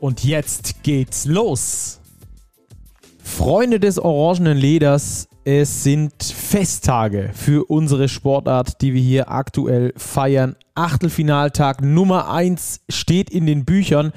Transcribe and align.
Und 0.00 0.24
jetzt 0.24 0.82
geht's 0.82 1.26
los. 1.26 2.00
Freunde 3.22 3.78
des 3.78 3.98
orangenen 3.98 4.56
Leders, 4.56 5.28
es 5.44 5.82
sind 5.84 6.22
Festtage 6.22 7.30
für 7.34 7.70
unsere 7.70 8.08
Sportart, 8.08 8.80
die 8.80 8.94
wir 8.94 9.02
hier 9.02 9.30
aktuell 9.30 9.92
feiern. 9.96 10.56
Achtelfinaltag 10.74 11.82
Nummer 11.82 12.30
1 12.30 12.80
steht 12.88 13.28
in 13.28 13.44
den 13.44 13.66
Büchern 13.66 14.12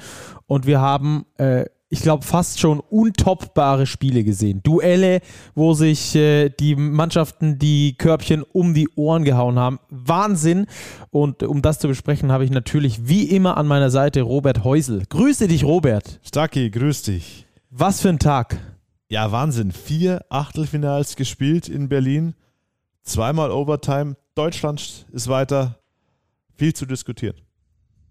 und 0.46 0.66
wir 0.66 0.80
haben, 0.80 1.26
äh, 1.36 1.66
ich 1.94 2.02
glaube, 2.02 2.24
fast 2.24 2.58
schon 2.58 2.80
untoppbare 2.80 3.86
Spiele 3.86 4.24
gesehen. 4.24 4.64
Duelle, 4.64 5.20
wo 5.54 5.74
sich 5.74 6.16
äh, 6.16 6.48
die 6.48 6.74
Mannschaften 6.74 7.60
die 7.60 7.94
Körbchen 7.96 8.42
um 8.42 8.74
die 8.74 8.88
Ohren 8.96 9.22
gehauen 9.22 9.60
haben. 9.60 9.78
Wahnsinn. 9.90 10.66
Und 11.10 11.44
um 11.44 11.62
das 11.62 11.78
zu 11.78 11.86
besprechen, 11.86 12.32
habe 12.32 12.44
ich 12.44 12.50
natürlich 12.50 13.06
wie 13.06 13.22
immer 13.30 13.56
an 13.56 13.68
meiner 13.68 13.90
Seite 13.90 14.22
Robert 14.22 14.64
Häusel. 14.64 15.04
Grüße 15.08 15.46
dich, 15.46 15.62
Robert. 15.62 16.18
Stacki, 16.24 16.68
grüß 16.68 17.02
dich. 17.02 17.46
Was 17.70 18.00
für 18.00 18.08
ein 18.08 18.18
Tag. 18.18 18.58
Ja, 19.08 19.30
Wahnsinn. 19.30 19.70
Vier 19.70 20.24
Achtelfinals 20.30 21.14
gespielt 21.14 21.68
in 21.68 21.88
Berlin. 21.88 22.34
Zweimal 23.04 23.52
Overtime. 23.52 24.16
Deutschland 24.34 25.06
ist 25.12 25.28
weiter. 25.28 25.78
Viel 26.56 26.74
zu 26.74 26.86
diskutieren. 26.86 27.43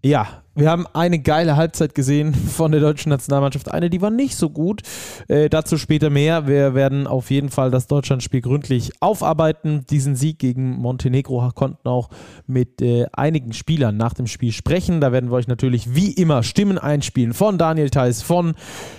Ja, 0.04 0.42
wir 0.54 0.70
haben 0.70 0.86
eine 0.92 1.18
geile 1.18 1.56
Halbzeit 1.56 1.94
gesehen 1.94 2.34
von 2.34 2.72
der 2.72 2.82
deutschen 2.82 3.08
Nationalmannschaft. 3.08 3.72
Eine, 3.72 3.88
die 3.88 4.02
war 4.02 4.10
nicht 4.10 4.36
so 4.36 4.50
gut. 4.50 4.82
Äh, 5.28 5.48
dazu 5.48 5.78
später 5.78 6.10
mehr. 6.10 6.46
Wir 6.46 6.74
werden 6.74 7.06
auf 7.06 7.30
jeden 7.30 7.48
Fall 7.48 7.70
das 7.70 7.86
Deutschlandspiel 7.86 8.42
gründlich 8.42 8.92
aufarbeiten. 9.00 9.86
Diesen 9.88 10.14
Sieg 10.14 10.38
gegen 10.38 10.76
Montenegro 10.76 11.50
konnten 11.54 11.88
auch 11.88 12.10
mit 12.46 12.82
äh, 12.82 13.06
einigen 13.14 13.54
Spielern 13.54 13.96
nach 13.96 14.12
dem 14.12 14.26
Spiel 14.26 14.52
sprechen. 14.52 15.00
Da 15.00 15.10
werden 15.10 15.30
wir 15.30 15.36
euch 15.36 15.48
natürlich 15.48 15.94
wie 15.94 16.12
immer 16.12 16.42
Stimmen 16.42 16.76
einspielen 16.76 17.32
von 17.32 17.56
Daniel 17.56 17.88
Theiss, 17.88 18.20
von 18.20 18.56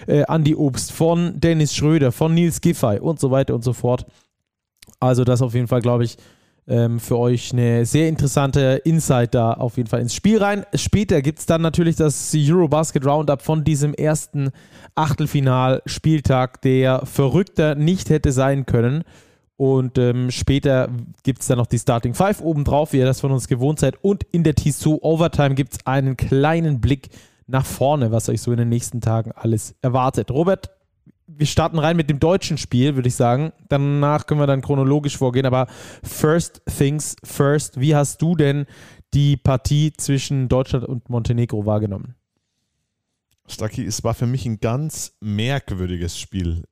äh, 0.08 0.24
Andy 0.28 0.56
Obst, 0.56 0.92
von 0.92 1.40
Dennis 1.40 1.76
Schröder, 1.76 2.12
von 2.12 2.34
Nils 2.34 2.62
Giffey 2.62 2.98
und 2.98 3.20
so 3.20 3.30
weiter 3.30 3.54
und 3.54 3.64
so 3.64 3.74
fort. 3.74 4.08
Also 5.00 5.24
das 5.24 5.44
auf 5.44 5.54
jeden 5.54 5.68
Fall, 5.68 5.82
glaube 5.82 6.04
ich, 6.04 6.18
ähm, 6.68 7.00
für 7.00 7.18
euch 7.18 7.54
eine 7.54 7.86
sehr 7.86 8.10
interessante 8.10 8.82
Insight 8.84 9.36
da 9.36 9.54
auf 9.54 9.78
jeden 9.78 9.90
Fall 9.90 10.02
ins 10.02 10.16
Spiel 10.16 10.42
rein. 10.42 10.66
Später 10.74 11.22
gibt 11.22 11.40
es 11.40 11.46
dann 11.46 11.62
natürlich 11.62 11.96
das 11.96 12.34
Eurobasket 12.36 13.06
Roundup 13.06 13.42
von 13.42 13.64
diesem 13.64 13.94
ersten 13.94 14.52
Achtelfinal-Spieltag, 14.96 16.62
der 16.62 17.06
verrückter 17.06 17.76
nicht 17.76 18.10
hätte 18.10 18.32
sein 18.32 18.66
können. 18.66 19.04
Und 19.58 19.98
ähm, 19.98 20.32
später 20.32 20.90
gibt 21.24 21.42
es 21.42 21.48
dann 21.48 21.58
noch 21.58 21.68
die 21.68 21.80
Starting 21.80 22.14
Five 22.14 22.42
obendrauf, 22.42 22.92
wie 22.92 22.98
ihr 22.98 23.06
das 23.06 23.22
von 23.22 23.32
uns 23.32 23.48
gewohnt 23.48 23.80
seid. 23.80 24.04
Und 24.04 24.24
in 24.32 24.44
der 24.44 24.56
Tissot 24.56 25.02
Overtime 25.02 25.56
gibt 25.56 25.74
es 25.74 25.86
einen 25.86 26.18
kleinen 26.18 26.82
Blick 26.82 27.10
nach 27.48 27.66
vorne, 27.66 28.12
was 28.12 28.28
euch 28.28 28.42
so 28.42 28.52
in 28.52 28.58
den 28.58 28.70
nächsten 28.70 29.02
Tagen 29.02 29.32
alles 29.34 29.76
erwartet. 29.82 30.32
Robert, 30.32 30.72
wir 31.28 31.46
starten 31.46 31.80
rein 31.80 31.98
mit 31.98 32.10
dem 32.10 32.20
deutschen 32.20 32.58
Spiel, 32.58 32.96
würde 32.96 33.08
ich 33.08 33.16
sagen. 33.16 33.52
Danach 33.70 34.26
können 34.26 34.40
wir 34.40 34.48
dann 34.48 34.62
chronologisch 34.62 35.18
vorgehen. 35.18 35.46
Aber 35.46 35.68
first 36.04 36.62
things 36.66 37.16
first, 37.24 37.80
wie 37.80 37.96
hast 37.96 38.22
du 38.22 38.36
denn 38.36 38.66
die 39.14 39.38
Partie 39.38 39.94
zwischen 39.98 40.48
Deutschland 40.50 40.86
und 40.86 41.10
Montenegro 41.10 41.66
wahrgenommen? 41.66 42.16
Stacki, 43.48 43.86
es 43.86 44.04
war 44.04 44.14
für 44.14 44.28
mich 44.28 44.46
ein 44.46 44.60
ganz 44.60 45.16
merkwürdiges 45.20 46.20
Spiel. 46.20 46.64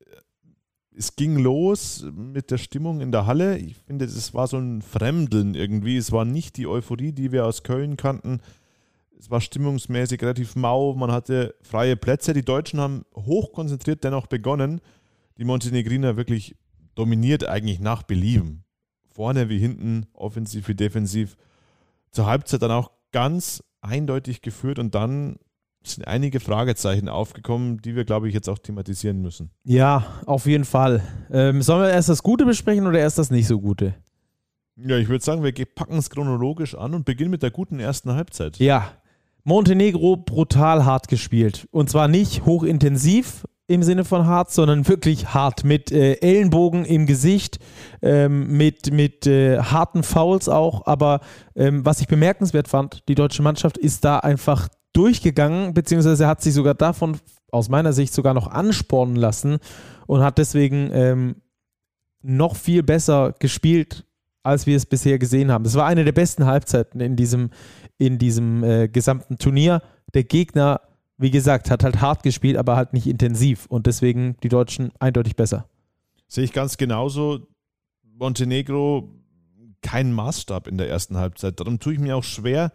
Es 0.96 1.16
ging 1.16 1.38
los 1.38 2.06
mit 2.14 2.52
der 2.52 2.58
Stimmung 2.58 3.02
in 3.02 3.12
der 3.12 3.26
Halle. 3.26 3.58
Ich 3.58 3.78
finde, 3.78 4.06
es 4.06 4.34
war 4.34 4.48
so 4.48 4.58
ein 4.58 4.82
Fremdeln 4.82 5.56
irgendwie. 5.56 5.98
Es 5.98 6.12
war 6.12 6.26
nicht 6.26 6.58
die 6.58 6.68
Euphorie, 6.68 7.12
die 7.12 7.32
wir 7.32 7.46
aus 7.46 7.64
Köln 7.64 7.98
kannten 7.98 8.42
es 9.24 9.32
war 9.32 9.40
stimmungsmäßig 9.40 10.22
relativ 10.22 10.58
mau, 10.58 10.94
man 10.96 11.10
hatte 11.10 11.56
freie 11.62 11.96
Plätze. 11.96 12.34
Die 12.34 12.44
Deutschen 12.44 12.82
haben 12.82 13.06
hochkonzentriert 13.16 14.04
dennoch 14.04 14.28
begonnen. 14.28 14.82
Die 15.38 15.46
Montenegriner 15.46 16.18
wirklich 16.18 16.58
dominiert 16.94 17.48
eigentlich 17.48 17.80
nach 17.80 18.04
Belieben. 18.04 18.66
Vorne 19.14 19.48
wie 19.48 19.60
hinten, 19.60 20.08
offensiv 20.12 20.68
wie 20.68 20.76
defensiv. 20.76 21.38
Zur 22.12 22.26
Halbzeit 22.26 22.64
dann 22.64 22.72
auch 22.72 22.92
ganz 23.14 23.64
eindeutig 23.80 24.42
geführt 24.42 24.78
und 24.78 24.94
dann 24.94 25.38
sind 25.84 26.06
einige 26.06 26.42
Fragezeichen 26.42 27.08
aufgekommen, 27.08 27.82
die 27.82 27.96
wir, 27.96 28.04
glaube 28.04 28.28
ich, 28.28 28.34
jetzt 28.34 28.50
auch 28.50 28.60
thematisieren 28.60 29.22
müssen. 29.22 29.52
Ja, 29.64 30.06
auf 30.26 30.48
jeden 30.48 30.66
Fall. 30.66 31.02
Ähm, 31.32 31.62
sollen 31.62 31.84
wir 31.84 31.92
erst 31.92 32.10
das 32.10 32.24
Gute 32.24 32.44
besprechen 32.44 32.88
oder 32.88 33.00
erst 33.00 33.20
das 33.20 33.32
nicht 33.32 33.48
so 33.48 33.62
Gute? 33.62 33.96
Ja, 34.76 34.98
ich 34.98 35.08
würde 35.08 35.24
sagen, 35.24 35.44
wir 35.44 35.54
packen 35.66 35.98
es 35.98 36.10
chronologisch 36.10 36.76
an 36.76 36.94
und 36.94 37.06
beginnen 37.06 37.32
mit 37.32 37.42
der 37.42 37.52
guten 37.52 37.80
ersten 37.80 38.12
Halbzeit. 38.12 38.58
Ja, 38.58 38.92
Montenegro 39.44 40.18
brutal 40.18 40.86
hart 40.86 41.08
gespielt. 41.08 41.68
Und 41.72 41.90
zwar 41.90 42.08
nicht 42.08 42.46
hochintensiv 42.46 43.46
im 43.68 43.84
Sinne 43.84 44.06
von 44.06 44.26
hart, 44.26 44.52
sondern 44.52 44.88
wirklich 44.88 45.34
hart. 45.34 45.64
Mit 45.64 45.92
äh, 45.92 46.14
Ellenbogen 46.22 46.86
im 46.86 47.06
Gesicht, 47.06 47.60
ähm, 48.02 48.56
mit, 48.58 48.92
mit 48.92 49.26
äh, 49.26 49.60
harten 49.60 50.04
Fouls 50.04 50.50
auch. 50.50 50.86
Aber 50.86 51.22
ähm, 51.56 51.86
was 51.86 52.02
ich 52.02 52.08
bemerkenswert 52.08 52.68
fand, 52.68 53.08
die 53.08 53.16
deutsche 53.16 53.42
Mannschaft 53.42 53.78
ist 53.78 54.06
da 54.06 54.20
einfach 54.20 54.70
durchgegangen, 54.94 55.74
beziehungsweise 55.74 56.28
hat 56.28 56.42
sich 56.42 56.54
sogar 56.54 56.76
davon 56.76 57.18
aus 57.52 57.70
meiner 57.70 57.94
Sicht 57.94 58.14
sogar 58.14 58.34
noch 58.34 58.48
anspornen 58.48 59.16
lassen 59.16 59.58
und 60.08 60.22
hat 60.22 60.38
deswegen 60.38 60.90
ähm, 60.94 61.36
noch 62.22 62.56
viel 62.56 62.84
besser 62.84 63.34
gespielt, 63.40 64.06
als 64.44 64.66
wir 64.68 64.76
es 64.76 64.86
bisher 64.86 65.20
gesehen 65.20 65.52
haben. 65.52 65.66
Es 65.66 65.76
war 65.76 65.86
eine 65.86 66.04
der 66.04 66.12
besten 66.12 66.46
Halbzeiten 66.46 67.00
in 67.00 67.16
diesem, 67.16 67.50
in 68.06 68.18
diesem 68.18 68.64
äh, 68.64 68.88
gesamten 68.90 69.38
Turnier. 69.38 69.82
Der 70.14 70.24
Gegner, 70.24 70.82
wie 71.18 71.32
gesagt, 71.32 71.72
hat 71.72 71.84
halt 71.84 72.02
hart 72.02 72.24
gespielt, 72.24 72.58
aber 72.58 72.76
halt 72.76 72.94
nicht 72.94 73.08
intensiv 73.08 73.66
und 73.68 73.88
deswegen 73.88 74.36
die 74.44 74.50
Deutschen 74.50 74.92
eindeutig 75.00 75.36
besser. 75.36 75.70
Sehe 76.28 76.44
ich 76.44 76.52
ganz 76.52 76.78
genauso. 76.78 77.48
Montenegro 78.04 79.10
kein 79.82 80.12
Maßstab 80.12 80.68
in 80.68 80.78
der 80.78 80.90
ersten 80.90 81.18
Halbzeit. 81.18 81.60
Darum 81.60 81.80
tue 81.80 81.94
ich 81.94 82.00
mir 82.00 82.18
auch 82.18 82.24
schwer, 82.24 82.72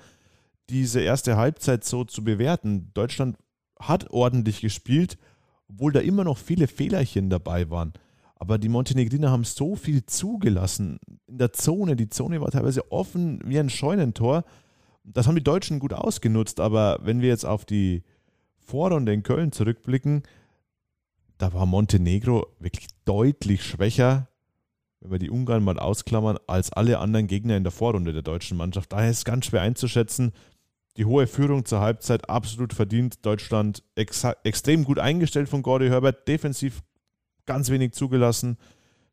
diese 0.70 1.00
erste 1.00 1.36
Halbzeit 1.36 1.84
so 1.84 2.04
zu 2.04 2.24
bewerten. 2.24 2.90
Deutschland 2.94 3.36
hat 3.78 4.10
ordentlich 4.10 4.60
gespielt, 4.60 5.18
obwohl 5.68 5.92
da 5.92 6.00
immer 6.00 6.24
noch 6.24 6.38
viele 6.38 6.68
Fehlerchen 6.68 7.30
dabei 7.30 7.70
waren. 7.70 7.92
Aber 8.36 8.56
die 8.58 8.68
Montenegriner 8.68 9.30
haben 9.30 9.44
so 9.44 9.76
viel 9.76 10.06
zugelassen 10.06 10.98
in 11.26 11.38
der 11.38 11.52
Zone. 11.52 11.96
Die 11.96 12.08
Zone 12.08 12.40
war 12.40 12.50
teilweise 12.50 12.90
offen 12.92 13.40
wie 13.44 13.58
ein 13.58 13.70
Scheunentor 13.70 14.44
das 15.04 15.26
haben 15.26 15.36
die 15.36 15.44
Deutschen 15.44 15.78
gut 15.78 15.92
ausgenutzt, 15.92 16.60
aber 16.60 16.98
wenn 17.02 17.20
wir 17.20 17.28
jetzt 17.28 17.44
auf 17.44 17.64
die 17.64 18.02
Vorrunde 18.58 19.12
in 19.12 19.22
Köln 19.22 19.52
zurückblicken, 19.52 20.22
da 21.38 21.52
war 21.52 21.66
Montenegro 21.66 22.46
wirklich 22.58 22.88
deutlich 23.04 23.64
schwächer, 23.64 24.28
wenn 25.00 25.12
wir 25.12 25.18
die 25.18 25.30
Ungarn 25.30 25.62
mal 25.62 25.78
ausklammern, 25.78 26.38
als 26.46 26.72
alle 26.72 26.98
anderen 26.98 27.28
Gegner 27.28 27.56
in 27.56 27.62
der 27.62 27.72
Vorrunde 27.72 28.12
der 28.12 28.22
deutschen 28.22 28.56
Mannschaft. 28.56 28.92
Daher 28.92 29.10
ist 29.10 29.18
es 29.18 29.24
ganz 29.24 29.46
schwer 29.46 29.62
einzuschätzen. 29.62 30.32
Die 30.96 31.04
hohe 31.04 31.28
Führung 31.28 31.64
zur 31.64 31.80
Halbzeit 31.80 32.28
absolut 32.28 32.72
verdient. 32.74 33.24
Deutschland 33.24 33.84
ex 33.94 34.24
extrem 34.42 34.84
gut 34.84 34.98
eingestellt 34.98 35.48
von 35.48 35.62
Gordy 35.62 35.88
Herbert, 35.88 36.26
defensiv 36.26 36.82
ganz 37.46 37.70
wenig 37.70 37.92
zugelassen, 37.92 38.58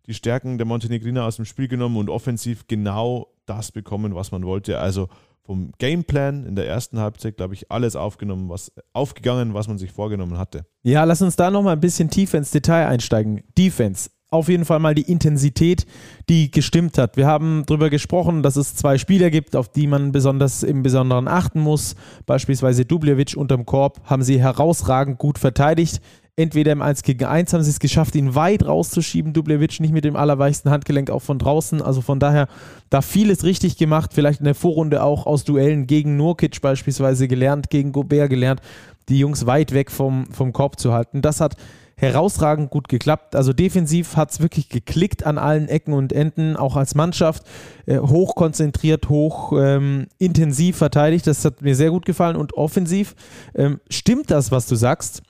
die 0.07 0.15
Stärken 0.15 0.57
der 0.57 0.65
Montenegriner 0.65 1.25
aus 1.25 1.35
dem 1.35 1.45
Spiel 1.45 1.67
genommen 1.67 1.97
und 1.97 2.09
offensiv 2.09 2.65
genau 2.67 3.27
das 3.45 3.71
bekommen, 3.71 4.15
was 4.15 4.31
man 4.31 4.45
wollte. 4.45 4.79
Also 4.79 5.09
vom 5.45 5.71
Gameplan 5.77 6.45
in 6.45 6.55
der 6.55 6.67
ersten 6.67 6.99
Halbzeit, 6.99 7.37
glaube 7.37 7.53
ich, 7.53 7.71
alles 7.71 7.95
aufgenommen, 7.95 8.49
was 8.49 8.71
aufgegangen, 8.93 9.53
was 9.53 9.67
man 9.67 9.77
sich 9.77 9.91
vorgenommen 9.91 10.37
hatte. 10.37 10.65
Ja, 10.83 11.03
lass 11.03 11.21
uns 11.21 11.35
da 11.35 11.51
nochmal 11.51 11.73
ein 11.73 11.79
bisschen 11.81 12.09
tiefer 12.09 12.37
ins 12.37 12.51
Detail 12.51 12.87
einsteigen. 12.87 13.43
Defense. 13.57 14.09
Auf 14.35 14.49
jeden 14.49 14.65
Fall 14.65 14.79
mal 14.79 14.95
die 14.95 15.09
Intensität, 15.09 15.85
die 16.29 16.51
gestimmt 16.51 16.97
hat. 16.97 17.17
Wir 17.17 17.27
haben 17.27 17.63
darüber 17.65 17.89
gesprochen, 17.89 18.43
dass 18.43 18.55
es 18.55 18.75
zwei 18.75 18.97
Spieler 18.97 19.29
gibt, 19.29 19.55
auf 19.55 19.69
die 19.69 19.87
man 19.87 20.11
besonders 20.11 20.63
im 20.63 20.83
Besonderen 20.83 21.27
achten 21.27 21.59
muss. 21.59 21.95
Beispielsweise 22.25 22.85
Dubljevic 22.85 23.35
unterm 23.35 23.65
Korb 23.65 24.01
haben 24.05 24.23
sie 24.23 24.41
herausragend 24.41 25.17
gut 25.17 25.39
verteidigt. 25.39 26.01
Entweder 26.37 26.73
im 26.73 26.81
1 26.81 27.03
gegen 27.03 27.23
1 27.23 27.53
haben 27.53 27.63
sie 27.63 27.69
es 27.69 27.79
geschafft, 27.79 28.13
ihn 28.13 28.35
weit 28.35 28.65
rauszuschieben. 28.65 29.31
Dubljevic 29.31 29.79
nicht 29.79 29.93
mit 29.93 30.03
dem 30.03 30.17
allerweichsten 30.17 30.69
Handgelenk 30.69 31.09
auch 31.09 31.21
von 31.21 31.39
draußen. 31.39 31.81
Also 31.81 32.01
von 32.01 32.19
daher 32.19 32.49
da 32.89 33.01
vieles 33.01 33.45
richtig 33.45 33.77
gemacht. 33.77 34.11
Vielleicht 34.13 34.39
in 34.39 34.45
der 34.45 34.55
Vorrunde 34.55 35.01
auch 35.01 35.27
aus 35.27 35.45
Duellen 35.45 35.87
gegen 35.87 36.17
Nurkic 36.17 36.59
beispielsweise 36.59 37.29
gelernt, 37.29 37.69
gegen 37.69 37.93
Gobert 37.93 38.29
gelernt, 38.29 38.59
die 39.07 39.17
Jungs 39.17 39.45
weit 39.45 39.71
weg 39.71 39.89
vom, 39.89 40.25
vom 40.29 40.51
Korb 40.51 40.77
zu 40.77 40.91
halten. 40.91 41.21
Das 41.21 41.39
hat 41.39 41.55
herausragend 41.97 42.69
gut 42.69 42.89
geklappt. 42.89 43.35
Also 43.35 43.53
defensiv 43.53 44.15
hat 44.15 44.31
es 44.31 44.41
wirklich 44.41 44.69
geklickt 44.69 45.25
an 45.25 45.37
allen 45.37 45.67
Ecken 45.67 45.93
und 45.93 46.11
Enden, 46.11 46.55
auch 46.57 46.75
als 46.75 46.95
Mannschaft. 46.95 47.43
Äh, 47.85 47.99
hoch 47.99 48.35
konzentriert, 48.35 49.09
hoch 49.09 49.53
ähm, 49.57 50.07
intensiv 50.17 50.77
verteidigt. 50.77 51.25
Das 51.27 51.45
hat 51.45 51.61
mir 51.61 51.75
sehr 51.75 51.91
gut 51.91 52.05
gefallen. 52.05 52.35
Und 52.35 52.53
offensiv 52.53 53.15
ähm, 53.55 53.79
stimmt 53.89 54.31
das, 54.31 54.51
was 54.51 54.67
du 54.67 54.75
sagst. 54.75 55.21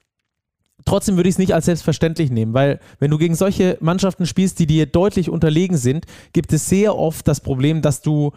Trotzdem 0.85 1.15
würde 1.15 1.29
ich 1.29 1.35
es 1.35 1.39
nicht 1.39 1.53
als 1.53 1.65
selbstverständlich 1.65 2.29
nehmen, 2.29 2.53
weil 2.53 2.79
wenn 2.99 3.09
du 3.09 3.17
gegen 3.17 3.33
solche 3.33 3.75
Mannschaften 3.81 4.27
spielst, 4.27 4.59
die 4.59 4.67
dir 4.67 4.85
deutlich 4.85 5.31
unterlegen 5.31 5.77
sind, 5.77 6.05
gibt 6.31 6.53
es 6.53 6.69
sehr 6.69 6.95
oft 6.95 7.27
das 7.27 7.41
Problem, 7.41 7.81
dass 7.81 8.01
du 8.01 8.33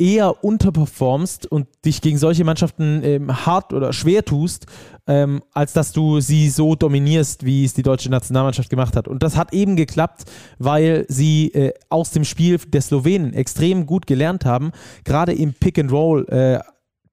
eher 0.00 0.42
unterperformst 0.42 1.46
und 1.46 1.68
dich 1.84 2.00
gegen 2.00 2.18
solche 2.18 2.44
Mannschaften 2.44 3.02
ähm, 3.04 3.46
hart 3.46 3.72
oder 3.72 3.92
schwer 3.92 4.24
tust, 4.24 4.66
ähm, 5.06 5.42
als 5.52 5.72
dass 5.72 5.92
du 5.92 6.20
sie 6.20 6.48
so 6.48 6.74
dominierst, 6.74 7.44
wie 7.44 7.64
es 7.64 7.74
die 7.74 7.82
deutsche 7.82 8.10
Nationalmannschaft 8.10 8.70
gemacht 8.70 8.96
hat. 8.96 9.06
Und 9.06 9.22
das 9.22 9.36
hat 9.36 9.52
eben 9.52 9.76
geklappt, 9.76 10.24
weil 10.58 11.04
sie 11.08 11.52
äh, 11.52 11.74
aus 11.90 12.10
dem 12.10 12.24
Spiel 12.24 12.58
der 12.58 12.80
Slowenen 12.80 13.34
extrem 13.34 13.86
gut 13.86 14.06
gelernt 14.06 14.44
haben, 14.44 14.72
gerade 15.04 15.32
im 15.32 15.52
Pick 15.52 15.78
and 15.78 15.92
Roll. 15.92 16.26
Äh, 16.28 16.60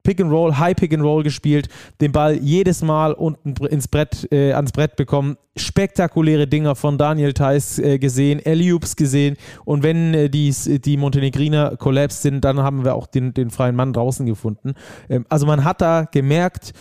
Pick 0.08 0.22
and 0.22 0.32
Roll, 0.32 0.58
High 0.58 0.74
Pick 0.74 0.94
and 0.94 1.04
Roll 1.04 1.22
gespielt, 1.22 1.68
den 2.00 2.14
Ball 2.14 2.38
jedes 2.38 2.82
Mal 2.82 3.12
unten 3.12 3.54
ins 3.66 3.90
Brett, 3.90 4.26
äh, 4.32 4.54
ans 4.54 4.72
Brett 4.72 4.96
bekommen. 4.96 5.36
Spektakuläre 5.58 6.48
Dinger 6.48 6.76
von 6.76 6.98
Daniel 6.98 7.34
Theiss 7.34 7.78
äh, 7.78 8.00
gesehen, 8.00 8.40
Eliups 8.40 8.96
gesehen. 8.96 9.36
Und 9.66 9.84
wenn 9.84 10.14
äh, 10.14 10.30
die, 10.30 10.54
die 10.80 10.96
Montenegriner 10.96 11.76
collapsed 11.76 12.22
sind, 12.22 12.46
dann 12.46 12.60
haben 12.60 12.86
wir 12.86 12.96
auch 12.96 13.06
den, 13.06 13.34
den 13.34 13.50
freien 13.50 13.76
Mann 13.76 13.92
draußen 13.92 14.26
gefunden. 14.26 14.76
Ähm, 15.10 15.26
also 15.28 15.46
man 15.46 15.66
hat 15.66 15.82
da 15.82 16.06
gemerkt, 16.10 16.72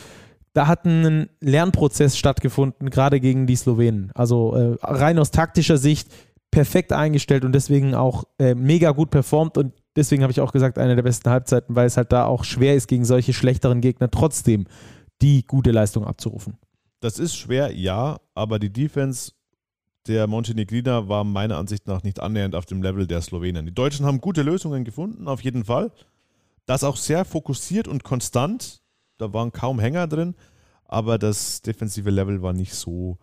da 0.53 0.69
hat 0.69 0.85
ein 0.85 1.29
Lernprozess 1.41 2.17
stattgefunden, 2.17 2.91
gerade 2.91 3.19
gegen 3.19 3.49
die 3.49 3.57
Slowenen. 3.57 4.13
Also 4.15 4.55
äh, 4.55 4.77
rein 4.83 5.19
aus 5.19 5.33
taktischer 5.33 5.79
Sicht 5.79 6.13
perfekt 6.53 6.93
eingestellt 6.93 7.45
und 7.45 7.53
deswegen 7.53 7.97
auch 7.97 8.23
äh, 8.39 8.55
mega 8.55 8.93
gut 8.93 9.11
performt. 9.11 9.59
Und 9.59 9.73
Deswegen 9.97 10.23
habe 10.23 10.31
ich 10.31 10.41
auch 10.41 10.53
gesagt, 10.53 10.79
eine 10.79 10.95
der 10.95 11.03
besten 11.03 11.31
Halbzeiten, 11.31 11.75
weil 11.75 11.87
es 11.87 11.97
halt 11.97 12.13
da 12.13 12.27
auch 12.27 12.45
schwer 12.45 12.77
ist, 12.77 12.87
gegen 12.87 13.07
solche 13.07 13.33
schlechteren 13.33 13.81
Gegner 13.81 14.11
trotzdem 14.11 14.67
die 15.23 15.43
gute 15.45 15.71
Leistung 15.71 16.05
abzurufen. 16.05 16.59
Das 17.01 17.19
ist 17.19 17.35
schwer, 17.35 17.75
ja, 17.75 18.19
aber 18.35 18.59
die 18.59 18.73
Defense 18.73 19.33
der 20.07 20.27
Montenegriner 20.27 21.09
war 21.09 21.25
meiner 21.25 21.57
Ansicht 21.57 21.87
nach 21.87 22.03
nicht 22.03 22.21
annähernd 22.21 22.55
auf 22.55 22.67
dem 22.67 22.83
Level 22.83 23.07
der 23.07 23.23
Slowenen. 23.23 23.67
Die 23.67 23.75
Deutschen 23.75 24.07
haben 24.07 24.21
gute 24.21 24.43
Lösungen 24.43 24.85
gefunden, 24.85 25.27
auf 25.27 25.43
jeden 25.43 25.65
Fall. 25.65 25.91
Das 26.67 26.85
auch 26.85 26.97
sehr 26.97 27.25
fokussiert 27.25 27.89
und 27.89 28.05
konstant. 28.05 28.83
Da 29.19 29.33
waren 29.33 29.51
kaum 29.51 29.81
Hänger 29.81 30.07
drin, 30.07 30.35
aber 30.85 31.19
das 31.19 31.63
defensive 31.63 32.11
Level 32.11 32.43
war 32.43 32.53
nicht 32.53 32.75
so, 32.75 33.19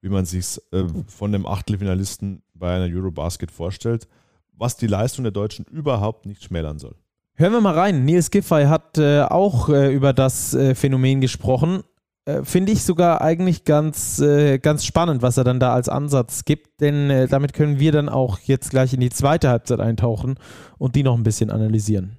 wie 0.00 0.08
man 0.08 0.24
sich 0.24 0.60
äh, 0.72 0.84
von 1.06 1.32
dem 1.32 1.46
Achtelfinalisten 1.46 2.42
bei 2.54 2.74
einer 2.74 2.92
Eurobasket 2.92 3.52
vorstellt 3.52 4.08
was 4.58 4.76
die 4.76 4.86
Leistung 4.86 5.24
der 5.24 5.32
Deutschen 5.32 5.64
überhaupt 5.66 6.26
nicht 6.26 6.42
schmälern 6.42 6.78
soll. 6.78 6.94
Hören 7.34 7.52
wir 7.52 7.60
mal 7.60 7.74
rein. 7.74 8.04
Nils 8.04 8.30
Giffey 8.30 8.64
hat 8.64 8.98
äh, 8.98 9.22
auch 9.22 9.68
äh, 9.68 9.92
über 9.94 10.12
das 10.12 10.54
äh, 10.54 10.74
Phänomen 10.74 11.20
gesprochen. 11.20 11.84
Äh, 12.28 12.44
finde 12.44 12.72
ich 12.72 12.82
sogar 12.82 13.22
eigentlich 13.22 13.64
ganz, 13.64 14.18
äh, 14.18 14.58
ganz 14.58 14.84
spannend, 14.84 15.22
was 15.22 15.38
er 15.38 15.44
dann 15.44 15.60
da 15.60 15.72
als 15.72 15.88
Ansatz 15.88 16.44
gibt, 16.44 16.80
denn 16.80 17.08
äh, 17.08 17.26
damit 17.26 17.54
können 17.54 17.78
wir 17.78 17.90
dann 17.92 18.10
auch 18.10 18.38
jetzt 18.40 18.70
gleich 18.70 18.92
in 18.92 19.00
die 19.00 19.08
zweite 19.08 19.48
Halbzeit 19.48 19.80
eintauchen 19.80 20.34
und 20.76 20.94
die 20.94 21.02
noch 21.02 21.16
ein 21.16 21.22
bisschen 21.22 21.50
analysieren. 21.50 22.18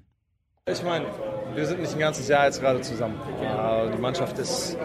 Ich 0.67 0.83
meine, 0.83 1.05
wir 1.53 1.65
sind 1.65 1.81
nicht 1.81 1.93
ein 1.93 1.99
ganzes 1.99 2.27
Jahr 2.27 2.45
jetzt 2.45 2.59
gerade 2.59 2.81
zusammen. 2.81 3.15
die 3.95 4.01
Mannschaft 4.01 4.39
ist, 4.39 4.77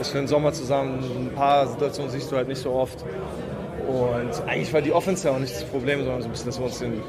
ist 0.00 0.10
für 0.10 0.18
den 0.18 0.28
Sommer 0.28 0.52
zusammen. 0.52 1.02
Ein 1.30 1.34
paar 1.34 1.66
Situationen 1.66 2.10
siehst 2.10 2.30
du 2.30 2.36
halt 2.36 2.46
nicht 2.46 2.60
so 2.60 2.72
oft. 2.72 3.04
Und 3.90 4.42
eigentlich 4.46 4.72
war 4.72 4.82
die 4.82 4.92
Offense 4.92 5.26
ja 5.26 5.34
auch 5.34 5.38
nicht 5.40 5.54
das 5.54 5.64
Problem, 5.64 6.00
sondern 6.04 6.22
so 6.22 6.28
ein 6.28 6.30
bisschen, 6.30 6.46
dass 6.46 6.58
wir 6.58 6.66
uns 6.66 6.78
den 6.78 7.02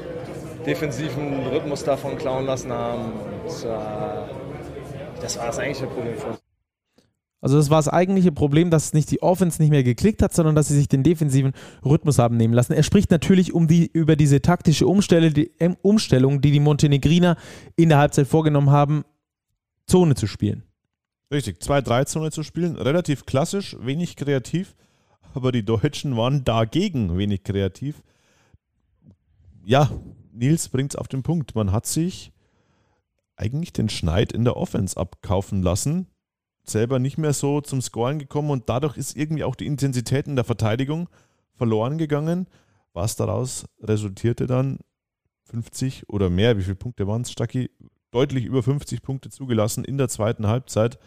defensiven 0.66 1.46
Rhythmus 1.46 1.84
davon 1.84 2.18
klauen 2.18 2.44
lassen 2.44 2.72
haben. 2.72 3.12
Und, 3.12 3.64
äh, 3.64 5.20
das 5.20 5.38
war 5.38 5.46
das 5.46 5.58
eigentliche 5.58 5.86
Problem 5.86 6.16
für 6.16 6.26
uns. 6.28 6.42
Also 7.40 7.56
das 7.56 7.70
war 7.70 7.78
das 7.78 7.88
eigentliche 7.88 8.30
Problem, 8.30 8.70
dass 8.70 8.92
nicht 8.92 9.10
die 9.10 9.20
Offense 9.20 9.60
nicht 9.60 9.70
mehr 9.70 9.82
geklickt 9.82 10.22
hat, 10.22 10.32
sondern 10.32 10.54
dass 10.54 10.68
sie 10.68 10.76
sich 10.76 10.88
den 10.88 11.02
defensiven 11.02 11.52
Rhythmus 11.84 12.18
haben 12.18 12.36
nehmen 12.36 12.54
lassen. 12.54 12.72
Er 12.72 12.84
spricht 12.84 13.10
natürlich 13.10 13.52
um 13.52 13.66
die, 13.66 13.90
über 13.92 14.14
diese 14.14 14.42
taktische 14.42 14.86
Umstelle, 14.86 15.32
die, 15.32 15.50
ähm, 15.58 15.76
Umstellung, 15.82 16.40
die 16.40 16.52
die 16.52 16.60
Montenegriner 16.60 17.36
in 17.74 17.88
der 17.88 17.98
Halbzeit 17.98 18.28
vorgenommen 18.28 18.70
haben, 18.70 19.04
Zone 19.88 20.14
zu 20.14 20.28
spielen. 20.28 20.62
Richtig, 21.32 21.60
2-3-Zone 21.60 22.30
zu 22.30 22.44
spielen, 22.44 22.76
relativ 22.76 23.26
klassisch, 23.26 23.76
wenig 23.80 24.14
kreativ 24.14 24.76
aber 25.34 25.52
die 25.52 25.64
Deutschen 25.64 26.16
waren 26.16 26.44
dagegen 26.44 27.16
wenig 27.16 27.44
kreativ. 27.44 28.02
Ja, 29.64 29.90
Nils 30.32 30.68
bringt 30.68 30.94
es 30.94 30.96
auf 30.96 31.08
den 31.08 31.22
Punkt. 31.22 31.54
Man 31.54 31.72
hat 31.72 31.86
sich 31.86 32.32
eigentlich 33.36 33.72
den 33.72 33.88
Schneid 33.88 34.32
in 34.32 34.44
der 34.44 34.56
Offense 34.56 34.96
abkaufen 34.96 35.62
lassen, 35.62 36.06
selber 36.64 36.98
nicht 36.98 37.18
mehr 37.18 37.32
so 37.32 37.60
zum 37.60 37.80
Scoren 37.80 38.18
gekommen 38.18 38.50
und 38.50 38.68
dadurch 38.68 38.96
ist 38.96 39.16
irgendwie 39.16 39.44
auch 39.44 39.54
die 39.54 39.66
Intensität 39.66 40.26
in 40.26 40.36
der 40.36 40.44
Verteidigung 40.44 41.08
verloren 41.54 41.98
gegangen. 41.98 42.46
Was 42.92 43.16
daraus 43.16 43.66
resultierte 43.80 44.46
dann 44.46 44.78
50 45.44 46.08
oder 46.08 46.30
mehr, 46.30 46.56
wie 46.58 46.62
viele 46.62 46.76
Punkte 46.76 47.06
waren 47.06 47.22
es, 47.22 47.32
Stacki? 47.32 47.70
Deutlich 48.10 48.44
über 48.44 48.62
50 48.62 49.02
Punkte 49.02 49.30
zugelassen 49.30 49.84
in 49.84 49.96
der 49.96 50.08
zweiten 50.08 50.46
Halbzeit 50.46 50.98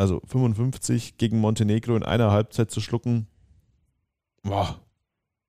also 0.00 0.22
55 0.26 1.18
gegen 1.18 1.38
Montenegro 1.38 1.94
in 1.94 2.02
einer 2.02 2.30
Halbzeit 2.30 2.70
zu 2.70 2.80
schlucken, 2.80 3.26
boah, 4.42 4.80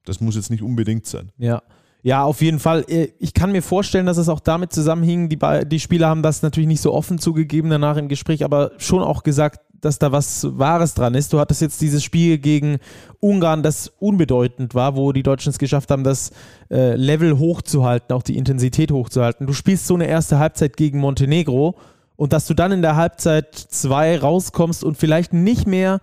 das 0.04 0.20
muss 0.20 0.36
jetzt 0.36 0.52
nicht 0.52 0.62
unbedingt 0.62 1.06
sein. 1.06 1.32
Ja. 1.38 1.64
Ja, 2.04 2.24
auf 2.24 2.42
jeden 2.42 2.58
Fall. 2.58 2.84
Äh, 2.88 3.10
ich 3.20 3.36
kann 3.36 3.52
mir 3.52 3.62
vorstellen, 3.62 4.08
dass 4.08 4.18
es 4.18 4.28
auch 4.28 4.40
damit 4.40 4.74
zusammenhing. 4.74 5.30
Die, 5.30 5.38
die 5.68 5.80
Spieler 5.80 6.08
haben 6.08 6.24
das 6.24 6.42
natürlich 6.42 6.68
nicht 6.68 6.82
so 6.82 6.94
offen 6.94 7.20
zugegeben 7.20 7.70
danach 7.70 7.96
im 7.96 8.08
Gespräch, 8.08 8.44
aber 8.44 8.72
schon 8.80 9.04
auch 9.04 9.22
gesagt, 9.22 9.62
dass 9.80 10.00
da 10.00 10.12
was 10.12 10.48
Wahres 10.58 10.96
dran 10.96 11.14
ist. 11.14 11.32
Du 11.32 11.40
hattest 11.40 11.62
jetzt 11.62 11.80
dieses 11.80 12.04
Spiel 12.04 12.40
gegen 12.40 12.80
Ungarn, 13.20 13.62
das 13.62 13.90
unbedeutend 14.00 14.74
war, 14.74 14.96
wo 14.96 15.12
die 15.12 15.22
Deutschen 15.22 15.52
es 15.52 15.60
geschafft 15.60 15.92
haben, 15.92 16.04
das 16.04 16.32
äh, 16.72 16.96
Level 16.96 17.38
hochzuhalten, 17.38 18.16
auch 18.16 18.24
die 18.24 18.38
Intensität 18.38 18.92
hochzuhalten. 18.92 19.46
Du 19.46 19.54
spielst 19.54 19.86
so 19.86 19.94
eine 19.94 20.08
erste 20.08 20.40
Halbzeit 20.40 20.78
gegen 20.78 21.00
Montenegro 21.00 21.76
und 22.22 22.34
dass 22.34 22.46
du 22.46 22.54
dann 22.54 22.72
in 22.72 22.84
der 22.84 22.98
Halbzeit 22.98 23.56
2 23.56 24.20
rauskommst 24.20 24.84
und 24.84 24.96
vielleicht 24.96 25.34
nicht 25.34 25.66
mehr 25.66 26.02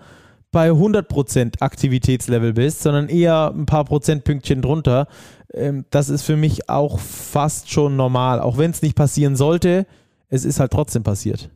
bei 0.50 0.70
100% 0.72 1.60
Aktivitätslevel 1.60 2.54
bist, 2.54 2.80
sondern 2.80 3.08
eher 3.08 3.54
ein 3.54 3.66
paar 3.66 3.84
Prozentpünktchen 3.84 4.60
drunter, 4.60 5.06
ähm, 5.54 5.84
das 5.90 6.08
ist 6.08 6.22
für 6.22 6.36
mich 6.36 6.68
auch 6.68 6.98
fast 6.98 7.70
schon 7.70 7.94
normal. 7.94 8.40
Auch 8.40 8.58
wenn 8.58 8.72
es 8.72 8.82
nicht 8.82 8.96
passieren 8.96 9.36
sollte, 9.36 9.86
es 10.28 10.44
ist 10.44 10.58
halt 10.58 10.72
trotzdem 10.72 11.04
passiert. 11.04 11.50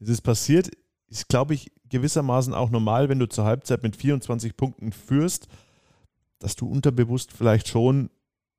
Es 0.00 0.08
ist 0.08 0.22
passiert, 0.22 0.72
ist 1.06 1.28
glaube 1.28 1.54
ich 1.54 1.70
gewissermaßen 1.88 2.52
auch 2.52 2.70
normal, 2.70 3.10
wenn 3.10 3.20
du 3.20 3.28
zur 3.28 3.44
Halbzeit 3.44 3.84
mit 3.84 3.94
24 3.94 4.56
Punkten 4.56 4.90
führst, 4.90 5.46
dass 6.40 6.56
du 6.56 6.68
unterbewusst 6.68 7.30
vielleicht 7.32 7.68
schon 7.68 8.10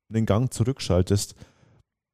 den 0.08 0.24
Gang 0.24 0.50
zurückschaltest. 0.50 1.34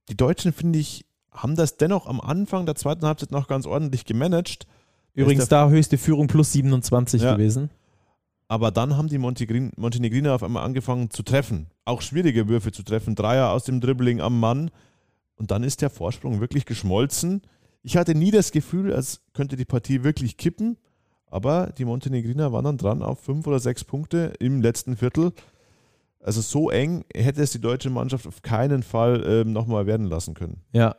Die 0.08 0.16
Deutschen, 0.16 0.52
finde 0.52 0.80
ich, 0.80 1.04
haben 1.30 1.56
das 1.56 1.76
dennoch 1.76 2.06
am 2.06 2.20
Anfang 2.20 2.66
der 2.66 2.74
zweiten 2.74 3.06
Halbzeit 3.06 3.30
noch 3.30 3.48
ganz 3.48 3.66
ordentlich 3.66 4.04
gemanagt. 4.04 4.66
Übrigens 5.14 5.48
da 5.48 5.68
höchste 5.68 5.98
Führung 5.98 6.26
plus 6.26 6.52
27 6.52 7.22
ja. 7.22 7.34
gewesen. 7.34 7.70
Aber 8.46 8.70
dann 8.70 8.96
haben 8.96 9.08
die 9.08 9.18
Montenegriner 9.18 10.34
auf 10.34 10.42
einmal 10.42 10.64
angefangen 10.64 11.10
zu 11.10 11.22
treffen. 11.22 11.66
Auch 11.84 12.00
schwierige 12.00 12.48
Würfe 12.48 12.72
zu 12.72 12.82
treffen. 12.82 13.14
Dreier 13.14 13.50
aus 13.50 13.64
dem 13.64 13.80
Dribbling 13.80 14.20
am 14.20 14.40
Mann. 14.40 14.70
Und 15.36 15.50
dann 15.50 15.64
ist 15.64 15.82
der 15.82 15.90
Vorsprung 15.90 16.40
wirklich 16.40 16.64
geschmolzen. 16.64 17.42
Ich 17.82 17.96
hatte 17.96 18.14
nie 18.14 18.30
das 18.30 18.50
Gefühl, 18.50 18.92
als 18.92 19.20
könnte 19.34 19.56
die 19.56 19.66
Partie 19.66 20.02
wirklich 20.02 20.38
kippen. 20.38 20.78
Aber 21.26 21.72
die 21.76 21.84
Montenegriner 21.84 22.52
waren 22.52 22.64
dann 22.64 22.78
dran 22.78 23.02
auf 23.02 23.20
fünf 23.20 23.46
oder 23.46 23.58
sechs 23.58 23.84
Punkte 23.84 24.32
im 24.40 24.62
letzten 24.62 24.96
Viertel. 24.96 25.32
Also 26.20 26.40
so 26.40 26.70
eng 26.70 27.04
hätte 27.14 27.42
es 27.42 27.52
die 27.52 27.60
deutsche 27.60 27.90
Mannschaft 27.90 28.26
auf 28.26 28.42
keinen 28.42 28.82
Fall 28.82 29.24
ähm, 29.26 29.52
nochmal 29.52 29.86
werden 29.86 30.06
lassen 30.06 30.34
können. 30.34 30.62
Ja, 30.72 30.96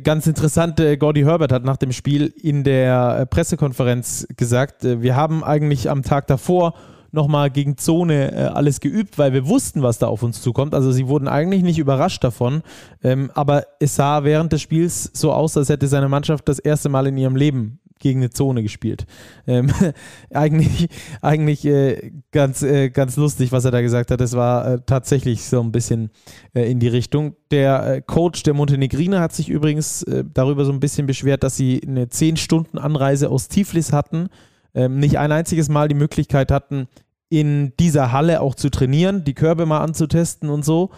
ganz 0.00 0.26
interessant, 0.26 0.80
äh, 0.80 0.96
Gordy 0.96 1.22
Herbert 1.22 1.52
hat 1.52 1.64
nach 1.64 1.76
dem 1.76 1.92
Spiel 1.92 2.32
in 2.42 2.64
der 2.64 3.18
äh, 3.20 3.26
Pressekonferenz 3.26 4.26
gesagt, 4.36 4.82
wir 4.82 5.14
haben 5.14 5.44
eigentlich 5.44 5.88
am 5.88 6.02
Tag 6.02 6.26
davor 6.26 6.74
nochmal 7.12 7.50
gegen 7.50 7.76
Zone 7.76 8.32
äh, 8.32 8.36
alles 8.46 8.80
geübt, 8.80 9.18
weil 9.18 9.32
wir 9.32 9.46
wussten, 9.46 9.82
was 9.82 9.98
da 9.98 10.08
auf 10.08 10.22
uns 10.22 10.42
zukommt. 10.42 10.74
Also 10.74 10.92
sie 10.92 11.08
wurden 11.08 11.28
eigentlich 11.28 11.62
nicht 11.62 11.78
überrascht 11.78 12.22
davon. 12.24 12.62
Ähm, 13.02 13.30
aber 13.34 13.66
es 13.80 13.94
sah 13.96 14.24
während 14.24 14.52
des 14.52 14.62
Spiels 14.62 15.10
so 15.14 15.32
aus, 15.32 15.56
als 15.56 15.68
hätte 15.68 15.86
seine 15.86 16.08
Mannschaft 16.08 16.48
das 16.48 16.58
erste 16.58 16.88
Mal 16.88 17.06
in 17.06 17.16
ihrem 17.16 17.36
Leben 17.36 17.80
gegen 17.98 18.20
eine 18.20 18.30
Zone 18.30 18.62
gespielt. 18.62 19.06
Ähm, 19.46 19.72
eigentlich 20.32 20.88
eigentlich 21.20 21.64
äh, 21.64 22.12
ganz, 22.32 22.62
äh, 22.62 22.90
ganz 22.90 23.16
lustig, 23.16 23.52
was 23.52 23.64
er 23.64 23.70
da 23.70 23.80
gesagt 23.80 24.10
hat. 24.10 24.20
Es 24.20 24.34
war 24.34 24.66
äh, 24.66 24.80
tatsächlich 24.84 25.44
so 25.44 25.60
ein 25.60 25.72
bisschen 25.72 26.10
äh, 26.54 26.70
in 26.70 26.80
die 26.80 26.88
Richtung. 26.88 27.36
Der 27.50 27.86
äh, 27.86 28.02
Coach 28.02 28.42
der 28.42 28.54
Montenegriner 28.54 29.20
hat 29.20 29.32
sich 29.32 29.48
übrigens 29.48 30.02
äh, 30.04 30.24
darüber 30.32 30.64
so 30.64 30.72
ein 30.72 30.80
bisschen 30.80 31.06
beschwert, 31.06 31.42
dass 31.42 31.56
sie 31.56 31.82
eine 31.86 32.06
10-Stunden-Anreise 32.06 33.30
aus 33.30 33.48
Tiflis 33.48 33.92
hatten, 33.92 34.28
ähm, 34.74 34.98
nicht 34.98 35.18
ein 35.18 35.32
einziges 35.32 35.68
Mal 35.68 35.88
die 35.88 35.94
Möglichkeit 35.94 36.50
hatten, 36.50 36.88
in 37.30 37.72
dieser 37.78 38.12
Halle 38.12 38.40
auch 38.40 38.54
zu 38.54 38.70
trainieren, 38.70 39.24
die 39.24 39.34
Körbe 39.34 39.66
mal 39.66 39.80
anzutesten 39.80 40.48
und 40.48 40.64
so. 40.64 40.90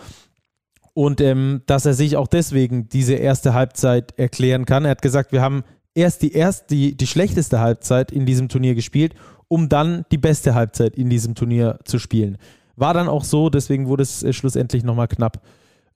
Und 0.93 1.21
ähm, 1.21 1.63
dass 1.67 1.87
er 1.87 1.95
sich 1.95 2.17
auch 2.17 2.27
deswegen 2.27 2.89
diese 2.89 3.15
erste 3.15 3.55
Halbzeit 3.55 4.19
erklären 4.19 4.65
kann. 4.65 4.85
Er 4.85 4.91
hat 4.93 5.03
gesagt, 5.03 5.33
wir 5.33 5.41
haben 5.41 5.63
erst 5.95 6.23
die, 6.23 6.33
erst 6.33 6.71
die, 6.71 6.97
die 6.97 7.07
schlechteste 7.07 7.61
Halbzeit 7.61 8.13
in 8.13 8.27
diesem 8.27 8.49
Turnier 8.49 8.75
gespielt, 8.75 9.15
um 9.49 9.69
dann 9.69 10.05
die 10.13 10.19
beste 10.19 10.55
Halbzeit 10.55 10.97
in 10.97 11.11
diesem 11.11 11.35
Turnier 11.35 11.79
zu 11.85 11.99
spielen. 11.99 12.39
War 12.77 12.95
dann 12.95 13.09
auch 13.09 13.25
so, 13.25 13.51
deswegen 13.51 13.89
wurde 13.89 14.03
es 14.03 14.23
äh, 14.23 14.33
schlussendlich 14.33 14.85
nochmal 14.85 15.09
knapp. 15.09 15.43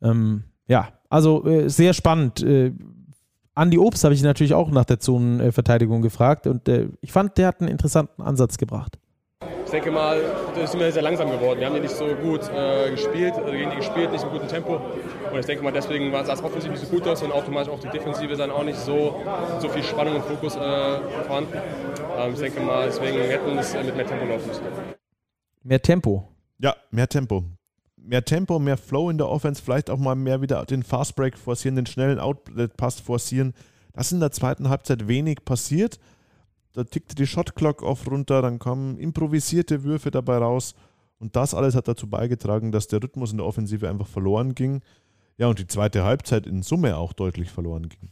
Ähm, 0.02 0.44
ja, 0.66 0.88
also 1.08 1.44
äh, 1.46 1.68
sehr 1.68 1.94
spannend. 1.94 2.42
Äh, 2.42 2.72
Andi 3.54 3.78
Obst 3.78 4.02
habe 4.04 4.14
ich 4.14 4.22
natürlich 4.22 4.54
auch 4.54 4.70
nach 4.70 4.84
der 4.84 4.98
Zonenverteidigung 4.98 6.02
gefragt 6.02 6.46
und 6.46 6.68
äh, 6.68 6.88
ich 7.00 7.12
fand, 7.12 7.38
der 7.38 7.48
hat 7.48 7.60
einen 7.60 7.70
interessanten 7.70 8.20
Ansatz 8.22 8.58
gebracht. 8.58 8.98
Ich 9.74 9.82
denke 9.82 9.90
mal, 9.90 10.22
das 10.54 10.70
ist 10.70 10.74
immer 10.76 10.92
sehr 10.92 11.02
langsam 11.02 11.28
geworden. 11.28 11.58
Wir 11.58 11.66
haben 11.66 11.74
die 11.74 11.80
nicht 11.80 11.96
so 11.96 12.06
gut 12.14 12.48
äh, 12.48 12.92
gespielt, 12.92 13.34
also 13.34 13.50
gegen 13.50 13.70
die 13.70 13.76
gespielt, 13.78 14.12
nicht 14.12 14.22
im 14.22 14.30
guten 14.30 14.46
Tempo. 14.46 14.76
Und 14.76 15.36
ich 15.40 15.46
denke 15.46 15.64
mal, 15.64 15.72
deswegen 15.72 16.12
sah 16.12 16.32
es 16.32 16.44
offensiv 16.44 16.70
nicht 16.70 16.84
so 16.84 16.86
gut 16.86 17.04
aus 17.08 17.24
und 17.24 17.32
automatisch 17.32 17.72
auch 17.72 17.80
die 17.80 17.88
Defensive 17.88 18.36
dann 18.36 18.52
auch 18.52 18.62
nicht 18.62 18.78
so, 18.78 19.20
so 19.58 19.68
viel 19.68 19.82
Spannung 19.82 20.14
und 20.14 20.24
Fokus 20.26 20.54
äh, 20.54 20.58
vorhanden. 21.26 21.58
Ähm, 22.16 22.34
ich 22.34 22.38
denke 22.38 22.60
mal, 22.60 22.86
deswegen 22.86 23.18
hätten 23.18 23.52
wir 23.52 23.60
es 23.60 23.74
mit 23.74 23.96
mehr 23.96 24.06
Tempo 24.06 24.24
laufen 24.26 24.46
müssen. 24.46 24.62
Mehr 25.64 25.82
Tempo? 25.82 26.28
Ja, 26.58 26.76
mehr 26.92 27.08
Tempo 27.08 27.42
mehr 27.96 28.24
Tempo, 28.24 28.58
mehr 28.58 28.76
Flow 28.76 29.10
in 29.10 29.18
der 29.18 29.28
Offense, 29.28 29.60
vielleicht 29.60 29.88
auch 29.90 29.96
mal 29.96 30.14
mehr 30.14 30.40
wieder 30.42 30.64
den 30.66 30.82
Fastbreak 30.82 31.36
forcieren, 31.36 31.74
den 31.74 31.86
schnellen 31.86 32.20
Outlet-Pass 32.20 33.00
forcieren. 33.00 33.54
Das 33.94 34.06
ist 34.06 34.12
in 34.12 34.20
der 34.20 34.30
zweiten 34.30 34.68
Halbzeit 34.68 35.08
wenig 35.08 35.44
passiert. 35.44 35.98
Da 36.74 36.84
tickte 36.84 37.14
die 37.14 37.26
Shotclock 37.26 37.82
oft 37.82 38.08
runter, 38.08 38.42
dann 38.42 38.58
kamen 38.58 38.98
improvisierte 38.98 39.84
Würfe 39.84 40.10
dabei 40.10 40.38
raus. 40.38 40.74
Und 41.18 41.36
das 41.36 41.54
alles 41.54 41.74
hat 41.76 41.88
dazu 41.88 42.08
beigetragen, 42.08 42.72
dass 42.72 42.88
der 42.88 43.02
Rhythmus 43.02 43.30
in 43.30 43.38
der 43.38 43.46
Offensive 43.46 43.88
einfach 43.88 44.08
verloren 44.08 44.54
ging. 44.54 44.82
Ja, 45.38 45.46
und 45.46 45.58
die 45.58 45.66
zweite 45.66 46.04
Halbzeit 46.04 46.46
in 46.46 46.62
Summe 46.62 46.96
auch 46.96 47.12
deutlich 47.12 47.50
verloren 47.50 47.88
ging. 47.88 48.10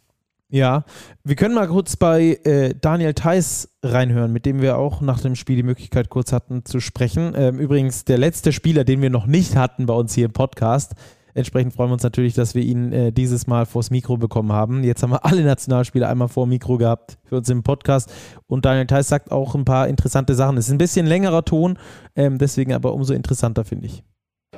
Ja, 0.49 0.85
wir 1.25 1.35
können 1.35 1.55
mal 1.55 1.67
kurz 1.67 1.97
bei 1.97 2.39
äh, 2.45 2.75
Daniel 2.79 3.15
Theiss 3.15 3.71
reinhören, 3.83 4.33
mit 4.33 4.45
dem 4.45 4.61
wir 4.61 4.77
auch 4.77 5.01
nach 5.01 5.21
dem 5.21 5.35
Spiel 5.35 5.57
die 5.57 5.63
Möglichkeit 5.63 6.11
kurz 6.11 6.31
hatten 6.31 6.65
zu 6.65 6.79
sprechen. 6.79 7.33
Ähm, 7.35 7.59
übrigens 7.59 8.05
der 8.05 8.19
letzte 8.19 8.53
Spieler, 8.53 8.85
den 8.85 9.01
wir 9.01 9.11
noch 9.11 9.27
nicht 9.27 9.57
hatten 9.57 9.87
bei 9.87 9.95
uns 9.95 10.15
hier 10.15 10.27
im 10.27 10.33
Podcast. 10.33 10.93
Entsprechend 11.35 11.73
freuen 11.73 11.91
wir 11.91 11.95
uns 11.95 12.03
natürlich, 12.03 12.35
dass 12.35 12.55
wir 12.55 12.63
ihn 12.63 12.93
äh, 12.93 13.13
dieses 13.13 13.47
Mal 13.47 13.67
vors 13.67 13.91
Mikro 13.91 14.17
bekommen 14.17 14.53
haben. 14.53 14.85
Jetzt 14.85 15.03
haben 15.03 15.11
wir 15.11 15.25
alle 15.25 15.43
Nationalspieler 15.43 16.09
einmal 16.09 16.29
vor 16.29 16.47
Mikro 16.47 16.77
gehabt 16.79 17.19
für 17.25 17.37
uns 17.37 17.49
im 17.49 17.63
Podcast. 17.63 18.13
Und 18.47 18.65
Daniel 18.65 18.87
Theiss 18.87 19.09
sagt 19.09 19.33
auch 19.33 19.55
ein 19.55 19.65
paar 19.65 19.89
interessante 19.89 20.35
Sachen. 20.35 20.57
Es 20.59 20.67
ist 20.67 20.73
ein 20.73 20.79
bisschen 20.79 21.07
längerer 21.07 21.45
Ton, 21.45 21.79
ähm, 22.17 22.39
deswegen 22.39 22.73
aber 22.75 22.93
umso 22.93 23.15
interessanter, 23.15 23.65
finde 23.65 23.87
ich. 23.87 24.03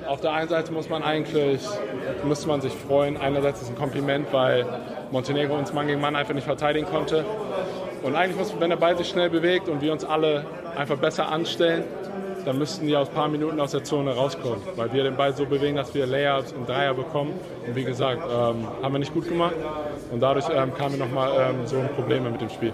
Auf 0.08 0.20
der 0.20 0.32
einen 0.32 0.48
Seite 0.48 0.72
muss 0.72 0.90
man 0.90 1.02
eigentlich, 1.02 1.62
müsste 2.26 2.48
man 2.48 2.60
sich 2.60 2.72
freuen. 2.72 3.16
Einerseits 3.16 3.60
ist 3.60 3.68
es 3.68 3.70
ein 3.70 3.78
Kompliment, 3.78 4.26
weil 4.32 4.66
Montenegro 5.12 5.56
uns 5.56 5.72
Mann 5.72 5.86
gegen 5.86 6.00
Mann 6.00 6.16
einfach 6.16 6.34
nicht 6.34 6.44
verteidigen 6.44 6.86
konnte. 6.86 7.24
Und 8.02 8.14
eigentlich 8.14 8.36
muss, 8.36 8.52
wenn 8.58 8.70
der 8.70 8.76
Ball 8.76 8.98
sich 8.98 9.08
schnell 9.08 9.30
bewegt 9.30 9.68
und 9.68 9.80
wir 9.80 9.92
uns 9.92 10.04
alle 10.04 10.44
einfach 10.76 10.98
besser 10.98 11.30
anstellen, 11.30 11.84
dann 12.44 12.58
müssten 12.58 12.86
die 12.86 12.96
aus 12.96 13.08
ein 13.08 13.14
paar 13.14 13.28
Minuten 13.28 13.60
aus 13.60 13.72
der 13.72 13.84
Zone 13.84 14.14
rauskommen, 14.14 14.60
weil 14.76 14.92
wir 14.92 15.04
den 15.04 15.16
Ball 15.16 15.34
so 15.34 15.46
bewegen, 15.46 15.76
dass 15.76 15.94
wir 15.94 16.06
Layups 16.06 16.52
und 16.52 16.68
Dreier 16.68 16.94
bekommen. 16.94 17.32
Und 17.66 17.76
wie 17.76 17.84
gesagt, 17.84 18.22
ähm, 18.22 18.66
haben 18.82 18.92
wir 18.92 18.98
nicht 18.98 19.14
gut 19.14 19.28
gemacht 19.28 19.54
und 20.10 20.20
dadurch 20.20 20.46
ähm, 20.50 20.74
kamen 20.74 20.98
wir 20.98 21.06
nochmal 21.06 21.32
ähm, 21.38 21.66
so 21.66 21.76
Probleme 21.94 22.30
mit 22.30 22.40
dem 22.40 22.50
Spiel. 22.50 22.72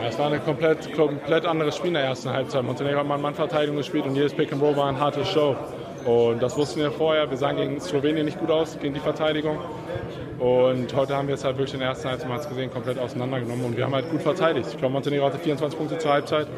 Ja, 0.00 0.08
es 0.08 0.18
war 0.18 0.32
ein 0.32 0.44
komplett, 0.44 0.92
komplett 0.94 1.46
anderes 1.46 1.76
Spiel 1.76 1.88
in 1.88 1.94
der 1.94 2.04
ersten 2.04 2.30
Halbzeit. 2.30 2.64
Montenegro 2.64 3.00
hat 3.00 3.06
Mann-Mann-Verteidigung 3.06 3.76
gespielt 3.76 4.04
und 4.06 4.16
jedes 4.16 4.34
Pick 4.34 4.52
and 4.52 4.62
Roll 4.62 4.76
war 4.76 4.88
eine 4.88 4.98
harte 4.98 5.24
Show. 5.24 5.56
Und 6.04 6.42
das 6.42 6.56
wussten 6.56 6.80
wir 6.80 6.90
vorher. 6.90 7.30
Wir 7.30 7.36
sahen 7.36 7.56
gegen 7.56 7.80
Slowenien 7.80 8.24
nicht 8.24 8.38
gut 8.38 8.50
aus, 8.50 8.78
gegen 8.80 8.94
die 8.94 9.00
Verteidigung. 9.00 9.58
Und 10.38 10.94
heute 10.96 11.16
haben 11.16 11.28
wir 11.28 11.34
es 11.34 11.44
halt 11.44 11.56
wirklich 11.56 11.74
in 11.74 11.80
der 11.80 11.90
ersten 11.90 12.08
Halbzeit, 12.08 12.48
gesehen, 12.48 12.70
komplett 12.70 12.98
auseinandergenommen. 12.98 13.64
Und 13.66 13.76
wir 13.76 13.84
haben 13.84 13.94
halt 13.94 14.10
gut 14.10 14.22
verteidigt. 14.22 14.68
Ich 14.72 14.78
glaube, 14.78 14.92
Montenegro 14.92 15.26
hatte 15.26 15.38
24 15.38 15.78
Punkte 15.78 15.98
zur 15.98 16.10
Halbzeit. 16.10 16.48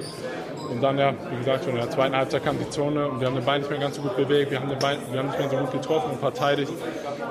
Und 0.71 0.83
dann, 0.83 0.99
ja, 0.99 1.13
wie 1.31 1.37
gesagt, 1.37 1.65
schon 1.65 1.75
in 1.75 1.81
der 1.81 1.91
zweiten 1.91 2.17
Halbzeit 2.17 2.45
kam 2.45 2.59
die 2.59 2.69
Zone 2.71 3.07
und 3.07 3.21
wir 3.21 3.27
haben 3.27 3.35
den 3.35 3.45
Ball 3.45 3.59
nicht 3.59 3.71
mehr 3.71 3.79
ganz 3.79 3.97
so 3.97 4.03
gut 4.03 4.17
bewegt, 4.17 4.51
wir 4.51 4.61
haben 4.61 4.69
den 4.69 4.79
Ball, 4.79 4.97
wir 5.11 5.21
haben 5.21 5.29
nicht 5.29 5.39
mehr 5.39 5.49
so 5.49 5.57
gut 5.57 5.73
getroffen 5.73 6.11
und 6.13 6.19
verteidigt. 6.19 6.73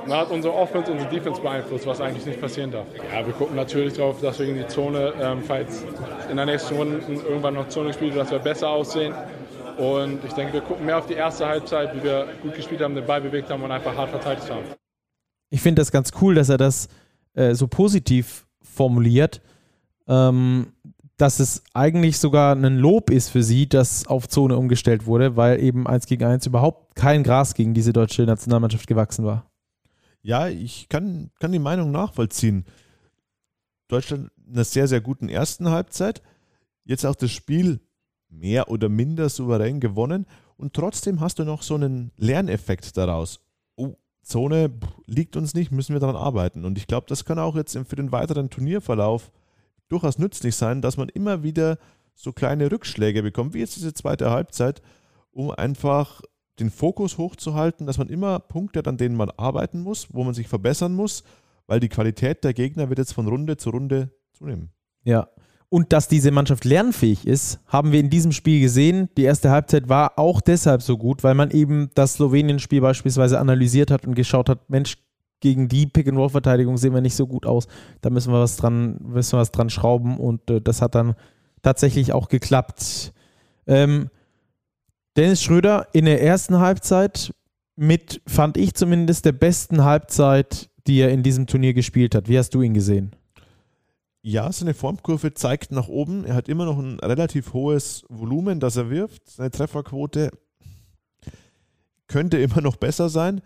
Und 0.05 0.13
hat 0.13 0.31
unsere 0.31 0.53
Offense 0.53 0.91
unsere 0.91 1.09
Defense 1.09 1.41
beeinflusst, 1.41 1.87
was 1.87 1.99
eigentlich 1.99 2.25
nicht 2.25 2.39
passieren 2.39 2.71
darf. 2.71 2.85
Ja, 3.11 3.25
wir 3.25 3.33
gucken 3.33 3.55
natürlich 3.55 3.93
darauf, 3.93 4.21
dass 4.21 4.39
wir 4.39 4.47
in 4.47 4.55
die 4.55 4.67
Zone, 4.67 5.13
ähm, 5.19 5.41
falls 5.45 5.83
in 6.29 6.37
der 6.37 6.45
nächsten 6.45 6.75
Runde 6.75 7.01
irgendwann 7.27 7.55
noch 7.55 7.67
Zone 7.69 7.87
gespielt 7.87 8.13
wird, 8.13 8.25
dass 8.25 8.31
wir 8.31 8.39
besser 8.39 8.69
aussehen. 8.69 9.13
Und 9.77 10.23
ich 10.23 10.33
denke, 10.33 10.53
wir 10.53 10.61
gucken 10.61 10.85
mehr 10.85 10.97
auf 10.97 11.07
die 11.07 11.13
erste 11.13 11.47
Halbzeit, 11.47 11.95
wie 11.95 12.03
wir 12.03 12.27
gut 12.41 12.55
gespielt 12.55 12.81
haben, 12.81 12.95
den 12.95 13.05
Ball 13.05 13.21
bewegt 13.21 13.49
haben 13.49 13.63
und 13.63 13.71
einfach 13.71 13.95
hart 13.95 14.09
verteidigt 14.09 14.49
haben. 14.49 14.63
Ich 15.49 15.61
finde 15.61 15.81
das 15.81 15.91
ganz 15.91 16.11
cool, 16.21 16.35
dass 16.35 16.49
er 16.49 16.57
das 16.57 16.87
äh, 17.33 17.55
so 17.55 17.67
positiv 17.67 18.47
formuliert, 18.61 19.41
ähm, 20.07 20.73
dass 21.17 21.39
es 21.39 21.63
eigentlich 21.73 22.17
sogar 22.17 22.55
ein 22.55 22.77
Lob 22.77 23.09
ist 23.09 23.29
für 23.29 23.43
sie, 23.43 23.67
dass 23.67 24.07
auf 24.07 24.27
Zone 24.27 24.57
umgestellt 24.57 25.05
wurde, 25.05 25.35
weil 25.35 25.61
eben 25.61 25.87
1 25.87 26.07
gegen 26.07 26.23
1 26.23 26.45
überhaupt 26.47 26.95
kein 26.95 27.23
Gras 27.23 27.53
gegen 27.53 27.73
diese 27.73 27.93
deutsche 27.93 28.23
Nationalmannschaft 28.23 28.87
gewachsen 28.87 29.25
war. 29.25 29.45
Ja, 30.21 30.47
ich 30.47 30.87
kann, 30.89 31.31
kann 31.39 31.51
die 31.51 31.59
Meinung 31.59 31.91
nachvollziehen. 31.91 32.65
Deutschland 33.87 34.31
in 34.47 34.53
einer 34.53 34.63
sehr, 34.63 34.87
sehr 34.87 35.01
guten 35.01 35.29
ersten 35.29 35.69
Halbzeit. 35.69 36.21
Jetzt 36.85 37.05
auch 37.05 37.15
das 37.15 37.31
Spiel 37.31 37.79
mehr 38.33 38.69
oder 38.69 38.89
minder 38.89 39.29
souverän 39.29 39.79
gewonnen 39.79 40.25
und 40.57 40.73
trotzdem 40.73 41.19
hast 41.19 41.39
du 41.39 41.43
noch 41.43 41.61
so 41.61 41.75
einen 41.75 42.11
Lerneffekt 42.17 42.97
daraus. 42.97 43.39
Oh, 43.75 43.95
Zone 44.23 44.71
liegt 45.05 45.35
uns 45.35 45.53
nicht, 45.53 45.71
müssen 45.71 45.93
wir 45.93 45.99
daran 45.99 46.15
arbeiten. 46.15 46.65
Und 46.65 46.77
ich 46.77 46.87
glaube, 46.87 47.07
das 47.07 47.25
kann 47.25 47.39
auch 47.39 47.55
jetzt 47.55 47.77
für 47.77 47.95
den 47.95 48.11
weiteren 48.11 48.49
Turnierverlauf 48.49 49.31
durchaus 49.89 50.17
nützlich 50.17 50.55
sein, 50.55 50.81
dass 50.81 50.97
man 50.97 51.09
immer 51.09 51.43
wieder 51.43 51.77
so 52.15 52.31
kleine 52.31 52.71
Rückschläge 52.71 53.23
bekommt, 53.23 53.53
wie 53.53 53.59
jetzt 53.59 53.75
diese 53.75 53.93
zweite 53.93 54.29
Halbzeit, 54.29 54.81
um 55.31 55.51
einfach 55.51 56.21
den 56.59 56.69
Fokus 56.69 57.17
hochzuhalten, 57.17 57.87
dass 57.87 57.97
man 57.97 58.09
immer 58.09 58.39
Punkte 58.39 58.79
hat, 58.79 58.87
an 58.87 58.97
denen 58.97 59.15
man 59.15 59.31
arbeiten 59.31 59.81
muss, 59.81 60.13
wo 60.13 60.23
man 60.23 60.33
sich 60.33 60.47
verbessern 60.47 60.93
muss, 60.93 61.23
weil 61.65 61.79
die 61.79 61.89
Qualität 61.89 62.43
der 62.43 62.53
Gegner 62.53 62.89
wird 62.89 62.99
jetzt 62.99 63.13
von 63.13 63.27
Runde 63.27 63.57
zu 63.57 63.71
Runde 63.71 64.11
zunehmen. 64.33 64.71
Ja, 65.03 65.29
und 65.73 65.91
dass 65.91 66.07
diese 66.07 66.29
Mannschaft 66.29 66.65
lernfähig 66.65 67.25
ist, 67.25 67.57
haben 67.65 67.91
wir 67.91 67.99
in 67.99 68.11
diesem 68.11 68.31
Spiel 68.31 68.61
gesehen. 68.61 69.09
Die 69.17 69.23
erste 69.23 69.49
Halbzeit 69.49 69.89
war 69.89 70.19
auch 70.19 70.39
deshalb 70.39 70.83
so 70.83 70.99
gut, 70.99 71.23
weil 71.23 71.33
man 71.33 71.49
eben 71.49 71.89
das 71.95 72.13
Slowenien-Spiel 72.13 72.79
beispielsweise 72.79 73.39
analysiert 73.39 73.89
hat 73.89 74.05
und 74.05 74.13
geschaut 74.13 74.49
hat, 74.49 74.69
Mensch, 74.69 74.97
gegen 75.39 75.69
die 75.69 75.87
Pick-and-Roll-Verteidigung 75.87 76.77
sehen 76.77 76.93
wir 76.93 77.01
nicht 77.01 77.15
so 77.15 77.25
gut 77.25 77.47
aus. 77.47 77.65
Da 78.01 78.11
müssen 78.11 78.31
wir 78.31 78.39
was 78.39 78.55
dran, 78.55 78.99
müssen 79.01 79.33
wir 79.33 79.39
was 79.39 79.49
dran 79.49 79.71
schrauben 79.71 80.19
und 80.19 80.47
äh, 80.51 80.61
das 80.61 80.79
hat 80.83 80.93
dann 80.93 81.15
tatsächlich 81.63 82.13
auch 82.13 82.29
geklappt. 82.29 83.11
Ähm, 83.65 84.11
Dennis 85.17 85.41
Schröder 85.41 85.87
in 85.91 86.05
der 86.05 86.21
ersten 86.21 86.59
Halbzeit 86.59 87.33
mit, 87.75 88.21
fand 88.27 88.57
ich 88.57 88.75
zumindest, 88.75 89.25
der 89.25 89.31
besten 89.31 89.83
Halbzeit, 89.83 90.69
die 90.85 90.99
er 90.99 91.09
in 91.09 91.23
diesem 91.23 91.47
Turnier 91.47 91.73
gespielt 91.73 92.13
hat. 92.13 92.29
Wie 92.29 92.37
hast 92.37 92.53
du 92.53 92.61
ihn 92.61 92.75
gesehen? 92.75 93.15
Ja, 94.25 94.49
seine 94.53 94.73
Formkurve 94.73 95.33
zeigt 95.33 95.71
nach 95.71 95.89
oben. 95.89 96.23
Er 96.23 96.35
hat 96.35 96.47
immer 96.47 96.63
noch 96.63 96.79
ein 96.79 96.97
relativ 97.01 97.51
hohes 97.51 98.05
Volumen, 98.07 98.61
das 98.61 98.77
er 98.77 98.89
wirft. 98.89 99.29
Seine 99.29 99.51
Trefferquote 99.51 100.31
könnte 102.07 102.37
immer 102.37 102.61
noch 102.61 102.77
besser 102.77 103.09
sein. 103.09 103.41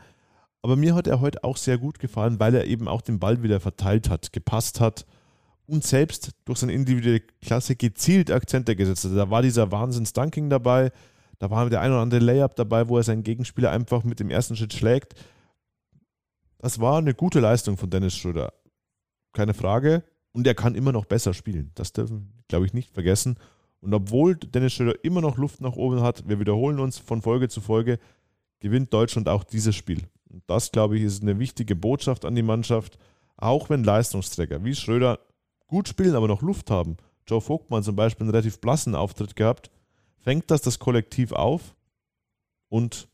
Aber 0.62 0.76
mir 0.76 0.94
hat 0.94 1.08
er 1.08 1.20
heute 1.20 1.44
auch 1.44 1.58
sehr 1.58 1.80
gut 1.80 1.98
gefallen, 1.98 2.40
weil 2.40 2.54
er 2.54 2.66
eben 2.66 2.88
auch 2.88 3.02
den 3.02 3.20
Ball 3.20 3.42
wieder 3.42 3.60
verteilt 3.60 4.10
hat, 4.10 4.32
gepasst 4.34 4.80
hat 4.80 5.08
und 5.66 5.84
selbst 5.84 6.32
durch 6.46 6.60
seine 6.60 6.74
individuelle 6.74 7.22
Klasse 7.42 7.76
gezielt 7.76 8.30
Akzente 8.30 8.76
gesetzt 8.76 9.06
hat. 9.06 9.16
Da 9.16 9.32
war 9.32 9.42
dieser 9.42 9.72
Wahnsinns-Dunking 9.72 10.50
dabei, 10.50 10.92
da 11.40 11.50
war 11.50 11.70
der 11.70 11.82
ein 11.82 11.92
oder 11.92 12.02
andere 12.02 12.20
Layup 12.20 12.56
dabei, 12.56 12.88
wo 12.88 12.98
er 12.98 13.04
seinen 13.04 13.24
Gegenspieler 13.24 13.72
einfach 13.72 14.04
mit 14.04 14.20
dem 14.20 14.30
ersten 14.30 14.56
Schritt 14.56 14.74
schlägt. 14.74 15.16
Das 16.60 16.80
war 16.80 16.98
eine 16.98 17.14
gute 17.14 17.40
Leistung 17.40 17.78
von 17.78 17.90
Dennis 17.90 18.16
Schröder. 18.16 18.54
Keine 19.34 19.54
Frage. 19.54 20.04
Und 20.38 20.46
er 20.46 20.54
kann 20.54 20.76
immer 20.76 20.92
noch 20.92 21.06
besser 21.06 21.34
spielen. 21.34 21.72
Das 21.74 21.94
dürfen, 21.94 22.32
glaube 22.48 22.68
ich, 22.68 22.74
nicht 22.76 22.92
vergessen. 22.92 23.40
Und 23.82 23.92
obwohl 23.92 24.36
Dennis 24.36 24.74
Schröder 24.74 25.04
immer 25.04 25.20
noch 25.20 25.36
Luft 25.36 25.62
nach 25.62 25.76
oben 25.76 26.02
hat, 26.02 26.30
wir 26.30 26.40
wiederholen 26.40 26.80
uns 26.80 27.00
von 27.00 27.24
Folge 27.24 27.50
zu 27.50 27.60
Folge, 27.60 27.98
gewinnt 28.60 28.94
Deutschland 28.94 29.30
auch 29.30 29.44
dieses 29.44 29.76
Spiel. 29.76 30.04
Und 30.30 30.44
das, 30.46 30.72
glaube 30.72 30.96
ich, 30.96 31.02
ist 31.02 31.24
eine 31.24 31.40
wichtige 31.40 31.76
Botschaft 31.76 32.24
an 32.24 32.36
die 32.36 32.44
Mannschaft, 32.44 33.00
auch 33.36 33.72
wenn 33.72 33.84
Leistungsträger 33.84 34.64
wie 34.64 34.76
Schröder 34.76 35.18
gut 35.66 35.88
spielen, 35.88 36.14
aber 36.14 36.28
noch 36.28 36.44
Luft 36.44 36.70
haben. 36.70 36.98
Joe 37.26 37.42
Vogtmann 37.42 37.82
zum 37.82 37.96
Beispiel 37.96 38.26
einen 38.26 38.30
relativ 38.30 38.62
blassen 38.62 38.94
Auftritt 38.94 39.36
gehabt, 39.36 39.72
fängt 40.20 40.52
das 40.52 40.62
das 40.62 40.78
Kollektiv 40.78 41.32
auf 41.32 41.76
und 42.70 43.08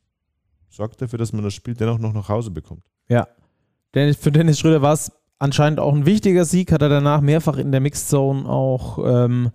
sorgt 0.67 1.01
dafür, 1.01 1.19
dass 1.19 1.31
man 1.31 1.45
das 1.45 1.53
Spiel 1.53 1.73
dennoch 1.73 1.99
noch 1.99 2.11
nach 2.11 2.27
Hause 2.27 2.51
bekommt. 2.51 2.83
Ja. 3.07 3.29
Für 3.93 4.31
Dennis 4.33 4.59
Schröder 4.59 4.81
war 4.81 4.91
es 4.91 5.09
anscheinend 5.43 5.79
auch 5.79 5.93
ein 5.93 6.05
wichtiger 6.05 6.45
Sieg, 6.45 6.71
hat 6.71 6.81
er 6.81 6.89
danach 6.89 7.21
mehrfach 7.21 7.57
in 7.57 7.71
der 7.71 7.81
Mixed 7.81 8.09
Zone 8.09 8.47
auch, 8.47 8.97
ähm, 9.05 9.51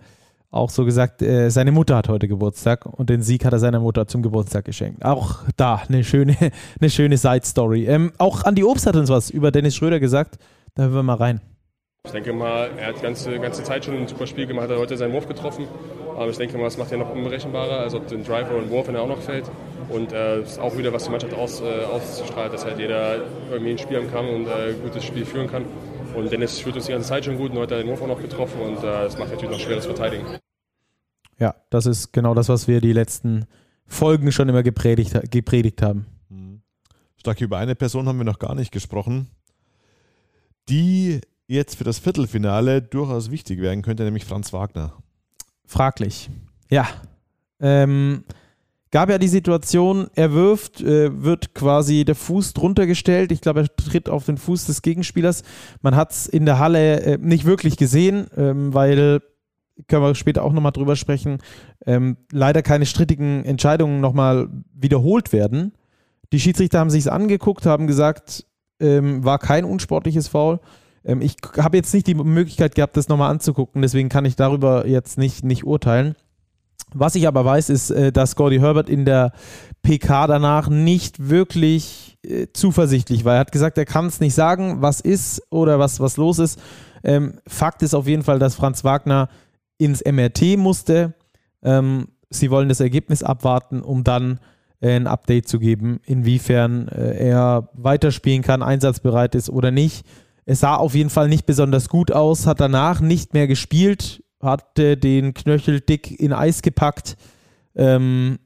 auch 0.51 0.69
so 0.69 0.85
gesagt, 0.85 1.21
äh, 1.21 1.49
seine 1.49 1.71
Mutter 1.71 1.95
hat 1.95 2.09
heute 2.09 2.27
Geburtstag 2.27 2.85
und 2.85 3.09
den 3.09 3.23
Sieg 3.23 3.43
hat 3.43 3.53
er 3.53 3.59
seiner 3.59 3.79
Mutter 3.79 4.07
zum 4.07 4.21
Geburtstag 4.21 4.65
geschenkt. 4.65 5.03
Auch 5.03 5.39
da 5.57 5.81
eine 5.87 6.03
schöne, 6.03 6.35
eine 6.79 6.89
schöne 6.89 7.17
Side-Story. 7.17 7.85
Ähm, 7.85 8.11
auch 8.19 8.43
Andi 8.43 8.63
Obst 8.63 8.85
hat 8.85 8.95
uns 8.95 9.09
was 9.09 9.31
über 9.31 9.51
Dennis 9.51 9.75
Schröder 9.75 9.99
gesagt. 9.99 10.37
Da 10.75 10.83
hören 10.83 10.93
wir 10.93 11.03
mal 11.03 11.15
rein. 11.15 11.41
Ich 12.09 12.13
denke 12.13 12.33
mal, 12.33 12.71
er 12.75 12.87
hat 12.87 12.97
die 12.97 13.03
ganze, 13.03 13.39
ganze 13.39 13.61
Zeit 13.61 13.85
schon 13.85 13.95
ein 13.95 14.07
super 14.07 14.25
Spiel 14.25 14.47
gemacht, 14.47 14.67
hat 14.67 14.77
heute 14.79 14.97
seinen 14.97 15.13
Wurf 15.13 15.27
getroffen. 15.27 15.67
Aber 16.17 16.27
ich 16.31 16.37
denke 16.37 16.57
mal, 16.57 16.63
das 16.63 16.75
macht 16.75 16.91
er 16.91 16.97
noch 16.97 17.11
unberechenbarer, 17.11 17.81
also 17.81 17.97
ob 17.97 18.07
den 18.07 18.23
Driver 18.23 18.55
und 18.55 18.71
Wurf, 18.71 18.87
wenn 18.87 18.95
er 18.95 19.03
auch 19.03 19.07
noch 19.07 19.21
fällt. 19.21 19.45
Und 19.89 20.11
äh, 20.11 20.41
ist 20.41 20.57
auch 20.59 20.75
wieder, 20.75 20.91
was 20.91 21.03
die 21.03 21.11
Mannschaft 21.11 21.35
aus, 21.35 21.61
äh, 21.61 21.83
ausstrahlt, 21.83 22.51
dass 22.51 22.65
halt 22.65 22.79
jeder 22.79 23.17
irgendwie 23.51 23.73
ein 23.73 23.77
Spiel 23.77 23.97
haben 23.97 24.11
kann 24.11 24.27
und 24.27 24.47
äh, 24.47 24.69
ein 24.69 24.81
gutes 24.81 25.03
Spiel 25.03 25.23
führen 25.23 25.45
kann. 25.45 25.65
Und 26.15 26.31
Dennis 26.31 26.59
führt 26.59 26.77
uns 26.77 26.87
die 26.87 26.93
ganze 26.93 27.09
Zeit 27.09 27.25
schon 27.25 27.37
gut 27.37 27.51
und 27.51 27.59
heute 27.59 27.75
hat 27.75 27.81
er 27.81 27.83
den 27.83 27.91
Wurf 27.91 28.01
auch 28.01 28.07
noch 28.07 28.21
getroffen 28.21 28.59
und 28.59 28.79
äh, 28.79 28.81
das 28.81 29.19
macht 29.19 29.29
natürlich 29.29 29.51
noch 29.51 29.59
schweres 29.59 29.85
Verteidigen. 29.85 30.25
Ja, 31.37 31.53
das 31.69 31.85
ist 31.85 32.11
genau 32.11 32.33
das, 32.33 32.49
was 32.49 32.67
wir 32.67 32.81
die 32.81 32.91
letzten 32.91 33.45
Folgen 33.85 34.31
schon 34.31 34.49
immer 34.49 34.63
gepredigt, 34.63 35.13
gepredigt 35.29 35.83
haben. 35.83 36.07
Mhm. 36.29 36.61
Stark 37.17 37.39
über 37.39 37.59
eine 37.59 37.75
Person 37.75 38.07
haben 38.07 38.17
wir 38.17 38.25
noch 38.25 38.39
gar 38.39 38.55
nicht 38.55 38.71
gesprochen, 38.71 39.29
die 40.69 41.21
jetzt 41.49 41.75
für 41.75 41.83
das 41.83 41.99
Viertelfinale 41.99 42.81
durchaus 42.81 43.31
wichtig 43.31 43.59
werden 43.59 43.81
könnte, 43.81 44.03
nämlich 44.03 44.23
Franz 44.23 44.53
Wagner. 44.53 44.93
Fraglich. 45.65 46.29
Ja. 46.69 46.87
Ähm, 47.59 48.23
gab 48.91 49.09
ja 49.09 49.17
die 49.17 49.27
Situation, 49.27 50.07
er 50.13 50.31
wirft, 50.31 50.81
äh, 50.81 51.23
wird 51.23 51.55
quasi 51.55 52.05
der 52.05 52.15
Fuß 52.15 52.53
drunter 52.53 52.85
gestellt. 52.85 53.31
Ich 53.31 53.41
glaube, 53.41 53.61
er 53.61 53.75
tritt 53.75 54.09
auf 54.09 54.25
den 54.25 54.37
Fuß 54.37 54.67
des 54.67 54.83
Gegenspielers. 54.83 55.43
Man 55.81 55.95
hat 55.95 56.11
es 56.11 56.27
in 56.27 56.45
der 56.45 56.59
Halle 56.59 57.01
äh, 57.01 57.17
nicht 57.17 57.45
wirklich 57.45 57.77
gesehen, 57.77 58.27
ähm, 58.37 58.73
weil, 58.73 59.21
können 59.87 60.03
wir 60.03 60.13
später 60.13 60.43
auch 60.43 60.53
nochmal 60.53 60.71
drüber 60.71 60.95
sprechen, 60.95 61.39
ähm, 61.85 62.17
leider 62.31 62.61
keine 62.61 62.85
strittigen 62.85 63.43
Entscheidungen 63.43 64.01
nochmal 64.01 64.49
wiederholt 64.73 65.33
werden. 65.33 65.73
Die 66.31 66.39
Schiedsrichter 66.39 66.79
haben 66.79 66.91
sich 66.91 67.01
es 67.01 67.07
angeguckt, 67.07 67.65
haben 67.65 67.87
gesagt, 67.87 68.45
ähm, 68.79 69.23
war 69.23 69.39
kein 69.39 69.65
unsportliches 69.65 70.27
Foul. 70.27 70.59
Ähm, 71.05 71.21
ich 71.21 71.37
habe 71.57 71.77
jetzt 71.77 71.93
nicht 71.93 72.07
die 72.07 72.15
Möglichkeit 72.15 72.75
gehabt, 72.75 72.97
das 72.97 73.07
nochmal 73.07 73.31
anzugucken, 73.31 73.81
deswegen 73.81 74.09
kann 74.09 74.25
ich 74.25 74.35
darüber 74.35 74.87
jetzt 74.87 75.17
nicht, 75.17 75.43
nicht 75.43 75.63
urteilen. 75.63 76.15
Was 76.93 77.15
ich 77.15 77.27
aber 77.27 77.45
weiß, 77.45 77.69
ist, 77.69 77.91
äh, 77.91 78.11
dass 78.11 78.35
Gordy 78.35 78.59
Herbert 78.59 78.89
in 78.89 79.05
der 79.05 79.31
PK 79.83 80.27
danach 80.27 80.69
nicht 80.69 81.29
wirklich 81.29 82.17
äh, 82.23 82.47
zuversichtlich 82.53 83.25
war. 83.25 83.35
Er 83.35 83.39
hat 83.41 83.51
gesagt, 83.51 83.77
er 83.77 83.85
kann 83.85 84.07
es 84.07 84.19
nicht 84.19 84.33
sagen, 84.33 84.81
was 84.81 84.99
ist 84.99 85.41
oder 85.51 85.79
was, 85.79 85.99
was 85.99 86.17
los 86.17 86.39
ist. 86.39 86.59
Ähm, 87.03 87.39
Fakt 87.47 87.83
ist 87.83 87.93
auf 87.93 88.07
jeden 88.07 88.23
Fall, 88.23 88.39
dass 88.39 88.55
Franz 88.55 88.83
Wagner 88.83 89.29
ins 89.77 90.03
MRT 90.03 90.57
musste. 90.57 91.13
Ähm, 91.61 92.07
sie 92.29 92.49
wollen 92.49 92.69
das 92.69 92.79
Ergebnis 92.79 93.23
abwarten, 93.23 93.81
um 93.81 94.03
dann 94.03 94.39
äh, 94.81 94.95
ein 94.95 95.07
Update 95.07 95.47
zu 95.47 95.59
geben, 95.59 95.99
inwiefern 96.05 96.87
er 96.87 97.69
weiterspielen 97.73 98.41
kann, 98.41 98.63
einsatzbereit 98.63 99.35
ist 99.35 99.49
oder 99.49 99.71
nicht. 99.71 100.05
Es 100.49 100.61
sah 100.61 100.77
auf 100.77 100.95
jeden 100.95 101.11
Fall 101.11 101.29
nicht 101.29 101.45
besonders 101.45 101.89
gut 101.89 102.11
aus, 102.11 102.47
hat 102.47 102.59
danach 102.59 103.01
nicht 103.01 103.35
mehr 103.35 103.45
gespielt, 103.45 104.23
hatte 104.41 104.97
den 104.97 105.35
Knöchel 105.35 105.79
dick 105.79 106.19
in 106.19 106.33
Eis 106.33 106.63
gepackt. 106.63 107.17
Ähm, 107.75 108.39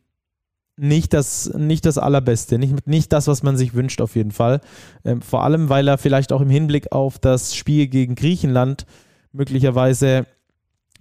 nicht 0.76 1.14
das, 1.14 1.54
nicht 1.54 1.86
das 1.86 1.98
Allerbeste, 1.98 2.60
nicht, 2.60 2.88
nicht 2.88 3.14
das, 3.14 3.28
was 3.28 3.42
man 3.42 3.56
sich 3.56 3.74
wünscht, 3.74 4.02
auf 4.02 4.18
jeden 4.18 4.32
Fall. 4.32 4.60
Ähm, 5.06 5.22
vor 5.22 5.46
allem, 5.46 5.70
weil 5.70 5.88
er 5.88 5.98
vielleicht 5.98 6.34
auch 6.34 6.42
im 6.42 6.50
Hinblick 6.50 6.92
auf 6.92 7.20
das 7.20 7.56
Spiel 7.56 7.88
gegen 7.88 8.16
Griechenland 8.16 8.86
möglicherweise 9.32 10.26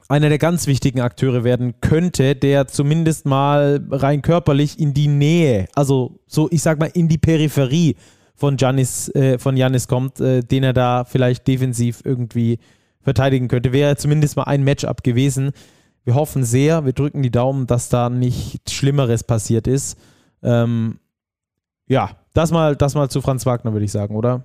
einer 0.08 0.28
der 0.28 0.38
ganz 0.38 0.68
wichtigen 0.68 1.00
Akteure 1.00 1.42
werden 1.42 1.80
könnte, 1.80 2.36
der 2.36 2.68
zumindest 2.68 3.26
mal 3.26 3.84
rein 3.90 4.22
körperlich 4.22 4.78
in 4.78 4.94
die 4.94 5.08
Nähe, 5.08 5.66
also 5.74 6.20
so, 6.28 6.48
ich 6.52 6.62
sag 6.62 6.78
mal, 6.78 6.90
in 6.94 7.08
die 7.08 7.18
Peripherie 7.18 7.96
von 8.42 8.56
Giannis, 8.56 9.08
äh, 9.14 9.38
von 9.38 9.56
Janis 9.56 9.86
kommt, 9.86 10.18
äh, 10.18 10.40
den 10.40 10.64
er 10.64 10.72
da 10.72 11.04
vielleicht 11.04 11.46
defensiv 11.46 12.00
irgendwie 12.04 12.58
verteidigen 13.00 13.46
könnte. 13.46 13.72
Wäre 13.72 13.94
zumindest 13.94 14.36
mal 14.36 14.42
ein 14.42 14.64
Matchup 14.64 15.04
gewesen. 15.04 15.52
Wir 16.02 16.16
hoffen 16.16 16.42
sehr, 16.42 16.84
wir 16.84 16.92
drücken 16.92 17.22
die 17.22 17.30
Daumen, 17.30 17.68
dass 17.68 17.88
da 17.88 18.10
nichts 18.10 18.72
Schlimmeres 18.72 19.22
passiert 19.22 19.68
ist. 19.68 19.96
Ähm, 20.42 20.98
ja, 21.86 22.16
das 22.34 22.50
mal, 22.50 22.74
das 22.74 22.96
mal 22.96 23.08
zu 23.08 23.20
Franz 23.20 23.46
Wagner, 23.46 23.74
würde 23.74 23.84
ich 23.84 23.92
sagen, 23.92 24.16
oder? 24.16 24.42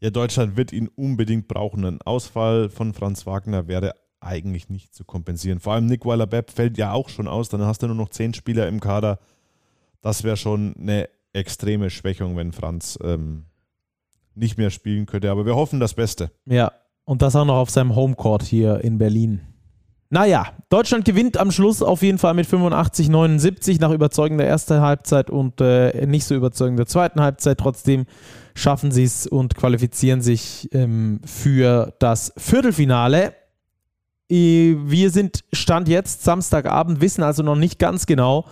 Ja, 0.00 0.10
Deutschland 0.10 0.58
wird 0.58 0.70
ihn 0.74 0.88
unbedingt 0.88 1.48
brauchen. 1.48 1.86
Ein 1.86 2.02
Ausfall 2.02 2.68
von 2.68 2.92
Franz 2.92 3.24
Wagner 3.24 3.68
wäre 3.68 3.94
eigentlich 4.20 4.68
nicht 4.68 4.94
zu 4.94 5.04
kompensieren. 5.04 5.60
Vor 5.60 5.72
allem 5.72 5.86
Nick 5.86 6.04
Weiler-Bepp 6.04 6.50
fällt 6.50 6.76
ja 6.76 6.92
auch 6.92 7.08
schon 7.08 7.26
aus. 7.26 7.48
Dann 7.48 7.62
hast 7.62 7.82
du 7.82 7.86
nur 7.86 7.96
noch 7.96 8.10
zehn 8.10 8.34
Spieler 8.34 8.68
im 8.68 8.80
Kader. 8.80 9.18
Das 10.02 10.24
wäre 10.24 10.36
schon 10.36 10.74
eine 10.78 11.08
extreme 11.32 11.90
Schwächung, 11.90 12.36
wenn 12.36 12.52
Franz 12.52 12.98
ähm, 13.02 13.44
nicht 14.34 14.58
mehr 14.58 14.70
spielen 14.70 15.06
könnte. 15.06 15.30
Aber 15.30 15.46
wir 15.46 15.56
hoffen 15.56 15.80
das 15.80 15.94
Beste. 15.94 16.30
Ja, 16.46 16.72
und 17.04 17.22
das 17.22 17.36
auch 17.36 17.44
noch 17.44 17.56
auf 17.56 17.70
seinem 17.70 17.94
Homecourt 17.94 18.42
hier 18.42 18.80
in 18.82 18.98
Berlin. 18.98 19.40
Naja, 20.12 20.48
Deutschland 20.70 21.04
gewinnt 21.04 21.36
am 21.36 21.52
Schluss 21.52 21.82
auf 21.82 22.02
jeden 22.02 22.18
Fall 22.18 22.34
mit 22.34 22.46
85, 22.46 23.08
79 23.08 23.78
nach 23.78 23.92
überzeugender 23.92 24.44
erster 24.44 24.80
Halbzeit 24.80 25.30
und 25.30 25.60
äh, 25.60 26.04
nicht 26.04 26.24
so 26.24 26.34
überzeugender 26.34 26.84
zweiten 26.84 27.20
Halbzeit. 27.20 27.58
Trotzdem 27.58 28.06
schaffen 28.56 28.90
sie 28.90 29.04
es 29.04 29.28
und 29.28 29.54
qualifizieren 29.54 30.20
sich 30.20 30.68
ähm, 30.72 31.20
für 31.24 31.94
das 32.00 32.32
Viertelfinale. 32.36 33.34
Wir 34.30 35.10
sind 35.10 35.44
Stand 35.52 35.88
jetzt 35.88 36.22
Samstagabend, 36.22 37.00
wissen 37.00 37.24
also 37.24 37.42
noch 37.42 37.56
nicht 37.56 37.80
ganz 37.80 38.06
genau, 38.06 38.46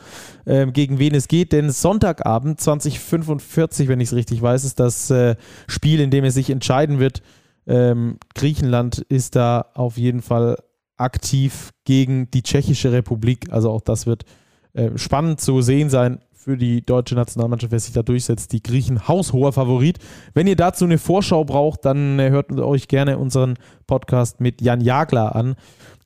äh, 0.45 0.67
gegen 0.67 0.99
wen 0.99 1.15
es 1.15 1.29
geht, 1.29 1.53
denn 1.53 1.71
Sonntagabend 1.71 2.61
2045, 2.61 3.87
wenn 3.87 4.01
ich 4.01 4.09
es 4.09 4.15
richtig 4.15 4.43
weiß, 4.43 4.65
ist 4.65 4.81
das 4.81 5.11
äh, 5.11 5.37
Spiel, 5.69 6.01
in 6.01 6.11
dem 6.11 6.25
es 6.25 6.35
sich 6.35 6.51
entscheiden 6.51 6.99
wird. 6.99 7.23
Ähm, 7.69 8.19
Griechenland 8.35 8.99
ist 9.09 9.37
da 9.37 9.67
auf 9.75 9.97
jeden 9.99 10.21
Fall 10.21 10.57
aktiv 10.97 11.71
gegen 11.85 12.29
die 12.33 12.43
Tschechische 12.43 12.91
Republik. 12.91 13.53
Also 13.53 13.71
auch 13.71 13.83
das 13.83 14.07
wird 14.07 14.25
äh, 14.73 14.91
spannend 14.97 15.41
zu 15.41 15.63
sehen 15.63 15.91
sein 15.91 16.19
für 16.39 16.57
die 16.57 16.83
deutsche 16.87 17.17
Nationalmannschaft, 17.17 17.73
wer 17.73 17.81
sich 17.81 17.93
da 17.93 18.03
durchsetzt. 18.05 18.53
Die 18.53 18.63
Griechen 18.63 19.09
haushoher 19.09 19.53
Favorit. 19.53 19.99
Wenn 20.35 20.47
ihr 20.47 20.55
dazu 20.55 20.85
eine 20.85 20.97
Vorschau 20.97 21.45
braucht, 21.45 21.85
dann 21.85 22.19
äh, 22.21 22.31
hört 22.31 22.53
euch 22.53 22.87
gerne 22.87 23.19
unseren 23.19 23.59
Podcast 23.89 24.41
mit 24.41 24.63
Jan 24.63 24.81
Jagler 24.81 25.35
an. 25.35 25.57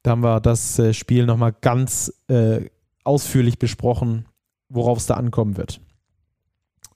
Da 0.03 0.12
haben 0.12 0.23
wir 0.23 0.40
das 0.40 0.79
äh, 0.79 0.95
Spiel 0.95 1.27
nochmal 1.27 1.55
ganz 1.61 2.12
äh, 2.29 2.62
ausführlich 3.05 3.59
besprochen, 3.59 4.27
worauf 4.71 4.99
es 4.99 5.07
da 5.07 5.14
ankommen 5.14 5.59
wird. 5.59 5.81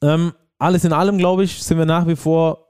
Ähm, 0.01 0.33
alles 0.59 0.85
in 0.85 0.94
allem, 0.94 1.18
glaube 1.18 1.44
ich, 1.44 1.62
sind 1.62 1.77
wir 1.77 1.85
nach 1.85 2.07
wie 2.07 2.16
vor 2.16 2.65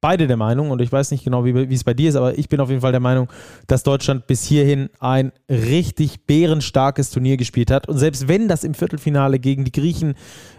beide 0.00 0.26
der 0.26 0.36
Meinung, 0.36 0.70
und 0.70 0.80
ich 0.80 0.92
weiß 0.92 1.10
nicht 1.10 1.24
genau, 1.24 1.44
wie, 1.44 1.74
es 1.74 1.84
bei 1.84 1.94
dir 1.94 2.08
ist, 2.08 2.16
aber 2.16 2.38
ich 2.38 2.48
bin 2.48 2.60
auf 2.60 2.68
jeden 2.68 2.80
Fall 2.80 2.92
der 2.92 3.00
Meinung, 3.00 3.28
dass 3.66 3.82
Deutschland 3.82 4.26
bis 4.26 4.44
hierhin 4.44 4.90
ein 5.00 5.32
richtig 5.48 6.26
bärenstarkes 6.26 7.10
Turnier 7.10 7.36
gespielt 7.36 7.70
hat. 7.70 7.88
Und 7.88 7.98
selbst 7.98 8.28
wenn 8.28 8.48
das 8.48 8.64
im 8.64 8.74
Viertelfinale 8.74 9.38
gegen 9.38 9.64
die 9.64 9.72
Griechen 9.72 10.14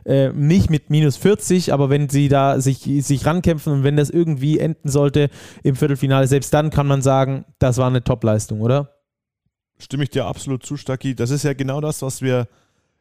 äh, 0.05 0.29
nicht 0.29 0.69
mit 0.69 0.89
minus 0.89 1.15
40, 1.17 1.71
aber 1.71 1.89
wenn 1.89 2.09
sie 2.09 2.27
da 2.27 2.59
sich, 2.59 2.79
sich 2.79 3.25
rankämpfen 3.25 3.71
und 3.73 3.83
wenn 3.83 3.95
das 3.95 4.09
irgendwie 4.09 4.59
enden 4.59 4.89
sollte 4.89 5.29
im 5.63 5.75
Viertelfinale, 5.75 6.27
selbst 6.27 6.53
dann 6.53 6.69
kann 6.69 6.87
man 6.87 7.01
sagen, 7.01 7.45
das 7.59 7.77
war 7.77 7.87
eine 7.87 8.03
Top-Leistung, 8.03 8.61
oder? 8.61 8.95
Stimme 9.77 10.03
ich 10.03 10.09
dir 10.09 10.25
absolut 10.25 10.65
zu, 10.65 10.75
Stacki. 10.75 11.15
Das 11.15 11.29
ist 11.29 11.43
ja 11.43 11.53
genau 11.53 11.79
das, 11.79 12.01
was 12.01 12.21
wir 12.21 12.47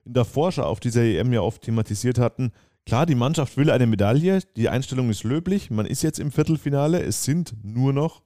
in 0.05 0.15
der 0.15 0.25
Vorschau 0.25 0.63
auf 0.63 0.79
dieser 0.79 1.03
EM 1.03 1.33
ja 1.33 1.41
oft 1.41 1.63
thematisiert 1.63 2.19
hatten 2.19 2.53
Klar, 2.89 3.05
die 3.05 3.15
Mannschaft 3.15 3.59
will 3.59 3.71
eine 3.71 3.87
Medaille, 3.87 4.41
die 4.57 4.71
Einstellung 4.71 5.11
ist 5.11 5.23
löblich. 5.23 5.71
Man 5.71 5.85
ist 5.85 6.01
jetzt 6.01 6.19
im 6.19 6.33
Viertelfinale. 6.33 7.03
Es 7.03 7.23
sind 7.23 7.55
nur 7.63 7.93
noch 7.93 8.23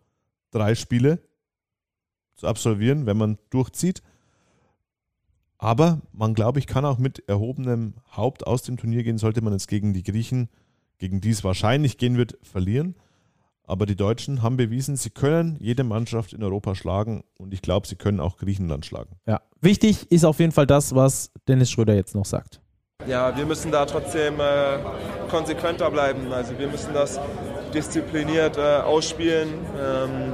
drei 0.53 0.77
Spiele 0.77 1.18
zu 2.37 2.46
absolvieren, 2.46 3.05
wenn 3.05 3.16
man 3.16 3.38
durchzieht. 3.51 4.05
Aber 5.59 6.01
man, 6.12 6.35
glaube 6.35 6.61
ich, 6.61 6.68
kann 6.68 6.85
auch 6.85 6.98
mit 6.98 7.29
erhobenem 7.29 7.94
Haupt 8.16 8.46
aus 8.46 8.62
dem 8.62 8.77
Turnier 8.77 9.03
gehen, 9.03 9.18
sollte 9.18 9.42
man 9.42 9.53
jetzt 9.53 9.66
gegen 9.66 9.94
die 9.94 10.05
Griechen, 10.05 10.48
gegen 10.98 11.20
die 11.20 11.31
es 11.31 11.42
wahrscheinlich 11.42 11.98
gehen 11.98 12.16
wird, 12.16 12.38
verlieren. 12.44 12.94
Aber 13.64 13.85
die 13.85 13.96
Deutschen 13.96 14.42
haben 14.42 14.57
bewiesen, 14.57 14.94
sie 14.94 15.11
können 15.11 15.57
jede 15.59 15.83
Mannschaft 15.83 16.35
in 16.35 16.44
Europa 16.44 16.77
schlagen 16.77 17.25
und 17.37 17.53
ich 17.53 17.62
glaube, 17.62 17.88
sie 17.88 17.96
können 17.96 18.20
auch 18.20 18.37
Griechenland 18.37 18.87
schlagen. 18.87 19.16
Ja. 19.27 19.40
Wichtig 19.61 20.09
ist 20.12 20.25
auf 20.25 20.38
jeden 20.38 20.53
Fall 20.53 20.68
das, 20.68 20.94
was 20.94 21.33
Dennis 21.48 21.68
Schröder 21.68 21.96
jetzt 21.96 22.14
noch 22.14 22.27
sagt. 22.27 22.62
Ja, 23.07 23.37
wir 23.37 23.47
müssen 23.47 23.73
da 23.73 23.85
trotzdem 23.85 24.41
äh, 24.41 24.79
konsequenter 25.31 25.91
bleiben. 25.91 26.33
Also 26.33 26.59
wir 26.59 26.69
müssen 26.69 26.95
das 26.95 27.19
diszipliniert 27.75 28.59
äh, 28.59 28.61
ausspielen. 28.61 29.49
Ähm, 29.81 30.33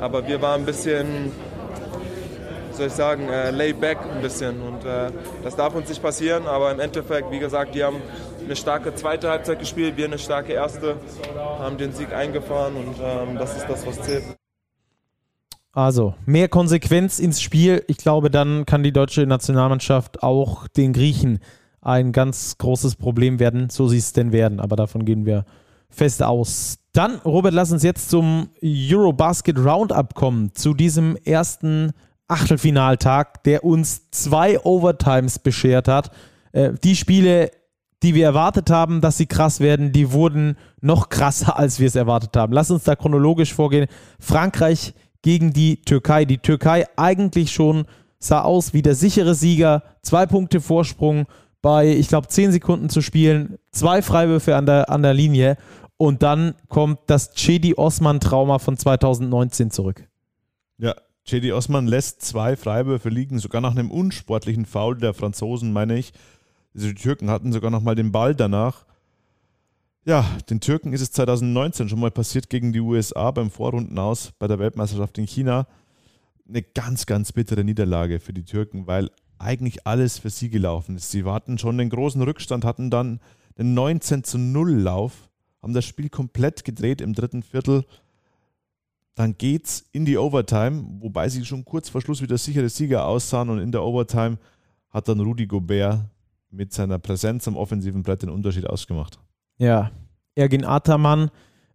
aber 0.00 0.26
wir 0.26 0.42
waren 0.42 0.62
ein 0.62 0.66
bisschen, 0.66 1.32
soll 2.72 2.86
ich 2.86 2.92
sagen, 2.92 3.28
äh, 3.28 3.50
laid 3.50 3.80
back 3.80 3.98
ein 4.14 4.20
bisschen. 4.20 4.60
Und 4.62 4.84
äh, 4.84 5.10
das 5.44 5.54
darf 5.54 5.74
uns 5.74 5.88
nicht 5.88 6.02
passieren. 6.02 6.46
Aber 6.46 6.72
im 6.72 6.80
Endeffekt, 6.80 7.30
wie 7.30 7.38
gesagt, 7.38 7.74
die 7.74 7.84
haben 7.84 8.02
eine 8.44 8.56
starke 8.56 8.94
zweite 8.94 9.30
Halbzeit 9.30 9.58
gespielt, 9.58 9.96
wir 9.96 10.06
eine 10.06 10.18
starke 10.18 10.52
erste, 10.52 10.96
haben 11.36 11.78
den 11.78 11.92
Sieg 11.92 12.12
eingefahren 12.12 12.74
und 12.74 12.96
ähm, 13.00 13.38
das 13.38 13.56
ist 13.56 13.66
das, 13.68 13.86
was 13.86 14.00
zählt. 14.02 14.24
Also, 15.72 16.14
mehr 16.26 16.48
Konsequenz 16.48 17.18
ins 17.18 17.40
Spiel. 17.40 17.82
Ich 17.86 17.96
glaube, 17.96 18.30
dann 18.30 18.66
kann 18.66 18.82
die 18.82 18.92
deutsche 18.92 19.26
Nationalmannschaft 19.26 20.22
auch 20.22 20.68
den 20.68 20.92
Griechen 20.92 21.38
ein 21.82 22.12
ganz 22.12 22.56
großes 22.58 22.96
Problem 22.96 23.38
werden, 23.38 23.68
so 23.68 23.88
sie 23.88 23.98
es 23.98 24.12
denn 24.12 24.32
werden. 24.32 24.60
Aber 24.60 24.76
davon 24.76 25.04
gehen 25.04 25.26
wir 25.26 25.44
fest 25.90 26.22
aus. 26.22 26.78
Dann, 26.92 27.16
Robert, 27.24 27.52
lass 27.52 27.72
uns 27.72 27.82
jetzt 27.82 28.08
zum 28.08 28.48
Eurobasket 28.62 29.58
Roundup 29.58 30.14
kommen, 30.14 30.54
zu 30.54 30.74
diesem 30.74 31.16
ersten 31.24 31.92
Achtelfinaltag, 32.28 33.42
der 33.44 33.64
uns 33.64 34.10
zwei 34.10 34.58
Overtimes 34.60 35.38
beschert 35.38 35.88
hat. 35.88 36.10
Äh, 36.52 36.72
die 36.82 36.96
Spiele, 36.96 37.50
die 38.02 38.14
wir 38.14 38.24
erwartet 38.24 38.70
haben, 38.70 39.00
dass 39.00 39.18
sie 39.18 39.26
krass 39.26 39.60
werden, 39.60 39.92
die 39.92 40.12
wurden 40.12 40.56
noch 40.80 41.08
krasser, 41.08 41.58
als 41.58 41.78
wir 41.78 41.86
es 41.86 41.94
erwartet 41.94 42.36
haben. 42.36 42.52
Lass 42.52 42.70
uns 42.70 42.84
da 42.84 42.96
chronologisch 42.96 43.52
vorgehen. 43.52 43.86
Frankreich 44.18 44.94
gegen 45.22 45.52
die 45.52 45.82
Türkei. 45.82 46.24
Die 46.24 46.38
Türkei 46.38 46.86
eigentlich 46.96 47.52
schon 47.52 47.84
sah 48.18 48.42
aus 48.42 48.72
wie 48.72 48.82
der 48.82 48.94
sichere 48.94 49.34
Sieger. 49.34 49.82
Zwei 50.02 50.26
Punkte 50.26 50.60
Vorsprung 50.60 51.26
bei, 51.62 51.88
ich 51.88 52.08
glaube, 52.08 52.28
zehn 52.28 52.52
Sekunden 52.52 52.88
zu 52.90 53.00
spielen. 53.00 53.58
Zwei 53.70 54.02
Freiwürfe 54.02 54.56
an 54.56 54.66
der, 54.66 54.90
an 54.90 55.02
der 55.02 55.14
Linie. 55.14 55.56
Und 55.96 56.22
dann 56.22 56.54
kommt 56.68 56.98
das 57.06 57.34
Chedi 57.34 57.74
Osman-Trauma 57.74 58.58
von 58.58 58.76
2019 58.76 59.70
zurück. 59.70 60.08
Ja, 60.76 60.96
Chedi 61.24 61.52
Osman 61.52 61.86
lässt 61.86 62.22
zwei 62.22 62.56
Freiwürfe 62.56 63.08
liegen, 63.08 63.38
sogar 63.38 63.60
nach 63.60 63.70
einem 63.70 63.90
unsportlichen 63.90 64.66
Foul 64.66 64.98
der 64.98 65.14
Franzosen, 65.14 65.72
meine 65.72 65.96
ich. 65.96 66.12
Also 66.74 66.88
die 66.88 66.94
Türken 66.94 67.30
hatten 67.30 67.52
sogar 67.52 67.70
noch 67.70 67.82
mal 67.82 67.94
den 67.94 68.10
Ball 68.10 68.34
danach. 68.34 68.84
Ja, 70.04 70.28
den 70.50 70.60
Türken 70.60 70.92
ist 70.92 71.00
es 71.00 71.12
2019 71.12 71.88
schon 71.88 72.00
mal 72.00 72.10
passiert 72.10 72.50
gegen 72.50 72.72
die 72.72 72.80
USA 72.80 73.30
beim 73.30 73.52
Vorrundenaus 73.52 74.32
bei 74.40 74.48
der 74.48 74.58
Weltmeisterschaft 74.58 75.16
in 75.18 75.28
China. 75.28 75.68
Eine 76.48 76.62
ganz, 76.62 77.06
ganz 77.06 77.30
bittere 77.30 77.62
Niederlage 77.62 78.18
für 78.18 78.32
die 78.32 78.44
Türken, 78.44 78.88
weil 78.88 79.10
eigentlich 79.42 79.86
alles 79.86 80.18
für 80.18 80.30
sie 80.30 80.50
gelaufen 80.50 80.96
ist. 80.96 81.10
Sie 81.10 81.24
hatten 81.24 81.58
schon 81.58 81.78
den 81.78 81.90
großen 81.90 82.22
Rückstand, 82.22 82.64
hatten 82.64 82.90
dann 82.90 83.20
den 83.58 83.74
19 83.74 84.24
zu 84.24 84.38
0 84.38 84.72
Lauf 84.72 85.28
haben 85.62 85.74
das 85.74 85.84
Spiel 85.84 86.08
komplett 86.08 86.64
gedreht 86.64 87.00
im 87.00 87.14
dritten 87.14 87.42
Viertel. 87.42 87.84
Dann 89.14 89.36
geht's 89.38 89.84
in 89.92 90.04
die 90.04 90.18
Overtime, 90.18 90.84
wobei 91.00 91.28
sie 91.28 91.44
schon 91.44 91.64
kurz 91.64 91.88
vor 91.88 92.00
Schluss 92.00 92.20
wieder 92.20 92.38
sichere 92.38 92.68
Sieger 92.68 93.06
aussahen 93.06 93.50
und 93.50 93.58
in 93.58 93.70
der 93.70 93.82
Overtime 93.82 94.38
hat 94.90 95.08
dann 95.08 95.20
Rudi 95.20 95.46
Gobert 95.46 96.00
mit 96.50 96.72
seiner 96.72 96.98
Präsenz 96.98 97.46
am 97.46 97.56
offensiven 97.56 98.02
Brett 98.02 98.22
den 98.22 98.30
Unterschied 98.30 98.66
ausgemacht. 98.66 99.18
Ja, 99.58 99.92
Ergin 100.34 100.64
Ataman 100.64 101.30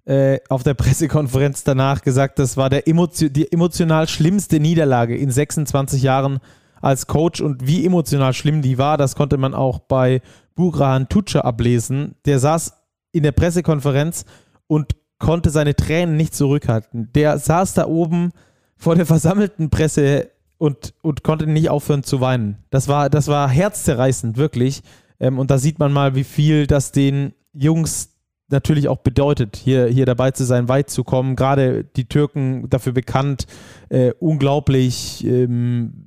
äh, 0.05 0.39
auf 0.49 0.63
der 0.63 0.73
Pressekonferenz 0.73 1.63
danach 1.63 2.01
gesagt, 2.01 2.39
das 2.39 2.57
war 2.57 2.69
der 2.69 2.87
emotio 2.87 3.29
die 3.29 3.51
emotional 3.51 4.07
schlimmste 4.07 4.59
Niederlage 4.59 5.15
in 5.15 5.31
26 5.31 6.01
Jahren 6.01 6.39
als 6.81 7.07
Coach 7.07 7.41
und 7.41 7.67
wie 7.67 7.85
emotional 7.85 8.33
schlimm 8.33 8.61
die 8.61 8.77
war, 8.77 8.97
das 8.97 9.15
konnte 9.15 9.37
man 9.37 9.53
auch 9.53 9.79
bei 9.79 10.21
Bugrahan 10.55 11.09
Tutscher 11.09 11.45
ablesen. 11.45 12.15
Der 12.25 12.39
saß 12.39 12.73
in 13.11 13.23
der 13.23 13.31
Pressekonferenz 13.31 14.25
und 14.67 14.95
konnte 15.19 15.49
seine 15.49 15.75
Tränen 15.75 16.17
nicht 16.17 16.35
zurückhalten. 16.35 17.09
Der 17.13 17.39
saß 17.39 17.73
da 17.73 17.87
oben 17.87 18.31
vor 18.75 18.95
der 18.95 19.05
versammelten 19.05 19.69
Presse 19.69 20.29
und, 20.57 20.93
und 21.01 21.23
konnte 21.23 21.47
nicht 21.47 21.69
aufhören 21.69 22.03
zu 22.03 22.21
weinen. 22.21 22.57
Das 22.69 22.87
war, 22.87 23.09
das 23.09 23.27
war 23.27 23.49
herzzerreißend, 23.49 24.37
wirklich. 24.37 24.81
Ähm, 25.19 25.39
und 25.39 25.51
da 25.51 25.57
sieht 25.57 25.79
man 25.79 25.93
mal, 25.93 26.15
wie 26.15 26.23
viel 26.23 26.67
das 26.67 26.91
den 26.91 27.33
Jungs 27.53 28.13
natürlich 28.49 28.87
auch 28.87 28.99
bedeutet, 28.99 29.57
hier, 29.57 29.87
hier 29.87 30.05
dabei 30.05 30.31
zu 30.31 30.45
sein, 30.45 30.69
weit 30.69 30.89
zu 30.89 31.03
kommen. 31.03 31.35
Gerade 31.35 31.83
die 31.83 32.07
Türken 32.07 32.69
dafür 32.69 32.93
bekannt, 32.93 33.45
äh, 33.89 34.13
unglaublich 34.19 35.25
ähm, 35.25 36.06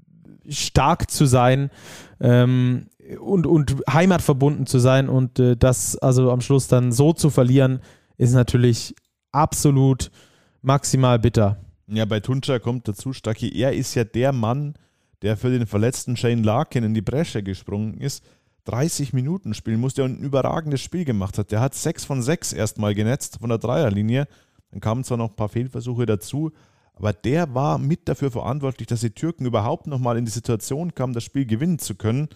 stark 0.51 1.11
zu 1.11 1.27
sein. 1.27 1.71
Ähm, 2.21 2.87
und, 3.19 3.47
und 3.47 3.77
heimatverbunden 3.91 4.67
zu 4.67 4.79
sein 4.79 5.09
und 5.09 5.39
äh, 5.39 5.57
das 5.57 5.97
also 5.97 6.31
am 6.31 6.41
Schluss 6.41 6.69
dann 6.69 6.93
so 6.93 7.13
zu 7.13 7.31
verlieren, 7.31 7.81
ist 8.19 8.35
natürlich 8.35 8.95
absolut 9.33 10.11
maximal 10.63 11.19
bitter. 11.19 11.59
Ja, 11.89 12.05
bei 12.05 12.21
Tuncha 12.21 12.59
kommt 12.59 12.87
dazu, 12.87 13.13
Stacki, 13.13 13.49
er 13.59 13.73
ist 13.73 13.95
ja 13.95 14.05
der 14.05 14.33
Mann, 14.33 14.75
der 15.23 15.37
für 15.37 15.51
den 15.51 15.67
verletzten 15.67 16.17
Shane 16.17 16.45
Larkin 16.45 16.85
in 16.85 16.95
die 16.95 17.03
Bresche 17.03 17.43
gesprungen 17.43 17.99
ist, 17.99 18.25
30 18.65 19.13
Minuten 19.13 19.55
spielen 19.55 19.81
musste 19.81 20.05
und 20.05 20.21
ein 20.21 20.25
überragendes 20.25 20.81
Spiel 20.81 21.05
gemacht 21.05 21.39
hat. 21.39 21.51
Der 21.51 21.61
hat 21.61 21.75
6 21.75 22.05
von 22.05 22.23
6 22.23 22.53
erstmal 22.53 22.95
genetzt 22.95 23.39
von 23.41 23.49
der 23.49 23.59
Dreierlinie. 23.59 24.29
Dann 24.71 24.81
kamen 24.81 25.03
zwar 25.03 25.17
noch 25.17 25.31
ein 25.31 25.37
paar 25.37 25.49
Fehlversuche 25.49 26.07
dazu, 26.07 26.53
aber 27.01 27.15
der 27.15 27.55
war 27.55 27.79
mit 27.79 28.11
dafür 28.11 28.31
verantwortlich, 28.31 28.87
dass 28.87 29.01
die 29.01 29.13
Türken 29.13 29.47
überhaupt 29.47 29.87
nochmal 29.87 30.19
in 30.19 30.27
die 30.27 30.31
Situation 30.31 30.95
kamen, 30.95 31.15
das 31.15 31.25
Spiel 31.25 31.47
gewinnen 31.47 31.79
zu 31.79 31.95
können. 31.95 32.29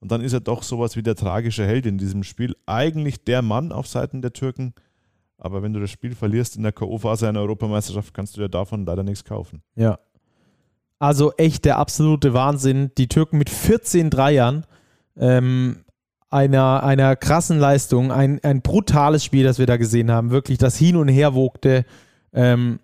Und 0.00 0.10
dann 0.10 0.22
ist 0.22 0.32
er 0.32 0.40
doch 0.40 0.62
sowas 0.62 0.96
wie 0.96 1.02
der 1.02 1.16
tragische 1.16 1.66
Held 1.66 1.84
in 1.84 1.98
diesem 1.98 2.22
Spiel. 2.22 2.56
Eigentlich 2.64 3.24
der 3.24 3.42
Mann 3.42 3.72
auf 3.72 3.86
Seiten 3.86 4.22
der 4.22 4.32
Türken. 4.32 4.72
Aber 5.36 5.62
wenn 5.62 5.74
du 5.74 5.80
das 5.80 5.90
Spiel 5.90 6.14
verlierst 6.14 6.56
in 6.56 6.62
der 6.62 6.72
K.O.-Phase 6.72 7.28
einer 7.28 7.40
Europameisterschaft, 7.40 8.14
kannst 8.14 8.34
du 8.34 8.40
dir 8.40 8.48
davon 8.48 8.86
leider 8.86 9.02
nichts 9.02 9.22
kaufen. 9.22 9.62
Ja. 9.76 9.98
Also 10.98 11.34
echt 11.36 11.66
der 11.66 11.76
absolute 11.76 12.32
Wahnsinn. 12.32 12.90
Die 12.96 13.08
Türken 13.08 13.36
mit 13.36 13.50
14 13.50 14.08
Dreiern, 14.08 14.64
ähm, 15.18 15.84
einer, 16.30 16.82
einer 16.84 17.16
krassen 17.16 17.58
Leistung, 17.58 18.12
ein, 18.12 18.42
ein 18.44 18.62
brutales 18.62 19.22
Spiel, 19.22 19.44
das 19.44 19.58
wir 19.58 19.66
da 19.66 19.76
gesehen 19.76 20.10
haben. 20.10 20.30
Wirklich 20.30 20.56
das 20.56 20.74
Hin 20.78 20.96
und 20.96 21.08
Her 21.08 21.34
wogte. 21.34 21.84
Ähm, 22.32 22.80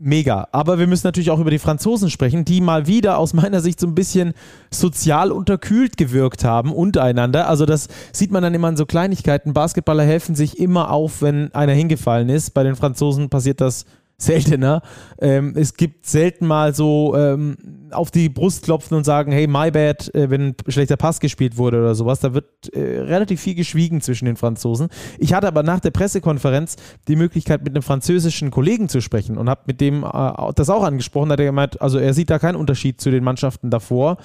Mega. 0.00 0.46
Aber 0.52 0.78
wir 0.78 0.86
müssen 0.86 1.08
natürlich 1.08 1.30
auch 1.32 1.40
über 1.40 1.50
die 1.50 1.58
Franzosen 1.58 2.08
sprechen, 2.08 2.44
die 2.44 2.60
mal 2.60 2.86
wieder 2.86 3.18
aus 3.18 3.34
meiner 3.34 3.60
Sicht 3.60 3.80
so 3.80 3.88
ein 3.88 3.96
bisschen 3.96 4.32
sozial 4.70 5.32
unterkühlt 5.32 5.96
gewirkt 5.96 6.44
haben 6.44 6.72
untereinander. 6.72 7.48
Also 7.48 7.66
das 7.66 7.88
sieht 8.12 8.30
man 8.30 8.44
dann 8.44 8.54
immer 8.54 8.68
an 8.68 8.76
so 8.76 8.86
Kleinigkeiten. 8.86 9.54
Basketballer 9.54 10.04
helfen 10.04 10.36
sich 10.36 10.60
immer 10.60 10.92
auf, 10.92 11.20
wenn 11.20 11.52
einer 11.52 11.72
hingefallen 11.72 12.28
ist. 12.28 12.54
Bei 12.54 12.62
den 12.62 12.76
Franzosen 12.76 13.28
passiert 13.28 13.60
das 13.60 13.86
seltener. 14.20 14.82
Ähm, 15.20 15.54
es 15.56 15.74
gibt 15.74 16.04
selten 16.04 16.46
mal 16.46 16.74
so 16.74 17.14
ähm, 17.16 17.56
auf 17.92 18.10
die 18.10 18.28
Brust 18.28 18.64
klopfen 18.64 18.96
und 18.96 19.04
sagen, 19.04 19.30
hey, 19.30 19.46
my 19.46 19.70
bad, 19.70 20.12
äh, 20.14 20.28
wenn 20.28 20.48
ein 20.48 20.56
schlechter 20.66 20.96
Pass 20.96 21.20
gespielt 21.20 21.56
wurde 21.56 21.78
oder 21.78 21.94
sowas. 21.94 22.18
Da 22.18 22.34
wird 22.34 22.68
äh, 22.74 23.00
relativ 23.00 23.40
viel 23.40 23.54
geschwiegen 23.54 24.00
zwischen 24.00 24.26
den 24.26 24.36
Franzosen. 24.36 24.88
Ich 25.18 25.32
hatte 25.34 25.46
aber 25.46 25.62
nach 25.62 25.78
der 25.78 25.92
Pressekonferenz 25.92 26.76
die 27.06 27.14
Möglichkeit, 27.14 27.62
mit 27.62 27.74
einem 27.74 27.82
französischen 27.82 28.50
Kollegen 28.50 28.88
zu 28.88 29.00
sprechen 29.00 29.38
und 29.38 29.48
habe 29.48 29.62
mit 29.66 29.80
dem 29.80 30.02
äh, 30.02 30.52
das 30.54 30.68
auch 30.68 30.82
angesprochen. 30.82 31.28
Da 31.28 31.34
hat 31.34 31.40
er 31.40 31.46
gemeint, 31.46 31.80
also 31.80 31.98
er 31.98 32.12
sieht 32.12 32.30
da 32.30 32.40
keinen 32.40 32.56
Unterschied 32.56 33.00
zu 33.00 33.12
den 33.12 33.22
Mannschaften 33.22 33.70
davor. 33.70 34.16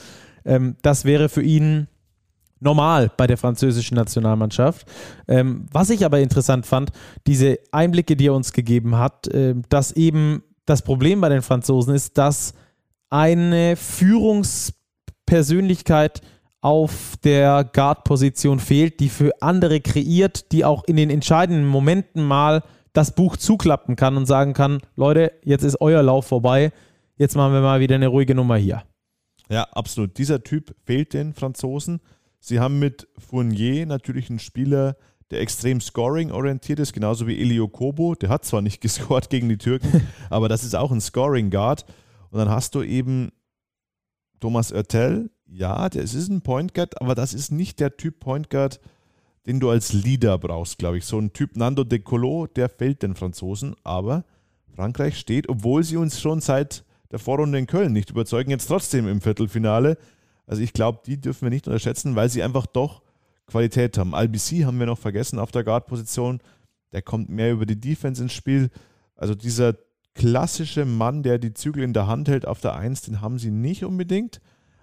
Ähm, 0.43 0.75
das 0.81 1.05
wäre 1.05 1.29
für 1.29 1.43
ihn 1.43 1.87
normal 2.63 3.11
bei 3.15 3.27
der 3.27 3.37
französischen 3.37 3.95
Nationalmannschaft. 3.95 4.87
Ähm, 5.27 5.65
was 5.71 5.89
ich 5.89 6.05
aber 6.05 6.19
interessant 6.19 6.65
fand, 6.65 6.91
diese 7.27 7.59
Einblicke, 7.71 8.15
die 8.15 8.27
er 8.27 8.33
uns 8.33 8.53
gegeben 8.53 8.97
hat, 8.97 9.27
äh, 9.27 9.55
dass 9.69 9.91
eben 9.91 10.43
das 10.65 10.81
Problem 10.81 11.21
bei 11.21 11.29
den 11.29 11.41
Franzosen 11.41 11.93
ist, 11.93 12.17
dass 12.17 12.53
eine 13.09 13.75
Führungspersönlichkeit 13.75 16.21
auf 16.61 17.15
der 17.23 17.65
Guard-Position 17.65 18.59
fehlt, 18.59 19.01
die 19.01 19.09
für 19.09 19.31
andere 19.41 19.81
kreiert, 19.81 20.53
die 20.53 20.63
auch 20.63 20.85
in 20.85 20.95
den 20.95 21.09
entscheidenden 21.09 21.67
Momenten 21.67 22.23
mal 22.23 22.63
das 22.93 23.15
Buch 23.15 23.35
zuklappen 23.35 23.97
kann 23.97 24.15
und 24.15 24.27
sagen 24.27 24.53
kann, 24.53 24.79
Leute, 24.95 25.33
jetzt 25.43 25.63
ist 25.63 25.81
euer 25.81 26.01
Lauf 26.01 26.25
vorbei, 26.25 26.71
jetzt 27.17 27.35
machen 27.35 27.51
wir 27.53 27.61
mal 27.61 27.81
wieder 27.81 27.95
eine 27.95 28.07
ruhige 28.07 28.33
Nummer 28.33 28.55
hier. 28.55 28.83
Ja, 29.49 29.63
absolut. 29.73 30.17
Dieser 30.17 30.43
Typ 30.43 30.75
fehlt 30.85 31.13
den 31.13 31.33
Franzosen. 31.33 31.99
Sie 32.45 32.59
haben 32.59 32.77
mit 32.77 33.07
Fournier 33.17 33.85
natürlich 33.85 34.29
einen 34.29 34.37
Spieler, 34.37 34.97
der 35.31 35.39
extrem 35.39 35.79
scoring-orientiert 35.79 36.77
ist, 36.77 36.91
genauso 36.91 37.25
wie 37.25 37.39
Elio 37.39 37.69
Kobo. 37.69 38.15
Der 38.15 38.27
hat 38.27 38.43
zwar 38.43 38.61
nicht 38.61 38.81
gescored 38.81 39.29
gegen 39.29 39.47
die 39.47 39.57
Türken, 39.57 40.05
aber 40.29 40.49
das 40.49 40.65
ist 40.65 40.75
auch 40.75 40.91
ein 40.91 40.99
Scoring-Guard. 40.99 41.85
Und 42.31 42.39
dann 42.39 42.49
hast 42.49 42.75
du 42.75 42.83
eben 42.83 43.31
Thomas 44.41 44.73
Oertel. 44.73 45.31
Ja, 45.45 45.87
das 45.87 46.13
ist 46.13 46.27
ein 46.27 46.41
Point 46.41 46.73
Guard, 46.73 46.99
aber 47.01 47.15
das 47.15 47.33
ist 47.33 47.53
nicht 47.53 47.79
der 47.79 47.95
Typ 47.95 48.19
Point 48.19 48.49
Guard, 48.49 48.81
den 49.45 49.61
du 49.61 49.69
als 49.69 49.93
Leader 49.93 50.37
brauchst, 50.37 50.77
glaube 50.77 50.97
ich. 50.97 51.05
So 51.05 51.19
ein 51.19 51.31
Typ 51.31 51.55
Nando 51.55 51.85
De 51.85 51.99
Colo, 51.99 52.47
der 52.47 52.67
fällt 52.67 53.03
den 53.03 53.15
Franzosen, 53.15 53.73
aber 53.85 54.25
Frankreich 54.75 55.17
steht, 55.17 55.47
obwohl 55.47 55.85
sie 55.85 55.95
uns 55.95 56.19
schon 56.19 56.41
seit 56.41 56.83
der 57.09 57.19
Vorrunde 57.19 57.57
in 57.57 57.67
Köln 57.67 57.93
nicht 57.93 58.09
überzeugen, 58.09 58.51
jetzt 58.51 58.67
trotzdem 58.67 59.07
im 59.07 59.21
Viertelfinale. 59.21 59.97
Also 60.45 60.61
ich 60.61 60.73
glaube, 60.73 60.99
die 61.05 61.19
dürfen 61.19 61.43
wir 61.43 61.49
nicht 61.49 61.67
unterschätzen, 61.67 62.15
weil 62.15 62.29
sie 62.29 62.43
einfach 62.43 62.65
doch 62.65 63.01
Qualität 63.47 63.97
haben. 63.97 64.15
Albc 64.15 64.35
haben 64.65 64.79
wir 64.79 64.85
noch 64.85 64.97
vergessen 64.99 65.39
auf 65.39 65.51
der 65.51 65.63
Guard-Position. 65.63 66.41
Der 66.91 67.01
kommt 67.01 67.29
mehr 67.29 67.51
über 67.51 67.65
die 67.65 67.79
Defense 67.79 68.21
ins 68.21 68.33
Spiel. 68.33 68.69
Also 69.15 69.35
dieser 69.35 69.75
klassische 70.13 70.85
Mann, 70.85 71.23
der 71.23 71.39
die 71.39 71.53
Zügel 71.53 71.83
in 71.83 71.93
der 71.93 72.07
Hand 72.07 72.27
hält 72.27 72.45
auf 72.47 72.61
der 72.61 72.75
Eins, 72.75 73.01
den 73.01 73.21
haben 73.21 73.39
sie 73.39 73.51
nicht 73.51 73.83
unbedingt. 73.83 74.41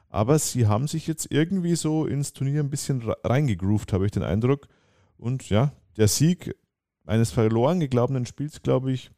Aber 0.08 0.38
sie 0.38 0.66
haben 0.66 0.88
sich 0.88 1.06
jetzt 1.06 1.30
irgendwie 1.30 1.76
so 1.76 2.04
ins 2.04 2.32
Turnier 2.32 2.62
ein 2.62 2.70
bisschen 2.70 3.02
reingegroovt, 3.22 3.92
habe 3.92 4.06
ich 4.06 4.12
den 4.12 4.24
Eindruck. 4.24 4.66
Und 5.16 5.48
ja, 5.50 5.72
der 5.96 6.08
Sieg 6.08 6.56
eines 7.06 7.30
verloren 7.30 7.78
geglaubenen 7.80 8.26
Spiels, 8.26 8.62
glaube 8.62 8.92
ich, 8.92 9.12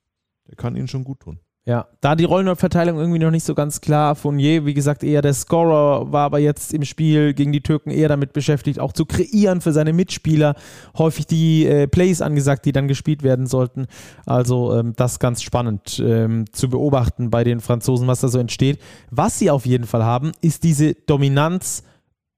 der 0.48 0.56
kann 0.56 0.76
ihnen 0.76 0.88
schon 0.88 1.04
gut 1.04 1.20
tun. 1.20 1.40
Ja, 1.64 1.86
da 2.00 2.16
die 2.16 2.24
Rollenverteilung 2.24 2.98
irgendwie 2.98 3.20
noch 3.20 3.30
nicht 3.30 3.44
so 3.44 3.54
ganz 3.54 3.80
klar. 3.80 4.16
Fournier, 4.16 4.66
wie 4.66 4.74
gesagt, 4.74 5.04
eher 5.04 5.22
der 5.22 5.32
Scorer, 5.32 6.10
war 6.10 6.24
aber 6.24 6.40
jetzt 6.40 6.74
im 6.74 6.84
Spiel 6.84 7.34
gegen 7.34 7.52
die 7.52 7.60
Türken 7.60 7.92
eher 7.92 8.08
damit 8.08 8.32
beschäftigt, 8.32 8.80
auch 8.80 8.92
zu 8.92 9.06
kreieren 9.06 9.60
für 9.60 9.72
seine 9.72 9.92
Mitspieler. 9.92 10.56
Häufig 10.98 11.28
die 11.28 11.64
äh, 11.66 11.86
Plays 11.86 12.20
angesagt, 12.20 12.66
die 12.66 12.72
dann 12.72 12.88
gespielt 12.88 13.22
werden 13.22 13.46
sollten. 13.46 13.86
Also 14.26 14.74
ähm, 14.76 14.94
das 14.96 15.20
ganz 15.20 15.40
spannend 15.40 16.02
ähm, 16.04 16.46
zu 16.50 16.68
beobachten 16.68 17.30
bei 17.30 17.44
den 17.44 17.60
Franzosen, 17.60 18.08
was 18.08 18.20
da 18.20 18.26
so 18.26 18.40
entsteht. 18.40 18.80
Was 19.12 19.38
sie 19.38 19.48
auf 19.48 19.64
jeden 19.64 19.86
Fall 19.86 20.02
haben, 20.02 20.32
ist 20.40 20.64
diese 20.64 20.94
Dominanz 20.94 21.84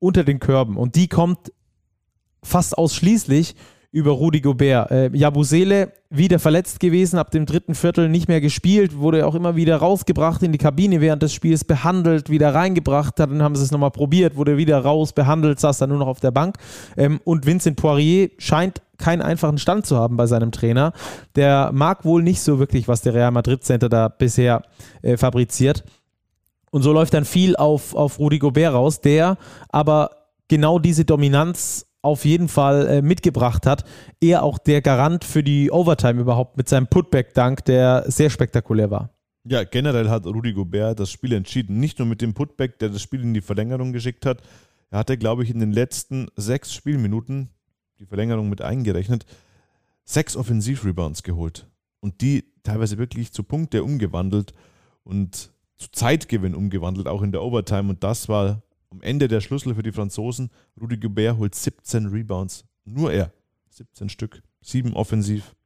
unter 0.00 0.24
den 0.24 0.38
Körben. 0.38 0.76
Und 0.76 0.96
die 0.96 1.08
kommt 1.08 1.50
fast 2.42 2.76
ausschließlich 2.76 3.54
über 3.94 4.10
Rudi 4.10 4.40
Gobert. 4.40 4.90
Äh, 4.90 5.10
Jabusele 5.16 5.92
wieder 6.10 6.40
verletzt 6.40 6.80
gewesen, 6.80 7.16
ab 7.16 7.30
dem 7.30 7.46
dritten 7.46 7.76
Viertel 7.76 8.08
nicht 8.08 8.26
mehr 8.26 8.40
gespielt, 8.40 8.98
wurde 8.98 9.24
auch 9.24 9.36
immer 9.36 9.54
wieder 9.54 9.76
rausgebracht 9.76 10.42
in 10.42 10.50
die 10.50 10.58
Kabine 10.58 11.00
während 11.00 11.22
des 11.22 11.32
Spiels, 11.32 11.64
behandelt, 11.64 12.28
wieder 12.28 12.52
reingebracht, 12.52 13.20
dann 13.20 13.40
haben 13.40 13.54
sie 13.54 13.62
es 13.62 13.70
nochmal 13.70 13.92
probiert, 13.92 14.34
wurde 14.34 14.56
wieder 14.56 14.80
raus, 14.80 15.12
behandelt, 15.12 15.60
saß 15.60 15.78
dann 15.78 15.90
nur 15.90 15.98
noch 15.98 16.08
auf 16.08 16.18
der 16.18 16.32
Bank. 16.32 16.56
Ähm, 16.96 17.20
und 17.22 17.46
Vincent 17.46 17.76
Poirier 17.76 18.30
scheint 18.38 18.82
keinen 18.98 19.22
einfachen 19.22 19.58
Stand 19.58 19.86
zu 19.86 19.96
haben 19.96 20.16
bei 20.16 20.26
seinem 20.26 20.50
Trainer. 20.50 20.92
Der 21.36 21.70
mag 21.72 22.04
wohl 22.04 22.24
nicht 22.24 22.40
so 22.40 22.58
wirklich, 22.58 22.88
was 22.88 23.02
der 23.02 23.14
Real 23.14 23.30
Madrid 23.30 23.62
Center 23.62 23.88
da 23.88 24.08
bisher 24.08 24.62
äh, 25.02 25.16
fabriziert. 25.16 25.84
Und 26.72 26.82
so 26.82 26.92
läuft 26.92 27.14
dann 27.14 27.24
viel 27.24 27.54
auf, 27.54 27.94
auf 27.94 28.18
Rudi 28.18 28.40
Gobert 28.40 28.74
raus, 28.74 29.00
der 29.00 29.38
aber 29.68 30.10
genau 30.48 30.80
diese 30.80 31.04
Dominanz 31.04 31.86
auf 32.04 32.24
jeden 32.24 32.48
Fall 32.48 32.86
äh, 32.86 33.02
mitgebracht 33.02 33.66
hat. 33.66 33.84
Er 34.20 34.42
auch 34.42 34.58
der 34.58 34.82
Garant 34.82 35.24
für 35.24 35.42
die 35.42 35.70
Overtime 35.70 36.20
überhaupt 36.20 36.56
mit 36.56 36.68
seinem 36.68 36.86
Putback-Dank, 36.86 37.64
der 37.64 38.04
sehr 38.08 38.30
spektakulär 38.30 38.90
war. 38.90 39.10
Ja, 39.46 39.64
generell 39.64 40.08
hat 40.08 40.26
Rudi 40.26 40.52
Gobert 40.52 41.00
das 41.00 41.10
Spiel 41.10 41.32
entschieden. 41.32 41.78
Nicht 41.78 41.98
nur 41.98 42.08
mit 42.08 42.22
dem 42.22 42.34
Putback, 42.34 42.78
der 42.78 42.88
das 42.88 43.02
Spiel 43.02 43.22
in 43.22 43.34
die 43.34 43.40
Verlängerung 43.40 43.92
geschickt 43.92 44.26
hat. 44.26 44.42
Er 44.90 44.98
hatte, 44.98 45.18
glaube 45.18 45.42
ich, 45.44 45.50
in 45.50 45.60
den 45.60 45.72
letzten 45.72 46.28
sechs 46.36 46.72
Spielminuten, 46.74 47.50
die 47.98 48.06
Verlängerung 48.06 48.48
mit 48.48 48.62
eingerechnet, 48.62 49.26
sechs 50.04 50.36
Offensivrebounds 50.36 51.22
geholt. 51.22 51.66
Und 52.00 52.20
die 52.20 52.44
teilweise 52.62 52.98
wirklich 52.98 53.32
zu 53.32 53.42
Punkte 53.42 53.82
umgewandelt 53.82 54.52
und 55.04 55.50
zu 55.76 55.90
Zeitgewinn 55.90 56.54
umgewandelt, 56.54 57.08
auch 57.08 57.22
in 57.22 57.32
der 57.32 57.42
Overtime. 57.42 57.90
Und 57.90 58.04
das 58.04 58.28
war 58.28 58.62
am 58.94 59.02
Ende 59.02 59.26
der 59.26 59.40
Schlüssel 59.40 59.74
für 59.74 59.82
die 59.82 59.92
Franzosen. 59.92 60.50
Rudi 60.80 60.96
Gobert 60.96 61.36
holt 61.36 61.54
17 61.54 62.06
Rebounds. 62.06 62.64
Nur 62.84 63.12
er. 63.12 63.32
17 63.70 64.08
Stück. 64.08 64.42
Sieben 64.60 64.94
offensiv. 64.94 65.56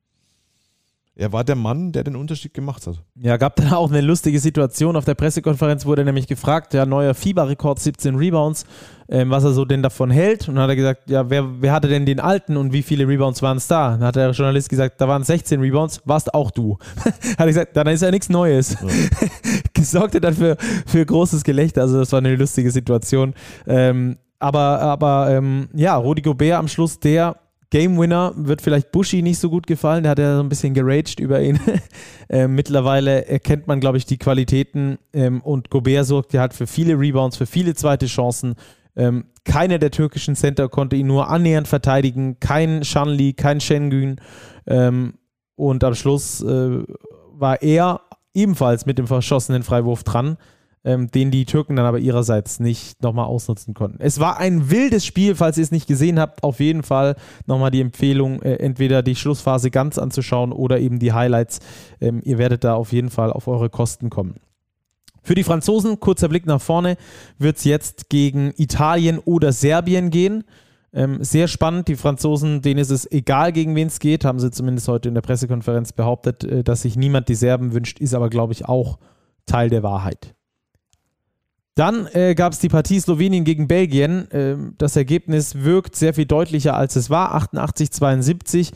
Er 1.21 1.33
war 1.33 1.43
der 1.43 1.57
Mann, 1.57 1.91
der 1.91 2.05
den 2.05 2.15
Unterschied 2.15 2.55
gemacht 2.55 2.87
hat. 2.87 3.03
Ja, 3.21 3.37
gab 3.39 3.57
dann 3.57 3.73
auch 3.73 3.91
eine 3.91 4.01
lustige 4.01 4.39
Situation. 4.39 4.95
Auf 4.95 5.05
der 5.05 5.17
Pressekonferenz 5.17 5.85
wurde 5.85 6.03
er 6.03 6.05
nämlich 6.05 6.29
gefragt, 6.29 6.75
ja, 6.75 6.87
neuer 6.87 7.13
Fieberrekord, 7.13 7.81
17 7.81 8.15
Rebounds, 8.15 8.65
ähm, 9.09 9.29
was 9.29 9.43
er 9.43 9.51
so 9.51 9.65
denn 9.65 9.83
davon 9.83 10.13
hält. 10.13 10.49
Und 10.49 10.55
dann 10.55 10.63
hat 10.63 10.71
er 10.71 10.77
gesagt, 10.77 11.11
ja, 11.11 11.29
wer, 11.29 11.61
wer 11.61 11.73
hatte 11.73 11.89
denn 11.89 12.07
den 12.07 12.21
alten 12.21 12.57
und 12.57 12.73
wie 12.73 12.85
viele 12.85 13.09
Rebounds 13.09 13.43
waren 13.43 13.57
es 13.57 13.67
da? 13.67 13.97
Dann 13.97 14.05
hat 14.05 14.15
der 14.15 14.31
Journalist 14.31 14.69
gesagt, 14.69 15.01
da 15.01 15.09
waren 15.09 15.25
16 15.25 15.61
Rebounds, 15.61 16.01
warst 16.05 16.33
auch 16.33 16.53
du. 16.53 16.79
hat 17.05 17.41
er 17.41 17.47
gesagt, 17.47 17.77
dann 17.77 17.89
ist 17.89 18.03
ja 18.03 18.13
nichts 18.13 18.29
Neues. 18.29 18.77
Ja. 18.81 19.83
Sorgte 19.83 20.21
dann 20.21 20.35
für, 20.35 20.57
für 20.87 21.05
großes 21.05 21.43
Gelächter. 21.43 21.83
Also 21.83 21.99
das 21.99 22.13
war 22.13 22.21
eine 22.21 22.37
lustige 22.37 22.71
Situation. 22.71 23.35
Ähm, 23.67 24.19
aber 24.39 24.81
aber 24.81 25.31
ähm, 25.31 25.69
ja, 25.75 25.97
Rudi 25.97 26.23
Gobert 26.23 26.59
am 26.59 26.69
Schluss 26.69 27.01
der 27.01 27.35
Game 27.71 27.99
Winner 27.99 28.33
wird 28.35 28.63
vielleicht 28.63 28.93
Bushi 28.93 29.21
nicht 29.21 29.39
so 29.39 29.51
gut 29.51 29.67
gefallen. 29.67 30.03
Der 30.03 30.11
hat 30.11 30.19
ja 30.19 30.37
so 30.37 30.43
ein 30.43 30.49
bisschen 30.49 30.73
geraged 30.73 31.21
über 31.21 31.41
ihn. 31.43 31.61
äh, 32.29 32.49
mittlerweile 32.49 33.27
erkennt 33.27 33.67
man, 33.67 33.81
glaube 33.81 33.99
ich, 33.99 34.07
die 34.07 34.17
Qualitäten 34.17 34.99
ähm, 35.13 35.43
und 35.43 35.69
Gobert 35.69 36.07
sorgt 36.07 36.33
ja 36.33 36.41
halt 36.41 36.55
für 36.55 36.67
viele 36.67 36.99
Rebounds, 36.99 37.37
für 37.37 37.47
viele 37.47 37.75
zweite 37.75 38.07
Chancen. 38.07 38.55
Ähm, 38.97 39.27
keiner 39.45 39.79
der 39.79 39.91
türkischen 39.91 40.35
Center 40.35 40.69
konnte 40.69 40.97
ihn 40.97 41.07
nur 41.07 41.29
annähernd 41.29 41.69
verteidigen. 41.69 42.41
Kein 42.41 42.85
Shanli, 42.85 43.35
kein 43.35 43.61
Şengün. 43.61 44.17
Ähm, 44.67 45.15
und 45.55 45.85
am 45.85 45.95
Schluss 45.95 46.43
äh, 46.43 46.83
war 47.33 47.63
er 47.63 48.01
ebenfalls 48.33 48.87
mit 48.87 48.99
dem 48.99 49.07
verschossenen 49.07 49.63
Freiwurf 49.63 50.05
dran 50.05 50.39
ähm, 50.85 51.11
den 51.11 51.31
die 51.31 51.45
Türken 51.45 51.77
dann 51.77 51.87
aber 51.87 51.99
ihrerseits 51.99 52.61
nicht 52.61 53.03
nochmal 53.03 53.27
ausnutzen 53.27 53.75
konnten. 53.75 53.99
Es 54.01 54.21
war 54.21 54.39
ein 54.39 54.71
wildes 54.71 55.05
Spiel, 55.05 55.35
falls 55.35 55.59
ihr 55.59 55.65
es 55.65 55.71
nicht 55.71 55.87
gesehen 55.87 56.19
habt, 56.19 56.43
auf 56.43 56.61
jeden 56.61 56.83
Fall 56.83 57.17
nochmal 57.47 57.71
die 57.71 57.81
Empfehlung, 57.81 58.43
äh, 58.43 58.55
entweder 58.57 59.03
die 59.03 59.17
Schlussphase 59.17 59.71
ganz 59.71 59.99
anzuschauen 59.99 60.53
oder 60.53 60.79
eben 60.79 60.99
die 60.99 61.13
Highlights. 61.13 61.61
Ähm, 62.01 62.21
ihr 62.25 62.39
werdet 62.39 62.65
da 62.65 62.75
auf 62.75 62.93
jeden 62.93 63.11
Fall 63.11 63.33
auf 63.33 63.49
eure 63.49 63.71
Kosten 63.71 64.11
kommen. 64.11 64.37
Für 65.23 65.35
die 65.35 65.45
Franzosen, 65.45 66.01
kurzer 66.01 66.29
Blick 66.29 66.47
nach 66.47 66.61
vorne, 66.61 66.97
wird 67.39 67.59
es 67.59 67.65
jetzt 67.65 68.09
gegen 68.09 68.53
Italien 68.57 69.19
oder 69.19 69.53
Serbien 69.53 70.11
gehen. 70.11 70.45
Ähm, 70.93 71.23
sehr 71.23 71.49
spannend. 71.49 71.89
Die 71.89 71.97
Franzosen, 71.97 72.63
denen 72.63 72.81
ist 72.81 72.91
es 72.91 73.11
egal, 73.11 73.53
gegen 73.53 73.75
wen 73.75 73.89
es 73.89 73.99
geht, 73.99 74.25
haben 74.25 74.39
sie 74.39 74.51
zumindest 74.51 74.89
heute 74.89 75.09
in 75.09 75.15
der 75.15 75.21
Pressekonferenz 75.21 75.93
behauptet, 75.93 76.45
äh, 76.45 76.65
dass 76.65 76.83
sich 76.83 76.97
niemand 76.97 77.29
die 77.29 77.35
Serben 77.35 77.75
wünscht, 77.75 78.01
ist 78.01 78.15
aber, 78.15 78.31
glaube 78.31 78.55
ich, 78.55 78.65
auch 78.65 78.99
Teil 79.45 79.69
der 79.69 79.83
Wahrheit. 79.83 80.35
Dann 81.79 82.09
äh, 82.13 82.35
gab 82.35 82.53
es 82.53 82.59
die 82.59 82.69
Partie 82.69 82.99
Slowenien 82.99 83.45
gegen 83.45 83.69
Belgien. 83.69 84.29
Äh, 84.33 84.57
das 84.79 84.97
Ergebnis 84.97 85.63
wirkt 85.63 85.95
sehr 85.95 86.13
viel 86.13 86.27
deutlicher, 86.27 86.75
als 86.75 86.97
es 86.97 87.09
war. 87.09 87.41
88-72. 87.41 88.73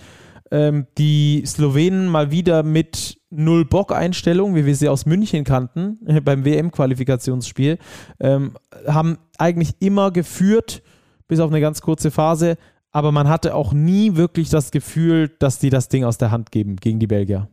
Ähm, 0.53 0.87
die 0.99 1.43
Slowenen 1.45 2.07
mal 2.07 2.31
wieder 2.31 2.63
mit 2.63 3.19
Null-Bock-Einstellung, 3.31 4.55
wie 4.55 4.67
wir 4.67 4.77
sie 4.77 4.89
aus 4.89 5.05
München 5.05 5.43
kannten, 5.43 5.99
äh, 6.07 6.21
beim 6.21 6.45
WM-Qualifikationsspiel, 6.45 7.79
ähm, 8.21 8.53
haben 8.87 9.19
eigentlich 9.37 9.75
immer 9.81 10.13
geführt, 10.13 10.85
bis 11.27 11.41
auf 11.41 11.51
eine 11.51 11.61
ganz 11.61 11.81
kurze 11.81 12.13
Phase. 12.13 12.57
Aber 12.93 13.11
man 13.11 13.29
hatte 13.29 13.57
auch 13.57 13.73
nie 13.73 14.15
wirklich 14.15 14.49
das 14.49 14.71
Gefühl, 14.71 15.29
dass 15.41 15.59
die 15.59 15.71
das 15.71 15.89
Ding 15.89 16.05
aus 16.05 16.19
der 16.19 16.31
Hand 16.31 16.53
geben 16.53 16.77
gegen 16.77 17.01
die 17.01 17.09
Belgier. 17.09 17.49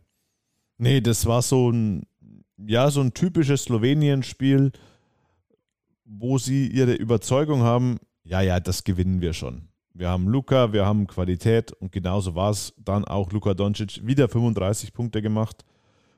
Nee, 0.78 1.00
das 1.00 1.26
war 1.26 1.42
so 1.42 1.72
ein, 1.72 2.04
ja, 2.56 2.88
so 2.92 3.00
ein 3.00 3.14
typisches 3.14 3.64
Slowenien-Spiel 3.64 4.70
wo 6.10 6.38
sie 6.38 6.66
ihre 6.66 6.94
Überzeugung 6.94 7.62
haben, 7.62 7.98
ja, 8.24 8.40
ja, 8.40 8.60
das 8.60 8.84
gewinnen 8.84 9.20
wir 9.20 9.32
schon. 9.32 9.68
Wir 9.94 10.08
haben 10.08 10.28
Luca, 10.28 10.72
wir 10.72 10.84
haben 10.86 11.06
Qualität 11.06 11.72
und 11.72 11.92
genauso 11.92 12.34
war 12.34 12.50
es 12.50 12.74
dann 12.78 13.04
auch 13.04 13.32
Luka 13.32 13.54
Doncic. 13.54 14.04
Wieder 14.04 14.28
35 14.28 14.92
Punkte 14.92 15.22
gemacht, 15.22 15.64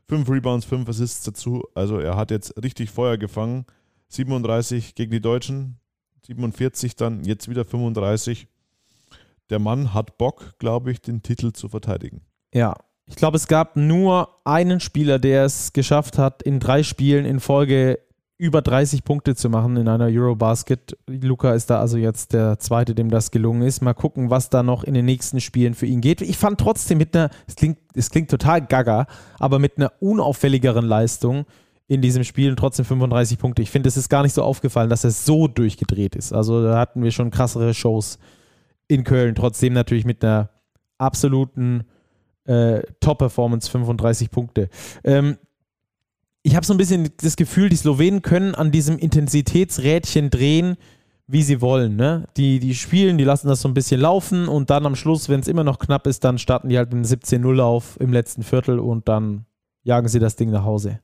5 0.08 0.28
Rebounds, 0.28 0.64
5 0.64 0.88
Assists 0.88 1.24
dazu. 1.24 1.62
Also 1.74 1.98
er 1.98 2.16
hat 2.16 2.30
jetzt 2.30 2.54
richtig 2.62 2.90
Feuer 2.90 3.16
gefangen. 3.16 3.64
37 4.08 4.94
gegen 4.94 5.10
die 5.10 5.20
Deutschen, 5.20 5.78
47 6.26 6.96
dann, 6.96 7.24
jetzt 7.24 7.48
wieder 7.48 7.64
35. 7.64 8.46
Der 9.50 9.58
Mann 9.58 9.94
hat 9.94 10.18
Bock, 10.18 10.58
glaube 10.58 10.90
ich, 10.90 11.00
den 11.00 11.22
Titel 11.22 11.52
zu 11.52 11.68
verteidigen. 11.68 12.22
Ja, 12.54 12.74
ich 13.06 13.16
glaube, 13.16 13.36
es 13.36 13.48
gab 13.48 13.76
nur 13.76 14.28
einen 14.44 14.80
Spieler, 14.80 15.18
der 15.18 15.44
es 15.44 15.72
geschafft 15.72 16.18
hat, 16.18 16.42
in 16.42 16.60
drei 16.60 16.82
Spielen 16.82 17.24
in 17.24 17.40
Folge 17.40 17.98
über 18.42 18.60
30 18.60 19.04
Punkte 19.04 19.36
zu 19.36 19.48
machen 19.48 19.76
in 19.76 19.86
einer 19.86 20.06
Eurobasket. 20.06 20.98
Luca 21.06 21.54
ist 21.54 21.70
da 21.70 21.78
also 21.78 21.96
jetzt 21.96 22.32
der 22.32 22.58
Zweite, 22.58 22.92
dem 22.92 23.08
das 23.08 23.30
gelungen 23.30 23.62
ist. 23.62 23.82
Mal 23.82 23.94
gucken, 23.94 24.30
was 24.30 24.50
da 24.50 24.64
noch 24.64 24.82
in 24.82 24.94
den 24.94 25.04
nächsten 25.04 25.40
Spielen 25.40 25.74
für 25.74 25.86
ihn 25.86 26.00
geht. 26.00 26.22
Ich 26.22 26.38
fand 26.38 26.58
trotzdem 26.58 26.98
mit 26.98 27.14
einer, 27.14 27.30
es 27.46 27.54
klingt, 27.54 27.78
es 27.94 28.10
klingt 28.10 28.32
total 28.32 28.66
gaga, 28.66 29.06
aber 29.38 29.60
mit 29.60 29.78
einer 29.78 29.92
unauffälligeren 30.00 30.84
Leistung 30.84 31.46
in 31.86 32.02
diesem 32.02 32.24
Spiel 32.24 32.50
und 32.50 32.56
trotzdem 32.56 32.84
35 32.84 33.38
Punkte. 33.38 33.62
Ich 33.62 33.70
finde, 33.70 33.88
es 33.88 33.96
ist 33.96 34.08
gar 34.08 34.24
nicht 34.24 34.34
so 34.34 34.42
aufgefallen, 34.42 34.90
dass 34.90 35.04
er 35.04 35.12
so 35.12 35.46
durchgedreht 35.46 36.16
ist. 36.16 36.32
Also 36.32 36.64
da 36.64 36.80
hatten 36.80 37.04
wir 37.04 37.12
schon 37.12 37.30
krassere 37.30 37.74
Shows 37.74 38.18
in 38.88 39.04
Köln. 39.04 39.36
Trotzdem 39.36 39.72
natürlich 39.72 40.04
mit 40.04 40.24
einer 40.24 40.50
absoluten 40.98 41.84
äh, 42.46 42.82
Top-Performance 42.98 43.70
35 43.70 44.32
Punkte. 44.32 44.68
Ähm, 45.04 45.38
ich 46.42 46.56
habe 46.56 46.66
so 46.66 46.74
ein 46.74 46.78
bisschen 46.78 47.10
das 47.18 47.36
Gefühl, 47.36 47.68
die 47.68 47.76
Slowenen 47.76 48.22
können 48.22 48.54
an 48.54 48.72
diesem 48.72 48.98
Intensitätsrädchen 48.98 50.30
drehen, 50.30 50.76
wie 51.26 51.42
sie 51.42 51.60
wollen. 51.60 51.96
Ne? 51.96 52.28
Die, 52.36 52.58
die 52.58 52.74
spielen, 52.74 53.16
die 53.16 53.24
lassen 53.24 53.48
das 53.48 53.60
so 53.60 53.68
ein 53.68 53.74
bisschen 53.74 54.00
laufen 54.00 54.48
und 54.48 54.70
dann 54.70 54.84
am 54.84 54.96
Schluss, 54.96 55.28
wenn 55.28 55.40
es 55.40 55.48
immer 55.48 55.64
noch 55.64 55.78
knapp 55.78 56.06
ist, 56.06 56.24
dann 56.24 56.38
starten 56.38 56.68
die 56.68 56.78
halt 56.78 56.92
mit 56.92 56.96
einem 56.96 57.20
17-0 57.20 57.60
auf 57.60 57.98
im 58.00 58.12
letzten 58.12 58.42
Viertel 58.42 58.80
und 58.80 59.08
dann 59.08 59.46
jagen 59.84 60.08
sie 60.08 60.18
das 60.18 60.36
Ding 60.36 60.50
nach 60.50 60.64
Hause. 60.64 61.00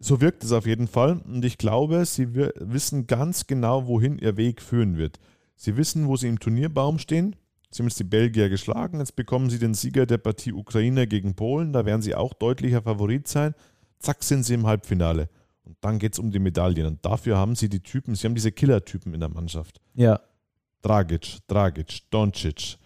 So 0.00 0.20
wirkt 0.20 0.42
es 0.42 0.52
auf 0.52 0.66
jeden 0.66 0.88
Fall 0.88 1.20
und 1.24 1.44
ich 1.44 1.56
glaube, 1.56 2.04
sie 2.04 2.34
wissen 2.34 3.06
ganz 3.06 3.46
genau, 3.46 3.86
wohin 3.86 4.18
ihr 4.18 4.36
Weg 4.36 4.60
führen 4.60 4.96
wird. 4.98 5.20
Sie 5.56 5.76
wissen, 5.76 6.08
wo 6.08 6.16
sie 6.16 6.28
im 6.28 6.40
Turnierbaum 6.40 6.98
stehen. 6.98 7.36
Sie 7.70 7.80
haben 7.82 7.88
jetzt 7.88 8.00
die 8.00 8.04
Belgier 8.04 8.48
geschlagen. 8.48 8.98
Jetzt 8.98 9.16
bekommen 9.16 9.50
sie 9.50 9.58
den 9.58 9.74
Sieger 9.74 10.04
der 10.04 10.18
Partie 10.18 10.52
Ukraine 10.52 11.06
gegen 11.06 11.34
Polen. 11.34 11.72
Da 11.72 11.86
werden 11.86 12.02
sie 12.02 12.14
auch 12.14 12.32
deutlicher 12.32 12.82
Favorit 12.82 13.28
sein. 13.28 13.54
Zack, 14.04 14.22
sind 14.22 14.44
sie 14.44 14.54
im 14.54 14.66
Halbfinale. 14.66 15.28
Und 15.64 15.76
dann 15.80 15.98
geht 15.98 16.12
es 16.12 16.18
um 16.18 16.30
die 16.30 16.38
Medaillen. 16.38 16.86
Und 16.86 17.04
dafür 17.04 17.38
haben 17.38 17.56
sie 17.56 17.68
die 17.68 17.80
Typen, 17.80 18.14
sie 18.14 18.26
haben 18.26 18.34
diese 18.34 18.52
Killer-Typen 18.52 19.14
in 19.14 19.20
der 19.20 19.30
Mannschaft. 19.30 19.80
Ja. 19.94 20.20
Dragic, 20.82 21.38
Dragic, 21.48 22.02
Doncic. 22.10 22.76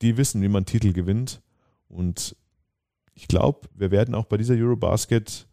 Die 0.00 0.16
wissen, 0.16 0.40
wie 0.42 0.48
man 0.48 0.64
Titel 0.64 0.92
gewinnt. 0.92 1.42
Und 1.88 2.34
ich 3.14 3.28
glaube, 3.28 3.68
wir 3.74 3.90
werden 3.90 4.14
auch 4.14 4.24
bei 4.24 4.36
dieser 4.38 4.54
Eurobasket 4.54 5.46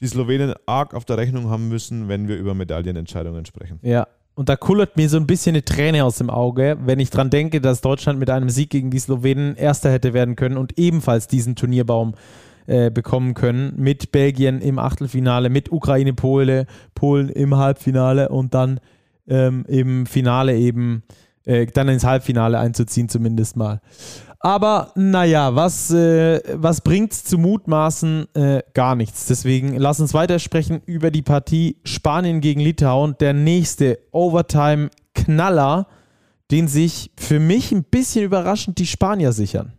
die 0.00 0.06
Slowenen 0.06 0.54
arg 0.66 0.94
auf 0.94 1.04
der 1.04 1.16
Rechnung 1.16 1.50
haben 1.50 1.68
müssen, 1.68 2.08
wenn 2.08 2.28
wir 2.28 2.36
über 2.36 2.54
Medaillenentscheidungen 2.54 3.44
sprechen. 3.46 3.80
Ja, 3.82 4.06
und 4.38 4.48
da 4.48 4.54
kullert 4.54 4.96
mir 4.96 5.08
so 5.08 5.16
ein 5.16 5.26
bisschen 5.26 5.56
eine 5.56 5.64
Träne 5.64 6.04
aus 6.04 6.18
dem 6.18 6.30
Auge, 6.30 6.78
wenn 6.84 7.00
ich 7.00 7.10
dran 7.10 7.28
denke, 7.28 7.60
dass 7.60 7.80
Deutschland 7.80 8.20
mit 8.20 8.30
einem 8.30 8.50
Sieg 8.50 8.70
gegen 8.70 8.92
die 8.92 9.00
Slowenen 9.00 9.56
Erster 9.56 9.90
hätte 9.90 10.14
werden 10.14 10.36
können 10.36 10.56
und 10.56 10.78
ebenfalls 10.78 11.26
diesen 11.26 11.56
Turnierbaum 11.56 12.14
äh, 12.68 12.90
bekommen 12.90 13.32
können. 13.32 13.72
Mit 13.76 14.12
Belgien 14.12 14.60
im 14.60 14.78
Achtelfinale, 14.78 15.48
mit 15.48 15.72
Ukraine, 15.72 16.12
Pole, 16.12 16.66
Polen 16.94 17.30
im 17.30 17.56
Halbfinale 17.56 18.28
und 18.28 18.52
dann 18.52 18.78
ähm, 19.26 19.64
im 19.66 20.04
Finale 20.04 20.54
eben, 20.54 21.02
äh, 21.44 21.64
dann 21.64 21.88
ins 21.88 22.04
Halbfinale 22.04 22.58
einzuziehen, 22.58 23.08
zumindest 23.08 23.56
mal. 23.56 23.80
Aber 24.40 24.92
naja, 24.94 25.54
was, 25.56 25.90
äh, 25.90 26.40
was 26.54 26.82
bringt 26.82 27.12
es 27.12 27.24
zu 27.24 27.38
mutmaßen? 27.38 28.26
Äh, 28.34 28.62
gar 28.74 28.94
nichts. 28.94 29.26
Deswegen 29.26 29.76
lass 29.76 29.98
uns 29.98 30.12
weitersprechen 30.12 30.82
über 30.84 31.10
die 31.10 31.22
Partie 31.22 31.78
Spanien 31.84 32.42
gegen 32.42 32.60
Litauen. 32.60 33.16
Der 33.18 33.32
nächste 33.32 33.98
Overtime-Knaller, 34.12 35.88
den 36.50 36.68
sich 36.68 37.10
für 37.16 37.40
mich 37.40 37.72
ein 37.72 37.84
bisschen 37.84 38.24
überraschend 38.24 38.78
die 38.78 38.86
Spanier 38.86 39.32
sichern. 39.32 39.72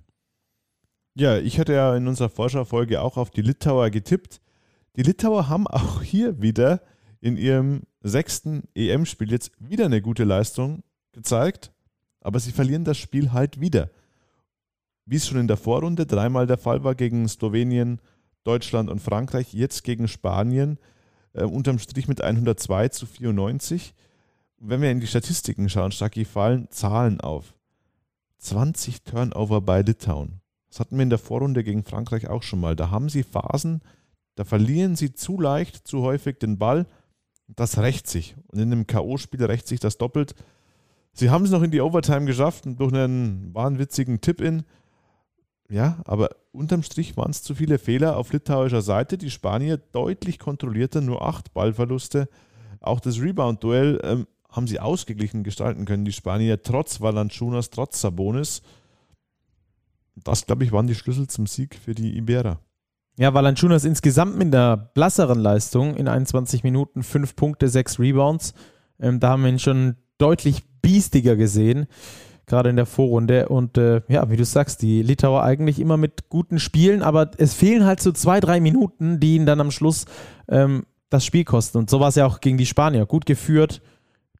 Ja, 1.19 1.38
ich 1.38 1.60
hatte 1.60 1.73
ja 1.73 1.95
in 1.95 2.08
unserer 2.08 2.29
Forscherfolge 2.29 3.01
auch 3.01 3.17
auf 3.17 3.29
die 3.29 3.41
Litauer 3.41 3.89
getippt. 3.89 4.39
Die 4.95 5.03
Litauer 5.03 5.49
haben 5.49 5.67
auch 5.67 6.01
hier 6.01 6.41
wieder 6.41 6.82
in 7.21 7.38
ihrem 7.38 7.82
sechsten 8.01 8.63
EM-Spiel 8.73 9.32
jetzt 9.32 9.51
wieder 9.60 9.86
eine 9.86 10.01
gute 10.01 10.23
Leistung 10.23 10.84
gezeigt, 11.12 11.71
aber 12.21 12.39
sie 12.39 12.51
verlieren 12.51 12.86
das 12.86 12.97
Spiel 12.97 13.34
halt 13.34 13.60
wieder 13.60 13.89
wie 15.10 15.15
es 15.15 15.27
schon 15.27 15.39
in 15.39 15.47
der 15.47 15.58
Vorrunde 15.58 16.05
dreimal 16.05 16.45
der 16.45 16.60
Fall 16.60 16.84
war 16.84 16.93
gegen 16.93 17.27
Slowenien, 17.27 17.99
Deutschland 18.43 18.91
und 18.91 18.99
Frankreich, 18.99 19.53
jetzt 19.53 19.84
gegen 19.84 20.08
Spanien, 20.08 20.77
äh, 21.34 21.43
unterm 21.43 21.79
Strich 21.79 22.08
mit 22.08 22.21
102 22.21 22.89
zu 22.89 23.05
94. 23.08 23.95
wenn 24.62 24.82
wir 24.82 24.91
in 24.91 24.99
die 24.99 25.08
Statistiken 25.08 25.69
schauen, 25.69 25.91
Stacki, 25.91 26.25
fallen 26.25 26.69
Zahlen 26.69 27.21
auf. 27.21 27.55
20 28.39 29.03
Turnover 29.03 29.62
bei 29.62 29.82
Litauen. 29.82 30.38
Das 30.69 30.79
hatten 30.79 30.97
wir 30.97 31.03
in 31.03 31.10
der 31.10 31.19
Vorrunde 31.19 31.63
gegen 31.63 31.84
Frankreich 31.84 32.27
auch 32.27 32.43
schon 32.43 32.60
mal. 32.60 32.75
Da 32.75 32.91
haben 32.91 33.10
sie 33.10 33.23
Phasen, 33.23 33.82
da 34.36 34.43
verlieren 34.43 34.95
sie 34.95 35.13
zu 35.13 35.39
leicht, 35.39 35.88
zu 35.88 36.01
häufig 36.01 36.38
den 36.39 36.58
Ball. 36.58 36.86
Das 37.47 37.79
rächt 37.79 38.08
sich. 38.08 38.36
Und 38.47 38.60
in 38.60 38.71
einem 38.71 38.88
K.O.-Spiel 38.88 39.43
rächt 39.45 39.67
sich 39.67 39.79
das 39.79 39.97
doppelt. 39.97 40.36
Sie 41.13 41.29
haben 41.29 41.45
es 41.45 41.51
noch 41.51 41.63
in 41.63 41.71
die 41.71 41.82
Overtime 41.82 42.25
geschafft 42.25 42.65
durch 42.65 42.93
einen 42.93 43.53
wahnwitzigen 43.53 44.21
Tip-In 44.21 44.63
ja, 45.69 45.99
aber 46.05 46.32
unterm 46.51 46.82
Strich 46.82 47.15
waren 47.15 47.29
es 47.29 47.43
zu 47.43 47.53
viele 47.53 47.77
Fehler 47.77 48.17
auf 48.17 48.34
litauischer 48.34 48.82
Seite. 48.82 49.17
Die 49.17 49.29
Spanier 49.29 49.77
deutlich 49.77 50.39
kontrollierter, 50.39 50.99
nur 51.01 51.21
acht 51.21 51.53
Ballverluste. 51.53 52.27
Auch 52.82 52.99
das 52.99 53.21
Rebound-Duell 53.21 53.99
ähm, 54.03 54.27
haben 54.49 54.65
sie 54.65 54.79
ausgeglichen 54.79 55.43
gestalten 55.43 55.86
können, 55.86 56.05
die 56.05 56.12
Spanier, 56.12 56.63
trotz 56.63 57.01
Valanciunas, 57.01 57.69
trotz 57.69 58.01
Sabonis. 58.01 58.63
Das, 60.23 60.45
glaube 60.45 60.63
ich, 60.63 60.71
waren 60.71 60.88
die 60.88 60.95
Schlüssel 60.95 61.27
zum 61.27 61.47
Sieg 61.47 61.75
für 61.75 61.93
die 61.93 62.17
Iberer. 62.17 62.60
Ja, 63.17 63.34
Valanciunas 63.34 63.84
insgesamt 63.84 64.38
mit 64.38 64.53
einer 64.53 64.77
blasseren 64.77 65.39
Leistung 65.39 65.95
in 65.95 66.08
21 66.08 66.63
Minuten, 66.63 67.03
5 67.03 67.36
Punkte, 67.36 67.67
6 67.67 67.99
Rebounds. 67.99 68.53
Ähm, 68.99 69.19
da 69.19 69.29
haben 69.29 69.43
wir 69.43 69.49
ihn 69.49 69.60
schon 69.60 69.95
deutlich 70.17 70.63
biestiger 70.82 71.36
gesehen 71.36 71.88
gerade 72.49 72.69
in 72.69 72.75
der 72.75 72.86
Vorrunde. 72.86 73.47
Und 73.47 73.77
äh, 73.77 74.01
ja, 74.10 74.29
wie 74.29 74.36
du 74.36 74.43
sagst, 74.43 74.82
die 74.82 75.01
Litauer 75.01 75.43
eigentlich 75.43 75.79
immer 75.79 75.95
mit 75.95 76.27
guten 76.27 76.60
Spielen, 76.60 77.01
aber 77.01 77.32
es 77.38 77.53
fehlen 77.53 77.86
halt 77.86 78.01
so 78.01 78.12
zwei, 78.12 78.41
drei 78.41 78.60
Minuten, 78.60 79.21
die 79.21 79.36
ihnen 79.36 79.45
dann 79.45 79.62
am 79.62 79.71
Schluss 79.71 80.05
ähm, 80.49 80.86
das 81.10 81.23
Spiel 81.25 81.45
kosten. 81.45 81.77
Und 81.77 81.89
so 81.89 82.01
war 82.01 82.10
es 82.10 82.15
ja 82.15 82.25
auch 82.25 82.41
gegen 82.41 82.58
die 82.58 82.65
Spanier. 82.65 83.05
Gut 83.05 83.25
geführt. 83.25 83.82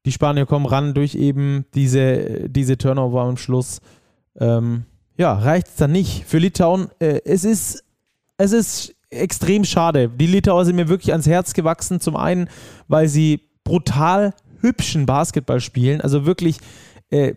Die 0.05 0.11
Spanier 0.11 0.45
kommen 0.45 0.65
ran 0.65 0.93
durch 0.93 1.15
eben 1.15 1.65
diese, 1.73 2.49
diese 2.49 2.77
Turnover 2.77 3.21
am 3.21 3.37
Schluss. 3.37 3.79
Ähm, 4.39 4.85
ja, 5.19 5.34
reicht 5.34 5.67
es 5.67 5.75
dann 5.75 5.91
nicht. 5.91 6.23
Für 6.25 6.38
Litauen, 6.38 6.88
äh, 6.99 7.19
es 7.25 7.43
ist, 7.43 7.84
es 8.38 8.53
ist 8.53 8.95
extrem 9.10 9.65
schade. 9.65 10.08
Die 10.10 10.27
Litauer 10.27 10.63
sind 10.63 10.77
mir 10.77 10.88
wirklich 10.88 11.12
ans 11.12 11.27
Herz 11.27 11.53
gewachsen. 11.53 11.99
Zum 11.99 12.15
einen, 12.15 12.49
weil 12.88 13.10
sie 13.10 13.41
brutal 13.65 14.34
hübschen 14.62 15.05
Basketball 15.05 15.60
spielen. 15.60 15.99
Also 15.99 16.25
wirklich 16.25 16.60
äh, 17.10 17.34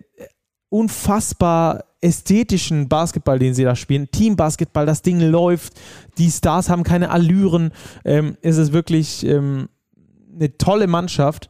unfassbar 0.69 1.85
ästhetischen 2.01 2.89
Basketball, 2.89 3.41
den 3.41 3.53
sie 3.53 3.65
da 3.65 3.75
spielen. 3.75 4.09
Teambasketball, 4.13 4.87
das 4.87 5.03
Ding 5.03 5.19
läuft, 5.19 5.73
die 6.19 6.31
Stars 6.31 6.69
haben 6.69 6.85
keine 6.85 7.11
Allüren. 7.11 7.73
Ähm, 8.05 8.37
es 8.43 8.59
ist 8.59 8.73
wirklich 8.73 9.27
ähm, 9.27 9.69
eine 10.33 10.57
tolle 10.57 10.87
Mannschaft, 10.87 11.49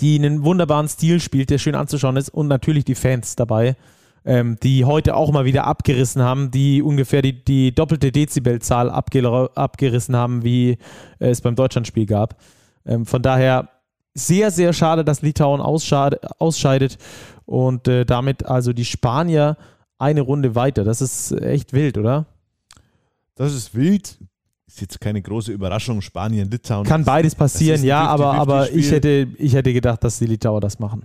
die 0.00 0.18
einen 0.18 0.44
wunderbaren 0.44 0.88
Stil 0.88 1.20
spielt, 1.20 1.48
der 1.48 1.58
schön 1.58 1.74
anzuschauen 1.74 2.18
ist 2.18 2.28
und 2.28 2.48
natürlich 2.48 2.84
die 2.84 2.94
Fans 2.94 3.34
dabei, 3.34 3.76
ähm, 4.24 4.56
die 4.62 4.84
heute 4.84 5.16
auch 5.16 5.32
mal 5.32 5.44
wieder 5.44 5.66
abgerissen 5.66 6.22
haben, 6.22 6.50
die 6.50 6.82
ungefähr 6.82 7.22
die, 7.22 7.44
die 7.44 7.74
doppelte 7.74 8.12
Dezibelzahl 8.12 8.90
abge 8.90 9.50
abgerissen 9.54 10.16
haben, 10.16 10.44
wie 10.44 10.78
es 11.18 11.40
beim 11.40 11.54
Deutschlandspiel 11.54 12.06
gab. 12.06 12.36
Ähm, 12.84 13.06
von 13.06 13.22
daher 13.22 13.68
sehr, 14.14 14.50
sehr 14.50 14.72
schade, 14.72 15.04
dass 15.04 15.22
Litauen 15.22 15.60
ausscheidet 15.60 16.98
und 17.46 17.88
äh, 17.88 18.04
damit 18.04 18.46
also 18.46 18.72
die 18.72 18.84
Spanier 18.84 19.56
eine 19.98 20.20
Runde 20.20 20.54
weiter. 20.54 20.84
Das 20.84 21.00
ist 21.00 21.32
echt 21.32 21.72
wild, 21.72 21.98
oder? 21.98 22.26
Das 23.34 23.54
ist 23.54 23.74
wild. 23.74 24.18
Ist 24.66 24.80
jetzt 24.80 25.00
keine 25.00 25.22
große 25.22 25.52
Überraschung. 25.52 26.02
Spanien, 26.02 26.50
Litauen. 26.50 26.84
Kann 26.84 27.04
beides 27.04 27.34
passieren, 27.34 27.82
ja, 27.84 28.06
aber, 28.06 28.34
aber 28.34 28.70
ich, 28.70 28.90
hätte, 28.90 29.28
ich 29.38 29.54
hätte 29.54 29.72
gedacht, 29.72 30.04
dass 30.04 30.18
die 30.18 30.26
Litauer 30.26 30.60
das 30.60 30.78
machen. 30.78 31.04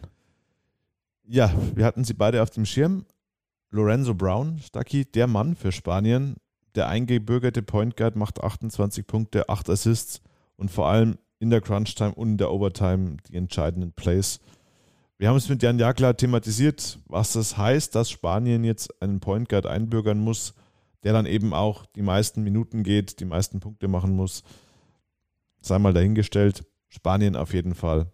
Ja, 1.25 1.53
wir 1.75 1.85
hatten 1.85 2.03
sie 2.03 2.13
beide 2.13 2.43
auf 2.43 2.49
dem 2.49 2.65
Schirm. 2.65 3.05
Lorenzo 3.69 4.13
Brown, 4.13 4.59
Stucky, 4.59 5.05
der 5.05 5.27
Mann 5.27 5.55
für 5.55 5.71
Spanien. 5.71 6.35
Der 6.75 6.87
eingebürgerte 6.87 7.63
Point 7.63 7.95
Guard 7.95 8.15
macht 8.15 8.43
28 8.43 9.07
Punkte, 9.07 9.47
8 9.47 9.69
Assists 9.69 10.21
und 10.57 10.69
vor 10.69 10.87
allem 10.87 11.17
in 11.39 11.49
der 11.49 11.61
Crunch 11.61 11.95
Time 11.95 12.13
und 12.13 12.31
in 12.31 12.37
der 12.37 12.51
Overtime 12.51 13.17
die 13.27 13.35
entscheidenden 13.35 13.93
Plays. 13.93 14.39
Wir 15.17 15.29
haben 15.29 15.37
es 15.37 15.49
mit 15.49 15.63
Jan 15.63 15.79
Jakler 15.79 16.17
thematisiert, 16.17 16.99
was 17.05 17.33
das 17.33 17.57
heißt, 17.57 17.95
dass 17.95 18.09
Spanien 18.09 18.63
jetzt 18.63 19.01
einen 19.01 19.19
Point 19.19 19.49
Guard 19.49 19.65
einbürgern 19.65 20.19
muss, 20.19 20.53
der 21.03 21.13
dann 21.13 21.25
eben 21.25 21.53
auch 21.53 21.85
die 21.85 22.01
meisten 22.01 22.43
Minuten 22.43 22.83
geht, 22.83 23.19
die 23.19 23.25
meisten 23.25 23.59
Punkte 23.59 23.87
machen 23.87 24.15
muss. 24.15 24.43
Sei 25.61 25.79
mal 25.79 25.93
dahingestellt. 25.93 26.65
Spanien 26.89 27.35
auf 27.35 27.53
jeden 27.53 27.75
Fall 27.75 28.11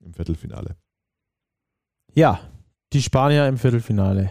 im 0.00 0.14
Viertelfinale. 0.14 0.76
Ja, 2.14 2.40
die 2.92 3.02
Spanier 3.02 3.46
im 3.48 3.58
Viertelfinale 3.58 4.30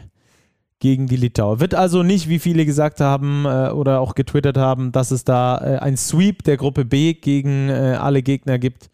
gegen 0.79 1.07
die 1.07 1.15
Litauer. 1.15 1.59
Wird 1.59 1.75
also 1.75 2.03
nicht, 2.03 2.27
wie 2.27 2.39
viele 2.39 2.65
gesagt 2.65 2.99
haben 2.99 3.45
äh, 3.45 3.69
oder 3.69 3.99
auch 3.99 4.15
getwittert 4.15 4.57
haben, 4.57 4.91
dass 4.91 5.11
es 5.11 5.23
da 5.23 5.57
äh, 5.57 5.77
ein 5.77 5.95
Sweep 5.95 6.43
der 6.43 6.57
Gruppe 6.57 6.85
B 6.85 7.13
gegen 7.13 7.69
äh, 7.69 7.97
alle 7.99 8.23
Gegner 8.23 8.59
gibt. 8.59 8.89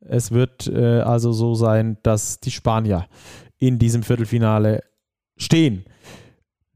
Es 0.00 0.32
wird 0.32 0.66
äh, 0.66 1.00
also 1.00 1.32
so 1.32 1.54
sein, 1.54 1.96
dass 2.02 2.40
die 2.40 2.50
Spanier 2.50 3.06
in 3.58 3.78
diesem 3.78 4.02
Viertelfinale 4.02 4.84
stehen. 5.36 5.84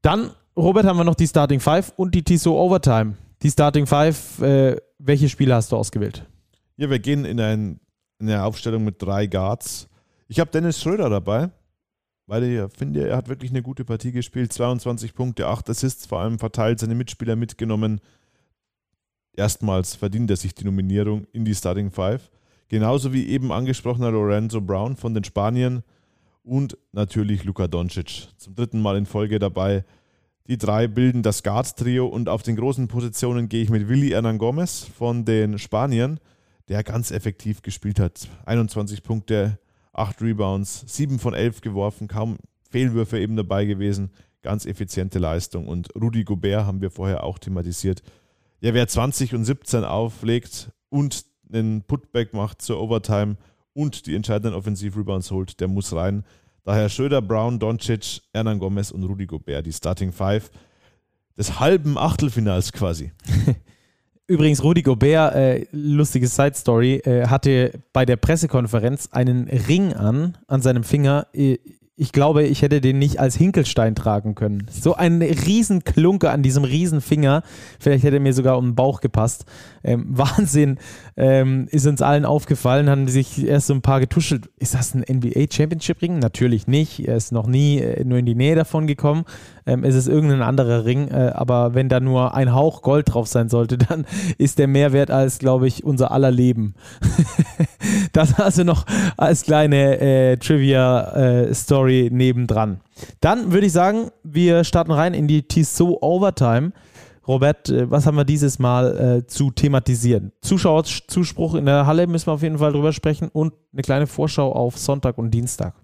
Dann, 0.00 0.30
Robert, 0.56 0.86
haben 0.86 0.96
wir 0.96 1.04
noch 1.04 1.14
die 1.14 1.26
Starting 1.26 1.60
Five 1.60 1.92
und 1.96 2.14
die 2.14 2.22
Tissot 2.22 2.54
Overtime. 2.54 3.14
Die 3.42 3.50
Starting 3.50 3.86
Five, 3.86 4.40
äh, 4.40 4.76
welche 4.98 5.28
Spiele 5.28 5.54
hast 5.54 5.72
du 5.72 5.76
ausgewählt? 5.76 6.24
Ja, 6.76 6.88
wir 6.88 6.98
gehen 6.98 7.26
in, 7.26 7.38
ein, 7.38 7.80
in 8.18 8.30
eine 8.30 8.44
Aufstellung 8.44 8.84
mit 8.84 9.02
drei 9.02 9.26
Guards. 9.26 9.88
Ich 10.30 10.38
habe 10.40 10.50
Dennis 10.50 10.80
Schröder 10.80 11.08
dabei, 11.08 11.50
weil 12.26 12.44
ich 12.44 12.72
finde, 12.76 13.08
er 13.08 13.16
hat 13.16 13.30
wirklich 13.30 13.50
eine 13.50 13.62
gute 13.62 13.86
Partie 13.86 14.12
gespielt. 14.12 14.52
22 14.52 15.14
Punkte, 15.14 15.46
8 15.46 15.70
Assists, 15.70 16.04
vor 16.04 16.20
allem 16.20 16.38
verteilt, 16.38 16.80
seine 16.80 16.94
Mitspieler 16.94 17.34
mitgenommen. 17.34 18.02
Erstmals 19.34 19.96
verdient 19.96 20.30
er 20.30 20.36
sich 20.36 20.54
die 20.54 20.64
Nominierung 20.64 21.26
in 21.32 21.46
die 21.46 21.54
Starting 21.54 21.90
Five. 21.90 22.30
Genauso 22.68 23.14
wie 23.14 23.26
eben 23.28 23.50
angesprochener 23.50 24.10
Lorenzo 24.10 24.60
Brown 24.60 24.96
von 24.96 25.14
den 25.14 25.24
Spaniern 25.24 25.82
und 26.42 26.76
natürlich 26.92 27.44
Luka 27.44 27.66
Doncic. 27.66 28.28
Zum 28.36 28.54
dritten 28.54 28.82
Mal 28.82 28.98
in 28.98 29.06
Folge 29.06 29.38
dabei. 29.38 29.86
Die 30.46 30.58
drei 30.58 30.88
bilden 30.88 31.22
das 31.22 31.42
Guards-Trio 31.42 32.06
und 32.06 32.28
auf 32.28 32.42
den 32.42 32.56
großen 32.56 32.88
Positionen 32.88 33.48
gehe 33.48 33.62
ich 33.62 33.70
mit 33.70 33.88
Willy 33.88 34.10
Hernan 34.10 34.36
Gomez 34.36 34.84
von 34.84 35.24
den 35.24 35.58
Spaniern, 35.58 36.20
der 36.68 36.84
ganz 36.84 37.10
effektiv 37.10 37.62
gespielt 37.62 37.98
hat. 37.98 38.28
21 38.44 39.02
Punkte, 39.02 39.58
8 39.98 40.22
Rebounds, 40.22 40.84
7 40.86 41.18
von 41.18 41.34
11 41.34 41.60
geworfen, 41.60 42.08
kaum 42.08 42.38
Fehlwürfe 42.70 43.18
eben 43.18 43.36
dabei 43.36 43.64
gewesen. 43.64 44.10
Ganz 44.42 44.66
effiziente 44.66 45.18
Leistung. 45.18 45.66
Und 45.66 45.94
Rudi 45.94 46.24
Gobert 46.24 46.64
haben 46.64 46.80
wir 46.80 46.90
vorher 46.90 47.24
auch 47.24 47.38
thematisiert. 47.38 48.02
Ja, 48.60 48.74
wer 48.74 48.86
20 48.86 49.34
und 49.34 49.44
17 49.44 49.84
auflegt 49.84 50.70
und 50.88 51.24
einen 51.52 51.82
Putback 51.82 52.34
macht 52.34 52.62
zur 52.62 52.80
Overtime 52.80 53.36
und 53.72 54.06
die 54.06 54.14
entscheidenden 54.14 54.54
Offensiv-Rebounds 54.54 55.30
holt, 55.30 55.60
der 55.60 55.68
muss 55.68 55.92
rein. 55.92 56.24
Daher 56.64 56.88
Schröder, 56.88 57.22
Brown, 57.22 57.58
Doncic, 57.58 58.20
Hernan 58.32 58.58
Gomez 58.58 58.90
und 58.90 59.04
Rudi 59.04 59.26
Gobert, 59.26 59.66
die 59.66 59.72
Starting 59.72 60.12
Five 60.12 60.50
des 61.36 61.60
halben 61.60 61.96
Achtelfinals 61.96 62.72
quasi. 62.72 63.12
Übrigens, 64.30 64.62
Rudi 64.62 64.82
Gobert, 64.82 65.34
äh, 65.34 65.64
lustige 65.72 66.28
Side 66.28 66.52
Story, 66.54 66.96
äh, 66.96 67.28
hatte 67.28 67.80
bei 67.94 68.04
der 68.04 68.16
Pressekonferenz 68.16 69.08
einen 69.10 69.48
Ring 69.48 69.94
an, 69.94 70.36
an 70.46 70.60
seinem 70.60 70.84
Finger. 70.84 71.26
Ich 71.32 72.12
glaube, 72.12 72.42
ich 72.42 72.60
hätte 72.60 72.82
den 72.82 72.98
nicht 72.98 73.20
als 73.20 73.36
Hinkelstein 73.36 73.94
tragen 73.94 74.34
können. 74.34 74.66
So 74.70 74.94
ein 74.94 75.22
Riesenklunke 75.22 76.30
an 76.30 76.42
diesem 76.42 76.64
Riesenfinger. 76.64 77.42
Vielleicht 77.80 78.04
hätte 78.04 78.16
er 78.16 78.20
mir 78.20 78.34
sogar 78.34 78.58
um 78.58 78.66
den 78.66 78.74
Bauch 78.74 79.00
gepasst. 79.00 79.46
Ähm, 79.82 80.04
Wahnsinn. 80.10 80.76
Ähm, 81.16 81.66
ist 81.70 81.86
uns 81.86 82.02
allen 82.02 82.26
aufgefallen, 82.26 82.90
haben 82.90 83.08
sich 83.08 83.46
erst 83.46 83.68
so 83.68 83.74
ein 83.74 83.82
paar 83.82 83.98
getuschelt. 83.98 84.50
Ist 84.58 84.74
das 84.74 84.94
ein 84.94 85.06
NBA 85.10 85.46
Championship 85.50 86.02
Ring? 86.02 86.18
Natürlich 86.18 86.66
nicht. 86.66 87.08
Er 87.08 87.16
ist 87.16 87.32
noch 87.32 87.46
nie 87.46 87.78
äh, 87.78 88.04
nur 88.04 88.18
in 88.18 88.26
die 88.26 88.34
Nähe 88.34 88.56
davon 88.56 88.86
gekommen. 88.86 89.24
Ähm, 89.68 89.84
es 89.84 89.94
ist 89.94 90.08
irgendein 90.08 90.40
anderer 90.40 90.86
Ring. 90.86 91.08
Äh, 91.08 91.32
aber 91.34 91.74
wenn 91.74 91.88
da 91.90 92.00
nur 92.00 92.34
ein 92.34 92.54
Hauch 92.54 92.80
Gold 92.80 93.12
drauf 93.12 93.28
sein 93.28 93.48
sollte, 93.48 93.76
dann 93.78 94.06
ist 94.38 94.58
der 94.58 94.66
mehr 94.66 94.92
wert 94.92 95.10
als, 95.10 95.38
glaube 95.38 95.68
ich, 95.68 95.84
unser 95.84 96.10
aller 96.10 96.30
Leben. 96.30 96.74
das 98.12 98.40
also 98.40 98.64
noch 98.64 98.86
als 99.16 99.42
kleine 99.42 100.00
äh, 100.00 100.36
Trivia-Story 100.38 102.06
äh, 102.06 102.10
nebendran. 102.10 102.80
Dann 103.20 103.52
würde 103.52 103.66
ich 103.66 103.72
sagen, 103.72 104.10
wir 104.24 104.64
starten 104.64 104.92
rein 104.92 105.12
in 105.12 105.28
die 105.28 105.42
Tissot 105.42 105.98
Overtime. 106.00 106.72
Robert, 107.26 107.68
äh, 107.68 107.90
was 107.90 108.06
haben 108.06 108.16
wir 108.16 108.24
dieses 108.24 108.58
Mal 108.58 109.18
äh, 109.18 109.26
zu 109.26 109.50
thematisieren? 109.50 110.32
Zuschauerzuspruch 110.40 111.54
in 111.56 111.66
der 111.66 111.84
Halle 111.84 112.06
müssen 112.06 112.28
wir 112.28 112.32
auf 112.32 112.42
jeden 112.42 112.58
Fall 112.58 112.72
drüber 112.72 112.94
sprechen 112.94 113.28
und 113.28 113.52
eine 113.74 113.82
kleine 113.82 114.06
Vorschau 114.06 114.50
auf 114.50 114.78
Sonntag 114.78 115.18
und 115.18 115.30
Dienstag. 115.30 115.74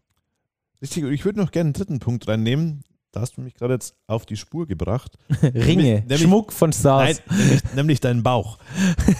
Richtig, 0.80 1.04
ich 1.04 1.24
würde 1.26 1.40
noch 1.40 1.50
gerne 1.50 1.68
einen 1.68 1.74
dritten 1.74 1.98
Punkt 1.98 2.26
reinnehmen. 2.28 2.82
Da 3.14 3.20
hast 3.20 3.36
du 3.36 3.42
mich 3.42 3.54
gerade 3.54 3.74
jetzt 3.74 3.94
auf 4.08 4.26
die 4.26 4.36
Spur 4.36 4.66
gebracht. 4.66 5.16
Ringe, 5.42 6.00
nämlich, 6.00 6.22
Schmuck 6.22 6.52
von 6.52 6.72
Stars. 6.72 7.22
Nein, 7.28 7.38
nämlich, 7.38 7.62
nämlich 7.76 8.00
deinen 8.00 8.24
Bauch. 8.24 8.58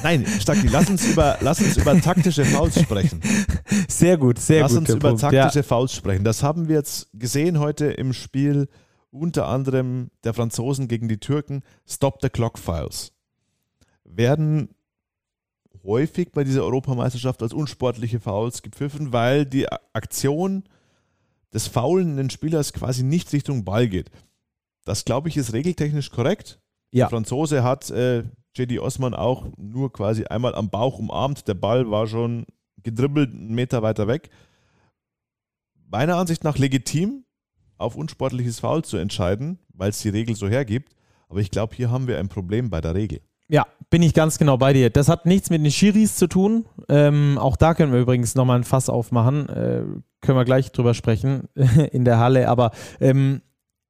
Nein, 0.02 0.26
Stacki, 0.26 0.66
lass 0.66 0.90
uns 0.90 1.06
über, 1.06 1.38
lass 1.40 1.60
uns 1.60 1.76
über 1.76 2.00
taktische 2.00 2.44
Fouls 2.44 2.80
sprechen. 2.80 3.20
Sehr 3.86 4.18
gut, 4.18 4.40
sehr 4.40 4.62
lass 4.62 4.72
gut. 4.72 4.80
Lass 4.80 4.90
uns 4.90 4.98
über 4.98 5.08
Punkt, 5.10 5.20
taktische 5.20 5.60
ja. 5.60 5.62
Fouls 5.62 5.92
sprechen. 5.92 6.24
Das 6.24 6.42
haben 6.42 6.66
wir 6.66 6.74
jetzt 6.74 7.08
gesehen 7.12 7.60
heute 7.60 7.86
im 7.86 8.12
Spiel 8.12 8.68
unter 9.12 9.46
anderem 9.46 10.10
der 10.24 10.34
Franzosen 10.34 10.88
gegen 10.88 11.06
die 11.06 11.18
Türken, 11.18 11.62
Stop 11.86 12.18
the 12.20 12.30
Clock 12.30 12.58
Files, 12.58 13.12
werden 14.02 14.74
häufig 15.84 16.32
bei 16.32 16.42
dieser 16.42 16.64
Europameisterschaft 16.64 17.44
als 17.44 17.52
unsportliche 17.52 18.18
Fouls 18.18 18.62
gepfiffen, 18.62 19.12
weil 19.12 19.46
die 19.46 19.68
Aktion 19.92 20.64
des 21.54 21.68
faulenden 21.68 22.28
Spielers 22.30 22.72
quasi 22.72 23.04
nicht 23.04 23.32
Richtung 23.32 23.64
Ball 23.64 23.88
geht. 23.88 24.10
Das, 24.84 25.04
glaube 25.04 25.28
ich, 25.28 25.36
ist 25.36 25.52
regeltechnisch 25.52 26.10
korrekt. 26.10 26.60
Ja. 26.92 27.04
Der 27.04 27.10
Franzose 27.10 27.62
hat 27.62 27.90
äh, 27.90 28.24
JD 28.56 28.80
Osman 28.80 29.14
auch 29.14 29.46
nur 29.56 29.92
quasi 29.92 30.24
einmal 30.24 30.54
am 30.54 30.68
Bauch 30.68 30.98
umarmt. 30.98 31.48
Der 31.48 31.54
Ball 31.54 31.90
war 31.90 32.06
schon 32.06 32.44
gedribbelt 32.82 33.32
einen 33.32 33.54
Meter 33.54 33.82
weiter 33.82 34.06
weg. 34.06 34.30
Meiner 35.88 36.16
Ansicht 36.16 36.44
nach 36.44 36.58
legitim, 36.58 37.24
auf 37.78 37.96
unsportliches 37.96 38.60
Foul 38.60 38.84
zu 38.84 38.96
entscheiden, 38.96 39.58
weil 39.72 39.90
es 39.90 40.00
die 40.00 40.08
Regel 40.08 40.36
so 40.36 40.48
hergibt. 40.48 40.94
Aber 41.28 41.40
ich 41.40 41.50
glaube, 41.50 41.74
hier 41.74 41.90
haben 41.90 42.06
wir 42.06 42.18
ein 42.18 42.28
Problem 42.28 42.70
bei 42.70 42.80
der 42.80 42.94
Regel. 42.94 43.20
Ja, 43.48 43.66
bin 43.90 44.02
ich 44.02 44.14
ganz 44.14 44.38
genau 44.38 44.56
bei 44.56 44.72
dir. 44.72 44.90
Das 44.90 45.08
hat 45.08 45.26
nichts 45.26 45.50
mit 45.50 45.62
den 45.62 45.70
Schiris 45.70 46.16
zu 46.16 46.26
tun. 46.26 46.66
Ähm, 46.88 47.38
auch 47.38 47.56
da 47.56 47.74
können 47.74 47.92
wir 47.92 48.00
übrigens 48.00 48.34
nochmal 48.34 48.58
ein 48.58 48.64
Fass 48.64 48.88
aufmachen. 48.88 49.48
Äh, 49.48 49.82
können 50.20 50.38
wir 50.38 50.44
gleich 50.44 50.72
drüber 50.72 50.94
sprechen 50.94 51.48
in 51.92 52.04
der 52.04 52.18
Halle. 52.18 52.48
Aber 52.48 52.70
ähm, 53.00 53.42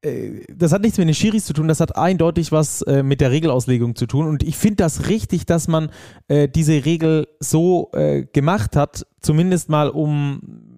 äh, 0.05 0.44
das 0.52 0.72
hat 0.72 0.82
nichts 0.82 0.98
mit 0.98 1.09
den 1.09 1.14
Schiris 1.14 1.46
zu 1.46 1.52
tun, 1.52 1.68
das 1.68 1.80
hat 1.80 1.96
eindeutig 1.96 2.52
was 2.52 2.82
äh, 2.82 3.02
mit 3.02 3.20
der 3.20 3.30
Regelauslegung 3.30 3.94
zu 3.94 4.07
tun. 4.07 4.26
Und 4.26 4.42
ich 4.42 4.57
finde 4.57 4.76
das 4.76 5.09
richtig, 5.09 5.46
dass 5.46 5.68
man 5.68 5.90
äh, 6.28 6.48
diese 6.48 6.84
Regel 6.84 7.28
so 7.40 7.90
äh, 7.92 8.24
gemacht 8.24 8.76
hat, 8.76 9.07
zumindest 9.20 9.68
mal 9.68 9.88
um 9.88 10.73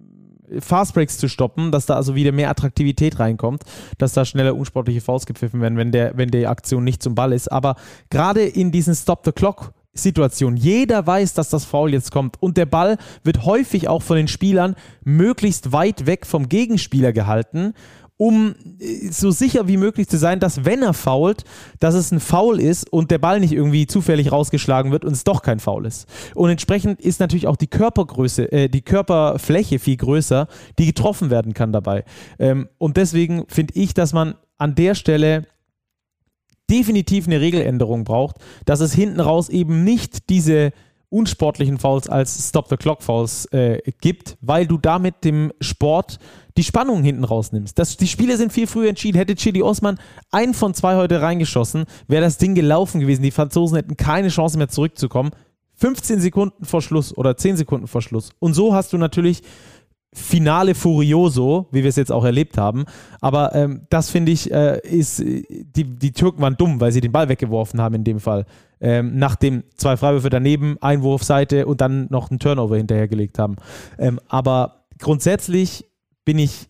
Fastbreaks 0.59 1.17
zu 1.17 1.27
stoppen, 1.27 1.71
dass 1.71 1.85
da 1.85 1.95
also 1.95 2.15
wieder 2.15 2.31
mehr 2.31 2.49
Attraktivität 2.49 3.19
reinkommt, 3.19 3.63
dass 3.97 4.13
da 4.13 4.25
schneller 4.25 4.55
unsportliche 4.55 5.01
Fouls 5.01 5.25
gepfiffen 5.25 5.61
werden, 5.61 5.77
wenn, 5.77 5.91
der, 5.91 6.17
wenn 6.17 6.29
die 6.29 6.47
Aktion 6.47 6.83
nicht 6.83 7.03
zum 7.03 7.15
Ball 7.15 7.33
ist. 7.33 7.51
Aber 7.51 7.75
gerade 8.09 8.41
in 8.41 8.71
diesen 8.71 8.95
Stop-the-Clock 8.95 9.73
Situation. 9.93 10.57
Jeder 10.57 11.05
weiß, 11.05 11.33
dass 11.33 11.49
das 11.49 11.65
Foul 11.65 11.93
jetzt 11.93 12.11
kommt 12.11 12.41
und 12.41 12.57
der 12.57 12.65
Ball 12.65 12.97
wird 13.23 13.45
häufig 13.45 13.87
auch 13.87 14.01
von 14.01 14.17
den 14.17 14.27
Spielern 14.27 14.75
möglichst 15.03 15.71
weit 15.71 16.05
weg 16.05 16.25
vom 16.25 16.49
Gegenspieler 16.49 17.13
gehalten 17.13 17.73
um 18.17 18.55
äh, 18.79 19.09
so 19.11 19.31
sicher 19.31 19.67
wie 19.67 19.77
möglich 19.77 20.07
zu 20.07 20.17
sein, 20.17 20.39
dass 20.39 20.65
wenn 20.65 20.81
er 20.81 20.93
fault, 20.93 21.43
dass 21.79 21.93
es 21.93 22.11
ein 22.11 22.19
Foul 22.19 22.59
ist 22.59 22.91
und 22.91 23.11
der 23.11 23.19
Ball 23.19 23.39
nicht 23.39 23.53
irgendwie 23.53 23.87
zufällig 23.87 24.31
rausgeschlagen 24.31 24.91
wird 24.91 25.05
und 25.05 25.13
es 25.13 25.23
doch 25.23 25.41
kein 25.41 25.59
Foul 25.59 25.85
ist. 25.85 26.07
Und 26.35 26.49
entsprechend 26.49 26.99
ist 26.99 27.19
natürlich 27.19 27.47
auch 27.47 27.55
die 27.55 27.67
Körpergröße, 27.67 28.51
äh, 28.51 28.69
die 28.69 28.81
Körperfläche 28.81 29.79
viel 29.79 29.97
größer, 29.97 30.47
die 30.79 30.87
getroffen 30.87 31.29
werden 31.29 31.53
kann 31.53 31.71
dabei. 31.71 32.03
Ähm, 32.39 32.67
und 32.77 32.97
deswegen 32.97 33.45
finde 33.47 33.75
ich, 33.75 33.93
dass 33.93 34.13
man 34.13 34.35
an 34.57 34.75
der 34.75 34.95
Stelle 34.95 35.45
definitiv 36.69 37.27
eine 37.27 37.39
Regeländerung 37.39 38.03
braucht, 38.03 38.37
dass 38.65 38.81
es 38.81 38.93
hinten 38.93 39.21
raus 39.21 39.47
eben 39.47 39.83
nicht 39.83 40.29
diese 40.29 40.73
unsportlichen 41.09 41.77
Fouls 41.77 42.09
als 42.09 42.49
Stop-the-Clock-Fouls 42.49 43.45
äh, 43.53 43.79
gibt, 44.01 44.37
weil 44.41 44.67
du 44.67 44.77
damit 44.77 45.23
dem 45.23 45.53
Sport 45.61 46.19
die 46.57 46.63
Spannung 46.63 47.03
hinten 47.03 47.23
rausnimmst. 47.23 47.77
Das, 47.79 47.97
die 47.97 48.07
Spiele 48.07 48.35
sind 48.35 48.51
viel 48.51 48.67
früher 48.67 48.89
entschieden. 48.89 49.17
Hätte 49.17 49.35
Chili 49.35 49.61
Osman 49.61 49.99
ein 50.31 50.53
von 50.53 50.73
zwei 50.73 50.95
heute 50.95 51.21
reingeschossen, 51.21 51.85
wäre 52.07 52.23
das 52.23 52.37
Ding 52.37 52.55
gelaufen 52.55 52.99
gewesen. 52.99 53.23
Die 53.23 53.31
Franzosen 53.31 53.77
hätten 53.77 53.95
keine 53.95 54.29
Chance 54.29 54.57
mehr 54.57 54.69
zurückzukommen. 54.69 55.31
15 55.75 56.19
Sekunden 56.19 56.65
vor 56.65 56.81
Schluss 56.81 57.15
oder 57.15 57.37
10 57.37 57.57
Sekunden 57.57 57.87
vor 57.87 58.01
Schluss. 58.01 58.31
Und 58.39 58.53
so 58.53 58.73
hast 58.73 58.93
du 58.93 58.97
natürlich 58.97 59.43
Finale 60.17 60.73
Furioso, 60.73 61.67
wie 61.71 61.83
wir 61.83 61.89
es 61.89 61.95
jetzt 61.95 62.11
auch 62.11 62.25
erlebt 62.25 62.57
haben. 62.57 62.85
Aber 63.21 63.53
ähm, 63.53 63.81
das 63.89 64.09
finde 64.09 64.31
ich, 64.31 64.51
äh, 64.51 64.79
ist, 64.79 65.19
die, 65.19 65.83
die 65.83 66.11
Türken 66.11 66.41
waren 66.41 66.57
dumm, 66.57 66.81
weil 66.81 66.91
sie 66.91 67.01
den 67.01 67.11
Ball 67.11 67.29
weggeworfen 67.29 67.79
haben 67.79 67.95
in 67.95 68.03
dem 68.03 68.19
Fall. 68.19 68.45
Ähm, 68.81 69.17
nachdem 69.17 69.63
zwei 69.75 69.95
Freiwürfe 69.95 70.29
daneben, 70.29 70.77
Einwurfseite 70.81 71.67
und 71.67 71.81
dann 71.81 72.07
noch 72.09 72.31
einen 72.31 72.39
Turnover 72.39 72.77
hinterhergelegt 72.77 73.37
haben. 73.37 73.57
Ähm, 73.99 74.19
aber 74.27 74.85
grundsätzlich 74.99 75.85
bin 76.25 76.39
ich 76.39 76.67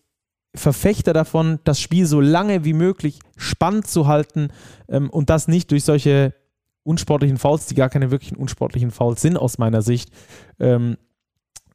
Verfechter 0.54 1.12
davon, 1.12 1.58
das 1.64 1.80
Spiel 1.80 2.06
so 2.06 2.20
lange 2.20 2.64
wie 2.64 2.74
möglich 2.74 3.18
spannend 3.36 3.86
zu 3.86 4.06
halten 4.06 4.48
ähm, 4.88 5.08
und 5.08 5.30
das 5.30 5.48
nicht 5.48 5.70
durch 5.70 5.84
solche 5.84 6.34
unsportlichen 6.82 7.38
Fouls, 7.38 7.66
die 7.66 7.74
gar 7.74 7.88
keine 7.88 8.10
wirklichen 8.10 8.36
unsportlichen 8.36 8.90
Fouls 8.90 9.22
sind 9.22 9.36
aus 9.36 9.58
meiner 9.58 9.82
Sicht, 9.82 10.10
ähm, 10.58 10.96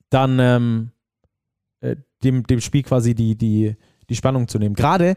dann 0.10 0.38
ähm, 0.40 0.92
äh, 1.84 1.96
dem, 2.24 2.44
dem 2.44 2.62
Spiel 2.62 2.84
quasi 2.84 3.14
die, 3.14 3.36
die, 3.36 3.76
die 4.10 4.16
Spannung 4.16 4.48
zu 4.48 4.58
nehmen. 4.60 4.76
Gerade 4.76 5.16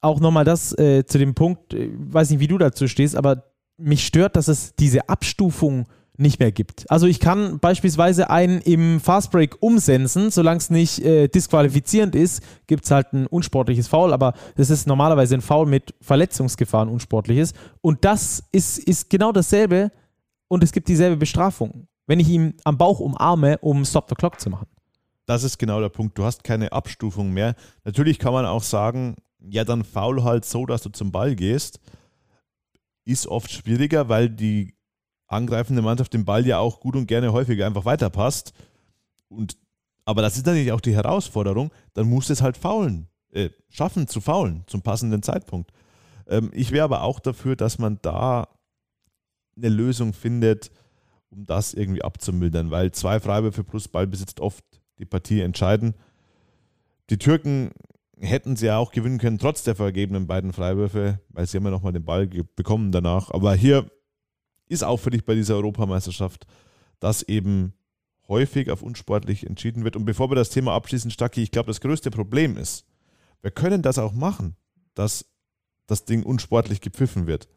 auch 0.00 0.20
nochmal 0.20 0.44
das 0.44 0.76
äh, 0.78 1.04
zu 1.06 1.18
dem 1.18 1.34
Punkt, 1.34 1.74
äh, 1.74 1.90
weiß 1.92 2.30
nicht, 2.30 2.40
wie 2.40 2.48
du 2.48 2.58
dazu 2.58 2.88
stehst, 2.88 3.16
aber 3.16 3.44
mich 3.76 4.06
stört, 4.06 4.36
dass 4.36 4.48
es 4.48 4.74
diese 4.74 5.08
Abstufung 5.08 5.86
nicht 6.18 6.40
mehr 6.40 6.50
gibt. 6.50 6.90
Also 6.90 7.06
ich 7.06 7.20
kann 7.20 7.60
beispielsweise 7.60 8.28
einen 8.28 8.60
im 8.60 9.00
Fastbreak 9.00 9.56
umsensen, 9.60 10.32
solange 10.32 10.58
es 10.58 10.68
nicht 10.68 10.98
äh, 11.04 11.28
disqualifizierend 11.28 12.16
ist, 12.16 12.42
gibt 12.66 12.84
es 12.84 12.90
halt 12.90 13.12
ein 13.12 13.28
unsportliches 13.28 13.86
Foul, 13.86 14.12
aber 14.12 14.34
das 14.56 14.68
ist 14.68 14.88
normalerweise 14.88 15.36
ein 15.36 15.40
Foul 15.40 15.66
mit 15.66 15.94
Verletzungsgefahren 16.00 16.88
unsportliches. 16.88 17.52
Und 17.80 18.04
das 18.04 18.42
ist, 18.50 18.78
ist 18.78 19.10
genau 19.10 19.30
dasselbe 19.30 19.92
und 20.48 20.64
es 20.64 20.72
gibt 20.72 20.88
dieselbe 20.88 21.16
Bestrafung, 21.16 21.86
wenn 22.08 22.18
ich 22.18 22.28
ihn 22.28 22.54
am 22.64 22.76
Bauch 22.76 22.98
umarme, 22.98 23.58
um 23.58 23.84
Stop 23.84 24.08
the 24.08 24.16
Clock 24.16 24.40
zu 24.40 24.50
machen. 24.50 24.66
Das 25.28 25.44
ist 25.44 25.58
genau 25.58 25.78
der 25.78 25.90
Punkt. 25.90 26.16
Du 26.16 26.24
hast 26.24 26.42
keine 26.42 26.72
Abstufung 26.72 27.34
mehr. 27.34 27.54
Natürlich 27.84 28.18
kann 28.18 28.32
man 28.32 28.46
auch 28.46 28.62
sagen, 28.62 29.16
ja, 29.38 29.62
dann 29.62 29.84
faul 29.84 30.24
halt 30.24 30.46
so, 30.46 30.64
dass 30.64 30.80
du 30.80 30.88
zum 30.88 31.12
Ball 31.12 31.36
gehst. 31.36 31.80
Ist 33.04 33.26
oft 33.26 33.50
schwieriger, 33.50 34.08
weil 34.08 34.30
die 34.30 34.74
angreifende 35.26 35.82
Mannschaft 35.82 36.14
den 36.14 36.24
Ball 36.24 36.46
ja 36.46 36.58
auch 36.60 36.80
gut 36.80 36.96
und 36.96 37.06
gerne 37.06 37.30
häufiger 37.30 37.66
einfach 37.66 37.84
weiterpasst. 37.84 38.54
Und, 39.28 39.58
aber 40.06 40.22
das 40.22 40.38
ist 40.38 40.46
natürlich 40.46 40.72
auch 40.72 40.80
die 40.80 40.94
Herausforderung, 40.94 41.72
dann 41.92 42.08
muss 42.08 42.30
es 42.30 42.40
halt 42.40 42.56
faulen, 42.56 43.06
äh, 43.30 43.50
schaffen 43.68 44.08
zu 44.08 44.22
faulen 44.22 44.64
zum 44.66 44.80
passenden 44.80 45.22
Zeitpunkt. 45.22 45.72
Ähm, 46.26 46.50
ich 46.54 46.70
wäre 46.70 46.84
aber 46.84 47.02
auch 47.02 47.20
dafür, 47.20 47.54
dass 47.54 47.78
man 47.78 47.98
da 48.00 48.48
eine 49.58 49.68
Lösung 49.68 50.14
findet, 50.14 50.70
um 51.28 51.44
das 51.44 51.74
irgendwie 51.74 52.02
abzumildern, 52.02 52.70
weil 52.70 52.92
zwei 52.92 53.20
Freiwürfe 53.20 53.62
plus 53.62 53.88
Ball 53.88 54.06
besitzt 54.06 54.40
oft 54.40 54.64
die 54.98 55.04
Partie 55.04 55.40
entscheiden. 55.40 55.94
Die 57.10 57.18
Türken 57.18 57.70
hätten 58.20 58.56
sie 58.56 58.66
ja 58.66 58.78
auch 58.78 58.92
gewinnen 58.92 59.18
können, 59.18 59.38
trotz 59.38 59.62
der 59.62 59.74
vergebenen 59.74 60.26
beiden 60.26 60.52
Freiwürfe, 60.52 61.20
weil 61.28 61.46
sie 61.46 61.56
haben 61.56 61.64
ja 61.64 61.70
nochmal 61.70 61.92
den 61.92 62.04
Ball 62.04 62.26
bekommen 62.26 62.92
danach. 62.92 63.30
Aber 63.30 63.54
hier 63.54 63.90
ist 64.68 64.84
auffällig 64.84 65.24
bei 65.24 65.34
dieser 65.34 65.54
Europameisterschaft, 65.54 66.46
dass 67.00 67.22
eben 67.22 67.74
häufig 68.26 68.70
auf 68.70 68.82
unsportlich 68.82 69.46
entschieden 69.46 69.84
wird. 69.84 69.96
Und 69.96 70.04
bevor 70.04 70.30
wir 70.30 70.34
das 70.34 70.50
Thema 70.50 70.74
abschließen, 70.74 71.10
Stacki, 71.10 71.42
ich 71.42 71.50
glaube, 71.50 71.68
das 71.68 71.80
größte 71.80 72.10
Problem 72.10 72.56
ist, 72.56 72.84
wir 73.40 73.50
können 73.50 73.82
das 73.82 73.98
auch 73.98 74.12
machen, 74.12 74.56
dass 74.94 75.24
das 75.86 76.04
Ding 76.04 76.22
unsportlich 76.22 76.80
gepfiffen 76.80 77.26
wird. 77.26 77.48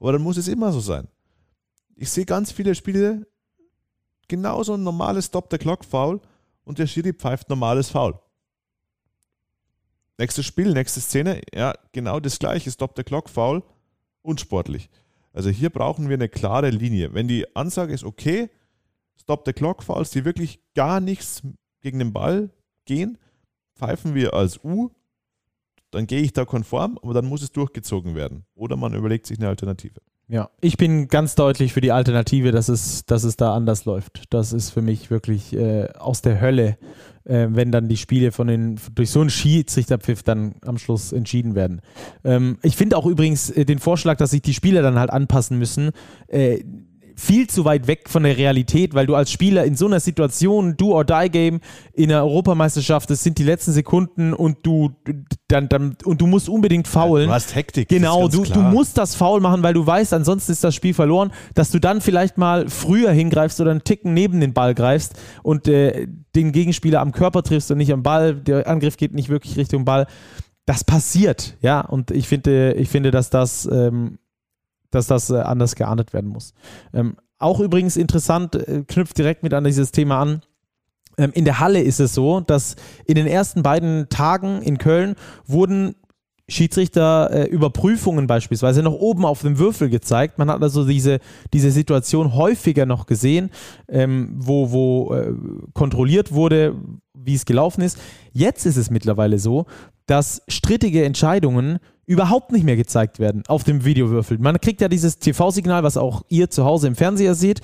Aber 0.00 0.12
dann 0.12 0.22
muss 0.22 0.36
es 0.36 0.48
immer 0.48 0.72
so 0.72 0.80
sein. 0.80 1.08
Ich 1.96 2.10
sehe 2.10 2.26
ganz 2.26 2.52
viele 2.52 2.74
Spiele, 2.74 3.26
genauso 4.28 4.74
ein 4.74 4.82
normales 4.82 5.26
Stop-the-Clock-Foul 5.26 6.20
und 6.68 6.78
der 6.78 6.86
Schiri 6.86 7.14
pfeift 7.14 7.48
normales 7.48 7.88
Foul. 7.88 8.20
Nächstes 10.18 10.44
Spiel, 10.44 10.74
nächste 10.74 11.00
Szene, 11.00 11.40
ja, 11.54 11.72
genau 11.92 12.20
das 12.20 12.38
gleiche, 12.38 12.70
Stop-the-Clock-Foul, 12.70 13.62
unsportlich. 14.20 14.90
Also 15.32 15.48
hier 15.48 15.70
brauchen 15.70 16.10
wir 16.10 16.14
eine 16.14 16.28
klare 16.28 16.68
Linie. 16.68 17.14
Wenn 17.14 17.26
die 17.26 17.56
Ansage 17.56 17.94
ist, 17.94 18.04
okay, 18.04 18.50
Stop-the-Clock-Fouls, 19.16 20.10
die 20.10 20.26
wirklich 20.26 20.60
gar 20.74 21.00
nichts 21.00 21.42
gegen 21.80 22.00
den 22.00 22.12
Ball 22.12 22.50
gehen, 22.84 23.16
pfeifen 23.74 24.14
wir 24.14 24.34
als 24.34 24.62
U, 24.62 24.90
dann 25.90 26.06
gehe 26.06 26.20
ich 26.20 26.34
da 26.34 26.44
konform, 26.44 26.98
aber 27.02 27.14
dann 27.14 27.24
muss 27.24 27.40
es 27.40 27.50
durchgezogen 27.50 28.14
werden. 28.14 28.44
Oder 28.54 28.76
man 28.76 28.92
überlegt 28.92 29.26
sich 29.26 29.38
eine 29.38 29.48
Alternative. 29.48 30.02
Ja, 30.30 30.50
ich 30.60 30.76
bin 30.76 31.08
ganz 31.08 31.36
deutlich 31.36 31.72
für 31.72 31.80
die 31.80 31.90
Alternative, 31.90 32.52
dass 32.52 32.68
es, 32.68 33.06
dass 33.06 33.24
es 33.24 33.36
da 33.36 33.54
anders 33.54 33.86
läuft. 33.86 34.24
Das 34.28 34.52
ist 34.52 34.68
für 34.68 34.82
mich 34.82 35.10
wirklich 35.10 35.54
äh, 35.54 35.88
aus 35.98 36.20
der 36.20 36.38
Hölle, 36.38 36.76
äh, 37.24 37.46
wenn 37.48 37.72
dann 37.72 37.88
die 37.88 37.96
Spiele 37.96 38.30
von 38.30 38.46
den 38.46 38.78
durch 38.94 39.10
so 39.10 39.22
einen 39.22 39.30
Schiedsrichterpfiff 39.30 40.22
dann 40.22 40.56
am 40.60 40.76
Schluss 40.76 41.12
entschieden 41.12 41.54
werden. 41.54 41.80
Ähm, 42.24 42.58
ich 42.62 42.76
finde 42.76 42.98
auch 42.98 43.06
übrigens 43.06 43.48
äh, 43.48 43.64
den 43.64 43.78
Vorschlag, 43.78 44.18
dass 44.18 44.32
sich 44.32 44.42
die 44.42 44.52
Spieler 44.52 44.82
dann 44.82 44.98
halt 44.98 45.08
anpassen 45.08 45.58
müssen. 45.58 45.92
Viel 47.20 47.48
zu 47.48 47.64
weit 47.64 47.88
weg 47.88 48.08
von 48.08 48.22
der 48.22 48.36
Realität, 48.36 48.94
weil 48.94 49.04
du 49.04 49.16
als 49.16 49.32
Spieler 49.32 49.64
in 49.64 49.74
so 49.74 49.86
einer 49.86 49.98
Situation, 49.98 50.76
do 50.76 50.92
or 50.92 51.04
die 51.04 51.28
Game 51.28 51.60
in 51.92 52.10
der 52.10 52.22
Europameisterschaft, 52.22 53.10
das 53.10 53.24
sind 53.24 53.38
die 53.38 53.42
letzten 53.42 53.72
Sekunden 53.72 54.32
und 54.32 54.58
du 54.62 54.92
dann, 55.48 55.68
dann 55.68 55.96
und 56.04 56.20
du 56.20 56.28
musst 56.28 56.48
unbedingt 56.48 56.86
faulen. 56.86 57.26
Du 57.26 57.34
hast 57.34 57.56
Hektik. 57.56 57.88
Genau, 57.88 58.28
du, 58.28 58.44
du 58.44 58.60
musst 58.60 58.96
das 58.96 59.16
faul 59.16 59.40
machen, 59.40 59.64
weil 59.64 59.74
du 59.74 59.84
weißt, 59.84 60.14
ansonsten 60.14 60.52
ist 60.52 60.62
das 60.62 60.76
Spiel 60.76 60.94
verloren, 60.94 61.32
dass 61.54 61.72
du 61.72 61.80
dann 61.80 62.00
vielleicht 62.00 62.38
mal 62.38 62.68
früher 62.68 63.10
hingreifst 63.10 63.60
oder 63.60 63.72
einen 63.72 63.82
Ticken 63.82 64.14
neben 64.14 64.40
den 64.40 64.52
Ball 64.52 64.72
greifst 64.72 65.14
und 65.42 65.66
äh, 65.66 66.06
den 66.36 66.52
Gegenspieler 66.52 67.00
am 67.00 67.10
Körper 67.10 67.42
triffst 67.42 67.72
und 67.72 67.78
nicht 67.78 67.92
am 67.92 68.04
Ball. 68.04 68.36
Der 68.36 68.68
Angriff 68.68 68.96
geht 68.96 69.12
nicht 69.12 69.28
wirklich 69.28 69.56
Richtung 69.56 69.84
Ball. 69.84 70.06
Das 70.66 70.84
passiert, 70.84 71.56
ja, 71.62 71.80
und 71.80 72.12
ich 72.12 72.28
finde, 72.28 72.74
ich 72.74 72.90
finde, 72.90 73.10
dass 73.10 73.28
das 73.28 73.66
ähm, 73.72 74.18
dass 74.90 75.06
das 75.06 75.30
äh, 75.30 75.36
anders 75.36 75.74
geahndet 75.74 76.12
werden 76.12 76.30
muss. 76.30 76.54
Ähm, 76.92 77.16
auch 77.38 77.60
übrigens 77.60 77.96
interessant, 77.96 78.54
äh, 78.54 78.84
knüpft 78.86 79.18
direkt 79.18 79.42
mit 79.42 79.54
an 79.54 79.64
dieses 79.64 79.92
Thema 79.92 80.20
an. 80.20 80.42
Ähm, 81.16 81.30
in 81.34 81.44
der 81.44 81.60
Halle 81.60 81.82
ist 81.82 82.00
es 82.00 82.14
so, 82.14 82.40
dass 82.40 82.76
in 83.06 83.14
den 83.14 83.26
ersten 83.26 83.62
beiden 83.62 84.08
Tagen 84.08 84.62
in 84.62 84.78
Köln 84.78 85.14
wurden 85.46 85.94
Schiedsrichter 86.50 87.30
äh, 87.30 88.26
beispielsweise 88.26 88.82
noch 88.82 88.94
oben 88.94 89.26
auf 89.26 89.42
dem 89.42 89.58
Würfel 89.58 89.90
gezeigt. 89.90 90.38
Man 90.38 90.50
hat 90.50 90.62
also 90.62 90.86
diese, 90.86 91.20
diese 91.52 91.70
Situation 91.70 92.34
häufiger 92.34 92.86
noch 92.86 93.04
gesehen, 93.04 93.50
ähm, 93.86 94.30
wo, 94.34 94.72
wo 94.72 95.14
äh, 95.14 95.34
kontrolliert 95.74 96.32
wurde, 96.32 96.74
wie 97.12 97.34
es 97.34 97.44
gelaufen 97.44 97.82
ist. 97.82 97.98
Jetzt 98.32 98.64
ist 98.64 98.78
es 98.78 98.90
mittlerweile 98.90 99.38
so, 99.38 99.66
dass 100.06 100.42
strittige 100.48 101.04
Entscheidungen 101.04 101.80
überhaupt 102.08 102.52
nicht 102.52 102.64
mehr 102.64 102.76
gezeigt 102.76 103.18
werden 103.18 103.42
auf 103.48 103.64
dem 103.64 103.84
Videowürfel. 103.84 104.38
Man 104.38 104.58
kriegt 104.60 104.80
ja 104.80 104.88
dieses 104.88 105.18
TV-Signal, 105.18 105.82
was 105.82 105.98
auch 105.98 106.22
ihr 106.28 106.48
zu 106.48 106.64
Hause 106.64 106.88
im 106.88 106.96
Fernseher 106.96 107.34
seht. 107.34 107.60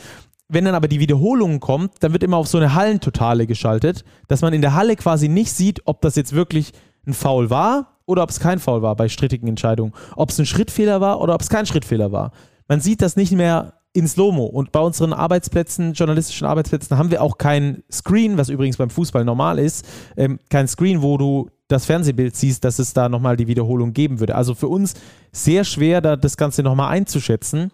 Wenn 0.49 0.67
dann 0.67 0.75
aber 0.75 0.87
die 0.87 1.01
Wiederholung 1.01 1.61
kommt, 1.61 1.93
dann 2.01 2.13
wird 2.13 2.23
immer 2.23 2.37
auf 2.37 2.47
so 2.47 2.59
eine 2.59 2.75
Hallentotale 2.75 3.47
geschaltet, 3.47 4.05
dass 4.29 4.43
man 4.43 4.53
in 4.53 4.61
der 4.61 4.75
Halle 4.75 4.97
quasi 4.97 5.29
nicht 5.29 5.51
sieht, 5.51 5.81
ob 5.87 6.03
das 6.03 6.15
jetzt 6.15 6.35
wirklich 6.35 6.73
ein 7.07 7.15
Foul 7.15 7.49
war 7.49 7.97
oder 8.05 8.23
ob 8.23 8.29
es 8.29 8.39
kein 8.39 8.59
Foul 8.59 8.83
war 8.83 8.95
bei 8.97 9.09
strittigen 9.09 9.49
Entscheidungen. 9.49 9.95
Ob 10.15 10.29
es 10.29 10.39
ein 10.39 10.45
Schrittfehler 10.45 11.01
war 11.01 11.23
oder 11.23 11.35
ob 11.35 11.41
es 11.41 11.49
kein 11.49 11.65
Schrittfehler 11.65 12.13
war. 12.13 12.33
Man 12.69 12.81
sieht 12.81 13.01
das 13.01 13.17
nicht 13.17 13.33
mehr 13.33 13.73
in 13.95 14.07
Slow-Mo. 14.07 14.45
Und 14.45 14.73
bei 14.73 14.81
unseren 14.81 15.15
Arbeitsplätzen, 15.15 15.95
journalistischen 15.95 16.47
Arbeitsplätzen, 16.47 16.99
haben 16.99 17.11
wir 17.11 17.23
auch 17.23 17.39
kein 17.39 17.83
Screen, 17.91 18.37
was 18.37 18.51
übrigens 18.51 18.77
beim 18.77 18.91
Fußball 18.91 19.25
normal 19.25 19.59
ist, 19.59 19.87
ähm, 20.19 20.39
kein 20.51 20.69
Screen, 20.69 21.01
wo 21.01 21.17
du 21.17 21.49
das 21.69 21.87
Fernsehbild 21.87 22.37
siehst, 22.37 22.65
dass 22.65 22.79
es 22.79 22.93
da 22.93 23.09
nochmal 23.09 23.37
die 23.37 23.47
Wiederholung 23.47 23.93
geben 23.93 24.21
würde. 24.21 24.35
Also 24.35 24.55
für 24.55 24.69
uns 24.69 24.95
sehr 25.33 25.65
schwer, 25.65 26.01
da 26.01 26.17
das 26.17 26.37
Ganze 26.37 26.63
nochmal 26.63 26.91
einzuschätzen, 26.91 27.73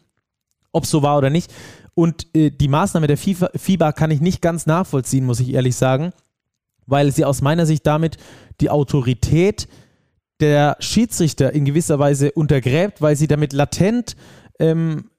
ob 0.73 0.87
so 0.87 1.03
war 1.03 1.19
oder 1.19 1.31
nicht. 1.31 1.53
Und 1.95 2.35
äh, 2.35 2.51
die 2.51 2.69
Maßnahme 2.69 3.09
der 3.09 3.17
FIFA, 3.17 3.51
FIBA 3.55 3.93
kann 3.93 4.11
ich 4.11 4.21
nicht 4.21 4.41
ganz 4.41 4.67
nachvollziehen, 4.67 5.27
muss 5.27 5.41
ich 5.41 5.53
ehrlich 5.53 5.77
sagen, 5.77 6.13
weil 6.87 7.13
sie 7.13 7.25
aus 7.25 7.43
meiner 7.43 7.67
Sicht 7.67 7.87
damit 7.87 8.17
die 8.61 8.71
Autorität 8.71 9.69
der 10.41 10.77
Schiedsrichter 10.81 11.53
in 11.53 11.65
gewisser 11.65 11.99
Weise 11.99 12.33
untergräbt, 12.33 13.03
weil 13.03 13.17
sie 13.17 13.27
damit 13.27 13.53
latent 13.53 14.17
ähm, 14.59 15.11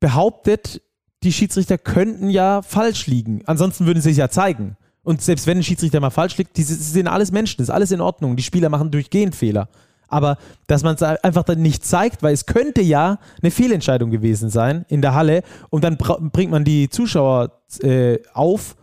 behauptet, 0.00 0.82
die 1.22 1.32
Schiedsrichter 1.32 1.78
könnten 1.78 2.30
ja 2.30 2.62
falsch 2.62 3.06
liegen. 3.06 3.42
Ansonsten 3.46 3.86
würden 3.86 4.00
sie 4.00 4.10
es 4.10 4.16
ja 4.16 4.28
zeigen. 4.28 4.76
Und 5.06 5.22
selbst 5.22 5.46
wenn 5.46 5.58
ein 5.58 5.62
Schiedsrichter 5.62 6.00
mal 6.00 6.10
falsch 6.10 6.36
liegt, 6.36 6.56
die 6.56 6.64
sind 6.64 7.06
alles 7.06 7.30
Menschen, 7.30 7.62
ist 7.62 7.70
alles 7.70 7.92
in 7.92 8.00
Ordnung. 8.00 8.34
Die 8.34 8.42
Spieler 8.42 8.70
machen 8.70 8.90
durchgehend 8.90 9.36
Fehler. 9.36 9.68
Aber 10.08 10.36
dass 10.66 10.82
man 10.82 10.96
es 10.96 11.02
einfach 11.02 11.44
dann 11.44 11.62
nicht 11.62 11.84
zeigt, 11.84 12.24
weil 12.24 12.34
es 12.34 12.44
könnte 12.44 12.82
ja 12.82 13.20
eine 13.40 13.52
Fehlentscheidung 13.52 14.10
gewesen 14.10 14.50
sein 14.50 14.84
in 14.88 15.02
der 15.02 15.14
Halle 15.14 15.44
und 15.70 15.84
dann 15.84 15.96
bringt 15.96 16.50
man 16.50 16.64
die 16.64 16.88
Zuschauer 16.88 17.52
äh, 17.82 18.18
auf, 18.34 18.74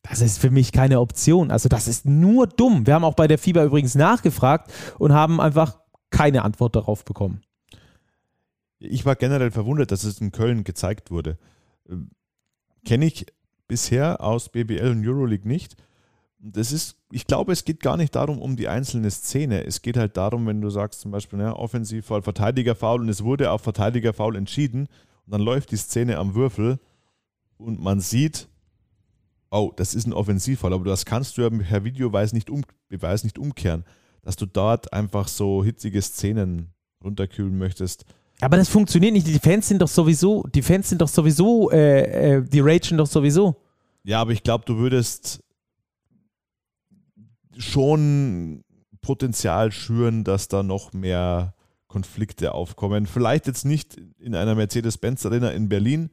das 0.00 0.22
ist 0.22 0.38
für 0.38 0.50
mich 0.50 0.72
keine 0.72 0.98
Option. 0.98 1.50
Also 1.50 1.68
das 1.68 1.88
ist 1.88 2.06
nur 2.06 2.46
dumm. 2.46 2.86
Wir 2.86 2.94
haben 2.94 3.04
auch 3.04 3.14
bei 3.14 3.28
der 3.28 3.36
FIBA 3.36 3.64
übrigens 3.64 3.94
nachgefragt 3.94 4.72
und 4.98 5.12
haben 5.12 5.42
einfach 5.42 5.78
keine 6.08 6.42
Antwort 6.42 6.74
darauf 6.74 7.04
bekommen. 7.04 7.42
Ich 8.78 9.04
war 9.04 9.14
generell 9.14 9.50
verwundert, 9.50 9.92
dass 9.92 10.04
es 10.04 10.22
in 10.22 10.32
Köln 10.32 10.64
gezeigt 10.64 11.10
wurde. 11.10 11.36
Ähm, 11.86 12.12
Kenne 12.86 13.04
ich 13.04 13.26
bisher 13.70 14.20
aus 14.20 14.48
BBL 14.48 14.90
und 14.90 15.06
Euroleague 15.06 15.46
nicht. 15.46 15.76
Das 16.40 16.72
ist, 16.72 16.96
ich 17.12 17.28
glaube, 17.28 17.52
es 17.52 17.64
geht 17.64 17.78
gar 17.78 17.96
nicht 17.96 18.16
darum, 18.16 18.40
um 18.40 18.56
die 18.56 18.66
einzelne 18.66 19.12
Szene. 19.12 19.64
Es 19.64 19.80
geht 19.80 19.96
halt 19.96 20.16
darum, 20.16 20.44
wenn 20.48 20.60
du 20.60 20.70
sagst, 20.70 21.00
zum 21.00 21.12
Beispiel, 21.12 21.38
ja, 21.38 21.54
Offensivfoul, 21.54 22.22
Verteidigerfoul 22.22 23.00
und 23.00 23.08
es 23.08 23.22
wurde 23.22 23.52
auf 23.52 23.62
Verteidigerfoul 23.62 24.34
entschieden 24.34 24.88
und 25.24 25.32
dann 25.32 25.40
läuft 25.40 25.70
die 25.70 25.76
Szene 25.76 26.18
am 26.18 26.34
Würfel 26.34 26.80
und 27.58 27.80
man 27.80 28.00
sieht, 28.00 28.48
oh, 29.52 29.70
das 29.76 29.94
ist 29.94 30.06
ein 30.06 30.14
Offensivfall, 30.14 30.72
aber 30.72 30.86
das 30.86 31.04
kannst 31.04 31.38
du 31.38 31.42
ja 31.42 31.50
per 31.50 31.84
Videobeweis 31.84 32.32
nicht, 32.32 32.50
um, 32.50 32.62
nicht 32.88 33.38
umkehren, 33.38 33.84
dass 34.22 34.34
du 34.34 34.46
dort 34.46 34.92
einfach 34.92 35.28
so 35.28 35.62
hitzige 35.62 36.02
Szenen 36.02 36.72
runterkühlen 37.04 37.56
möchtest. 37.56 38.04
Aber 38.40 38.56
das 38.56 38.68
funktioniert 38.68 39.12
nicht. 39.12 39.26
Die 39.26 39.38
Fans 39.38 39.68
sind 39.68 39.82
doch 39.82 39.88
sowieso, 39.88 40.44
die 40.54 40.62
Fans 40.62 40.88
sind 40.88 41.00
doch 41.00 41.08
sowieso, 41.08 41.70
äh, 41.70 42.36
äh, 42.36 42.42
die 42.42 42.60
ragen 42.60 42.96
doch 42.96 43.06
sowieso. 43.06 43.56
Ja, 44.04 44.20
aber 44.20 44.32
ich 44.32 44.42
glaube, 44.42 44.64
du 44.64 44.78
würdest 44.78 45.42
schon 47.56 48.64
Potenzial 49.02 49.72
schüren, 49.72 50.24
dass 50.24 50.48
da 50.48 50.62
noch 50.62 50.92
mehr 50.92 51.54
Konflikte 51.88 52.54
aufkommen. 52.54 53.06
Vielleicht 53.06 53.46
jetzt 53.46 53.64
nicht 53.64 54.00
in 54.18 54.34
einer 54.34 54.54
Mercedes-Benz-Arena 54.54 55.50
in 55.50 55.68
Berlin, 55.68 56.10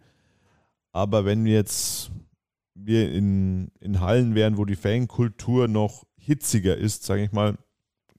aber 0.92 1.24
wenn 1.26 1.46
jetzt 1.46 2.12
wir 2.74 3.12
in, 3.12 3.72
in 3.80 4.02
Hallen 4.02 4.36
wären, 4.36 4.58
wo 4.58 4.66
die 4.66 4.76
Fankultur 4.76 5.68
noch 5.68 6.06
hitziger 6.18 6.76
ist, 6.76 7.04
sage 7.04 7.24
ich 7.24 7.32
mal, 7.32 7.58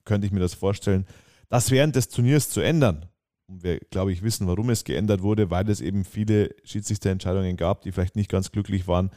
könnte 0.05 0.25
ich 0.25 0.33
mir 0.33 0.39
das 0.39 0.53
vorstellen, 0.53 1.05
das 1.49 1.71
während 1.71 1.95
des 1.95 2.09
Turniers 2.09 2.49
zu 2.49 2.61
ändern 2.61 3.08
und 3.49 3.63
wir, 3.63 3.79
glaube 3.89 4.11
ich, 4.11 4.21
wissen, 4.21 4.47
warum 4.47 4.69
es 4.69 4.83
geändert 4.83 5.21
wurde, 5.21 5.49
weil 5.49 5.67
es 5.69 5.81
eben 5.81 6.05
viele 6.05 6.51
Schiedsrichterentscheidungen 6.63 7.57
gab, 7.57 7.81
die 7.81 7.91
vielleicht 7.91 8.15
nicht 8.15 8.29
ganz 8.29 8.51
glücklich 8.51 8.87
waren, 8.87 9.09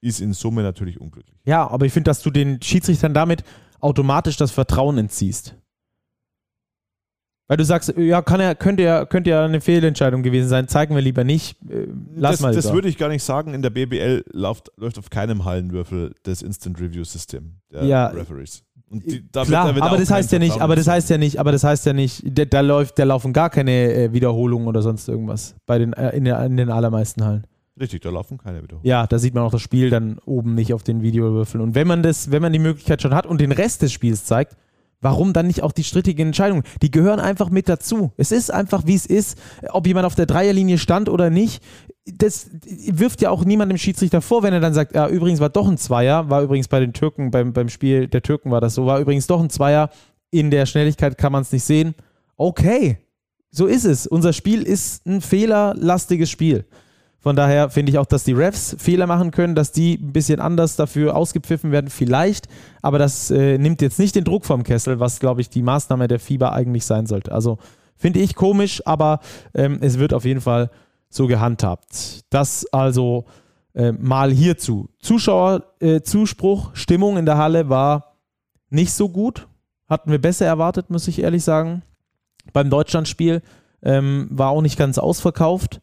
ist 0.00 0.20
in 0.20 0.32
Summe 0.32 0.62
natürlich 0.62 1.00
unglücklich. 1.00 1.38
Ja, 1.44 1.68
aber 1.68 1.86
ich 1.86 1.92
finde, 1.92 2.08
dass 2.08 2.22
du 2.22 2.30
den 2.30 2.62
Schiedsrichtern 2.62 3.14
damit 3.14 3.42
automatisch 3.80 4.36
das 4.36 4.50
Vertrauen 4.50 4.96
entziehst. 4.96 5.54
Weil 7.48 7.56
du 7.56 7.64
sagst, 7.64 7.94
ja, 7.96 8.20
kann 8.20 8.40
er, 8.40 8.54
könnte 8.54 8.82
ja, 8.82 9.06
könnte 9.06 9.30
ja 9.30 9.44
eine 9.44 9.62
Fehlentscheidung 9.62 10.22
gewesen 10.22 10.48
sein, 10.48 10.68
zeigen 10.68 10.94
wir 10.94 11.00
lieber 11.00 11.24
nicht. 11.24 11.56
Äh, 11.70 11.88
lass 12.14 12.32
das 12.32 12.40
mal 12.40 12.54
das 12.54 12.72
würde 12.74 12.88
ich 12.88 12.98
gar 12.98 13.08
nicht 13.08 13.22
sagen. 13.22 13.54
In 13.54 13.62
der 13.62 13.70
BBL 13.70 14.22
läuft, 14.32 14.70
läuft 14.76 14.98
auf 14.98 15.08
keinem 15.08 15.46
Hallenwürfel 15.46 16.14
das 16.24 16.42
Instant 16.42 16.78
Review 16.78 17.04
System 17.04 17.60
der 17.72 17.84
Ja. 17.84 18.06
Referees. 18.08 18.64
Die, 18.90 19.22
wird- 19.32 19.46
Klar, 19.46 19.68
aber 19.82 19.96
das 19.98 20.10
heißt 20.10 20.32
ja 20.32 20.38
nicht, 20.38 20.60
aber 20.60 20.74
das 20.76 20.86
heißt 20.88 21.10
ja 21.10 21.18
nicht, 21.18 21.38
aber 21.38 21.52
das 21.52 21.62
heißt 21.64 21.84
ja 21.86 21.92
nicht, 21.92 22.22
da, 22.26 22.44
da 22.46 22.60
läuft, 22.60 22.98
da 22.98 23.04
laufen 23.04 23.32
gar 23.32 23.50
keine 23.50 23.92
äh, 23.92 24.12
Wiederholungen 24.12 24.66
oder 24.66 24.80
sonst 24.82 25.08
irgendwas 25.08 25.54
bei 25.66 25.78
den, 25.78 25.92
äh, 25.92 26.16
in, 26.16 26.24
der, 26.24 26.42
in 26.44 26.56
den 26.56 26.70
allermeisten 26.70 27.24
Hallen. 27.24 27.44
Richtig, 27.78 28.00
da 28.02 28.10
laufen 28.10 28.38
keine 28.38 28.62
Wiederholungen. 28.62 28.88
Ja, 28.88 29.06
da 29.06 29.18
sieht 29.18 29.34
man 29.34 29.44
auch 29.44 29.52
das 29.52 29.60
Spiel 29.62 29.90
dann 29.90 30.18
oben 30.24 30.54
nicht 30.54 30.72
auf 30.74 30.82
den 30.82 31.02
Videowürfeln. 31.02 31.62
Und 31.62 31.74
wenn 31.74 31.86
man 31.86 32.02
das, 32.02 32.30
wenn 32.30 32.42
man 32.42 32.52
die 32.52 32.58
Möglichkeit 32.58 33.02
schon 33.02 33.14
hat 33.14 33.26
und 33.26 33.40
den 33.40 33.52
Rest 33.52 33.82
des 33.82 33.92
Spiels 33.92 34.24
zeigt, 34.24 34.56
warum 35.00 35.32
dann 35.32 35.46
nicht 35.46 35.62
auch 35.62 35.72
die 35.72 35.84
strittigen 35.84 36.28
Entscheidungen? 36.28 36.62
Die 36.82 36.90
gehören 36.90 37.20
einfach 37.20 37.50
mit 37.50 37.68
dazu. 37.68 38.12
Es 38.16 38.32
ist 38.32 38.52
einfach, 38.52 38.86
wie 38.86 38.94
es 38.94 39.06
ist, 39.06 39.38
ob 39.70 39.86
jemand 39.86 40.06
auf 40.06 40.14
der 40.14 40.26
Dreierlinie 40.26 40.78
stand 40.78 41.08
oder 41.08 41.30
nicht. 41.30 41.62
Das 42.06 42.50
wirft 42.62 43.20
ja 43.20 43.30
auch 43.30 43.44
niemand 43.44 43.70
dem 43.70 43.78
Schiedsrichter 43.78 44.22
vor, 44.22 44.42
wenn 44.42 44.54
er 44.54 44.60
dann 44.60 44.74
sagt, 44.74 44.94
ja, 44.94 45.08
übrigens 45.08 45.40
war 45.40 45.50
doch 45.50 45.68
ein 45.68 45.78
Zweier, 45.78 46.30
war 46.30 46.42
übrigens 46.42 46.68
bei 46.68 46.80
den 46.80 46.92
Türken, 46.92 47.30
beim, 47.30 47.52
beim 47.52 47.68
Spiel 47.68 48.08
der 48.08 48.22
Türken 48.22 48.50
war 48.50 48.60
das 48.60 48.74
so, 48.74 48.86
war 48.86 49.00
übrigens 49.00 49.26
doch 49.26 49.40
ein 49.40 49.50
Zweier. 49.50 49.90
In 50.30 50.50
der 50.50 50.66
Schnelligkeit 50.66 51.16
kann 51.18 51.32
man 51.32 51.42
es 51.42 51.52
nicht 51.52 51.64
sehen. 51.64 51.94
Okay, 52.36 52.98
so 53.50 53.66
ist 53.66 53.84
es. 53.84 54.06
Unser 54.06 54.32
Spiel 54.32 54.62
ist 54.62 55.06
ein 55.06 55.20
fehlerlastiges 55.20 56.30
Spiel. 56.30 56.66
Von 57.20 57.34
daher 57.34 57.68
finde 57.70 57.90
ich 57.90 57.98
auch, 57.98 58.06
dass 58.06 58.22
die 58.22 58.32
Refs 58.32 58.76
Fehler 58.78 59.06
machen 59.06 59.32
können, 59.32 59.54
dass 59.56 59.72
die 59.72 59.94
ein 59.94 60.12
bisschen 60.12 60.40
anders 60.40 60.76
dafür 60.76 61.16
ausgepfiffen 61.16 61.72
werden, 61.72 61.90
vielleicht. 61.90 62.46
Aber 62.80 62.98
das 62.98 63.30
äh, 63.30 63.58
nimmt 63.58 63.82
jetzt 63.82 63.98
nicht 63.98 64.14
den 64.14 64.24
Druck 64.24 64.44
vom 64.44 64.62
Kessel, 64.62 65.00
was, 65.00 65.18
glaube 65.18 65.40
ich, 65.40 65.50
die 65.50 65.62
Maßnahme 65.62 66.06
der 66.06 66.20
FIBA 66.20 66.50
eigentlich 66.50 66.84
sein 66.84 67.06
sollte. 67.06 67.32
Also 67.32 67.58
finde 67.96 68.20
ich 68.20 68.36
komisch, 68.36 68.86
aber 68.86 69.18
ähm, 69.52 69.78
es 69.80 69.98
wird 69.98 70.14
auf 70.14 70.24
jeden 70.24 70.40
Fall 70.40 70.70
so 71.10 71.26
gehandhabt. 71.26 72.24
Das 72.30 72.66
also 72.72 73.24
äh, 73.74 73.92
mal 73.92 74.30
hierzu. 74.30 74.88
Zuschauer, 75.00 75.64
äh, 75.80 76.00
Stimmung 76.74 77.16
in 77.16 77.26
der 77.26 77.36
Halle 77.36 77.68
war 77.68 78.16
nicht 78.70 78.92
so 78.92 79.08
gut. 79.08 79.48
Hatten 79.88 80.10
wir 80.10 80.20
besser 80.20 80.46
erwartet, 80.46 80.90
muss 80.90 81.08
ich 81.08 81.20
ehrlich 81.20 81.42
sagen. 81.42 81.82
Beim 82.52 82.70
Deutschlandspiel 82.70 83.42
ähm, 83.82 84.28
war 84.30 84.50
auch 84.50 84.62
nicht 84.62 84.78
ganz 84.78 84.98
ausverkauft. 84.98 85.80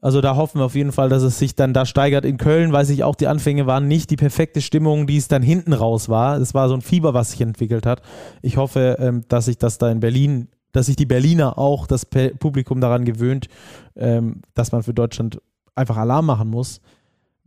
Also 0.00 0.20
da 0.20 0.36
hoffen 0.36 0.60
wir 0.60 0.64
auf 0.64 0.76
jeden 0.76 0.92
Fall, 0.92 1.08
dass 1.08 1.22
es 1.22 1.38
sich 1.38 1.56
dann 1.56 1.72
da 1.72 1.84
steigert. 1.84 2.24
In 2.24 2.36
Köln 2.36 2.72
weiß 2.72 2.90
ich 2.90 3.02
auch, 3.02 3.16
die 3.16 3.26
Anfänge 3.26 3.66
waren 3.66 3.88
nicht 3.88 4.10
die 4.10 4.16
perfekte 4.16 4.60
Stimmung, 4.60 5.06
die 5.06 5.16
es 5.16 5.28
dann 5.28 5.42
hinten 5.42 5.72
raus 5.72 6.08
war. 6.08 6.38
Es 6.38 6.54
war 6.54 6.68
so 6.68 6.74
ein 6.74 6.82
Fieber, 6.82 7.14
was 7.14 7.32
sich 7.32 7.40
entwickelt 7.40 7.84
hat. 7.84 8.02
Ich 8.40 8.56
hoffe, 8.56 8.96
ähm, 9.00 9.24
dass 9.28 9.46
sich 9.46 9.58
das 9.58 9.78
da 9.78 9.90
in 9.90 10.00
Berlin, 10.00 10.48
dass 10.72 10.86
sich 10.86 10.96
die 10.96 11.06
Berliner 11.06 11.58
auch 11.58 11.86
das 11.86 12.06
Publikum 12.06 12.80
daran 12.80 13.04
gewöhnt, 13.04 13.48
ähm, 13.96 14.42
dass 14.54 14.70
man 14.70 14.84
für 14.84 14.94
Deutschland 14.94 15.40
einfach 15.74 15.96
Alarm 15.96 16.26
machen 16.26 16.48
muss, 16.48 16.80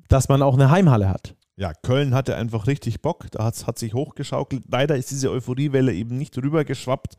dass 0.10 0.28
man 0.28 0.42
auch 0.42 0.56
eine 0.56 0.72
Heimhalle 0.72 1.08
hat. 1.08 1.36
Ja, 1.56 1.74
Köln 1.74 2.14
hatte 2.14 2.36
einfach 2.36 2.68
richtig 2.68 3.02
Bock. 3.02 3.28
Da 3.32 3.46
hat, 3.46 3.68
hat 3.68 3.78
sich 3.80 3.94
hochgeschaukelt. 3.94 4.64
Leider 4.70 4.98
ist 4.98 5.12
diese 5.12 5.32
Euphoriewelle 5.32 5.94
eben 5.94 6.18
nicht 6.18 6.38
rübergeschwappt 6.38 7.18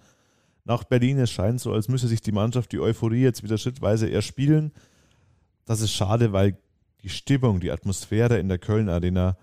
nach 0.64 0.84
Berlin. 0.84 1.18
Es 1.18 1.30
scheint 1.30 1.60
so, 1.60 1.72
als 1.72 1.88
müsse 1.88 2.08
sich 2.08 2.20
die 2.20 2.32
Mannschaft 2.32 2.72
die 2.72 2.80
Euphorie 2.80 3.22
jetzt 3.22 3.42
wieder 3.42 3.56
schrittweise 3.56 4.10
erspielen. 4.10 4.72
Das 5.64 5.80
ist 5.80 5.92
schade, 5.92 6.32
weil 6.32 6.58
die 7.02 7.08
Stimmung, 7.08 7.60
die 7.60 7.70
Atmosphäre 7.70 8.38
in 8.38 8.48
der 8.48 8.58
Köln 8.58 8.88
Arena 8.88 9.36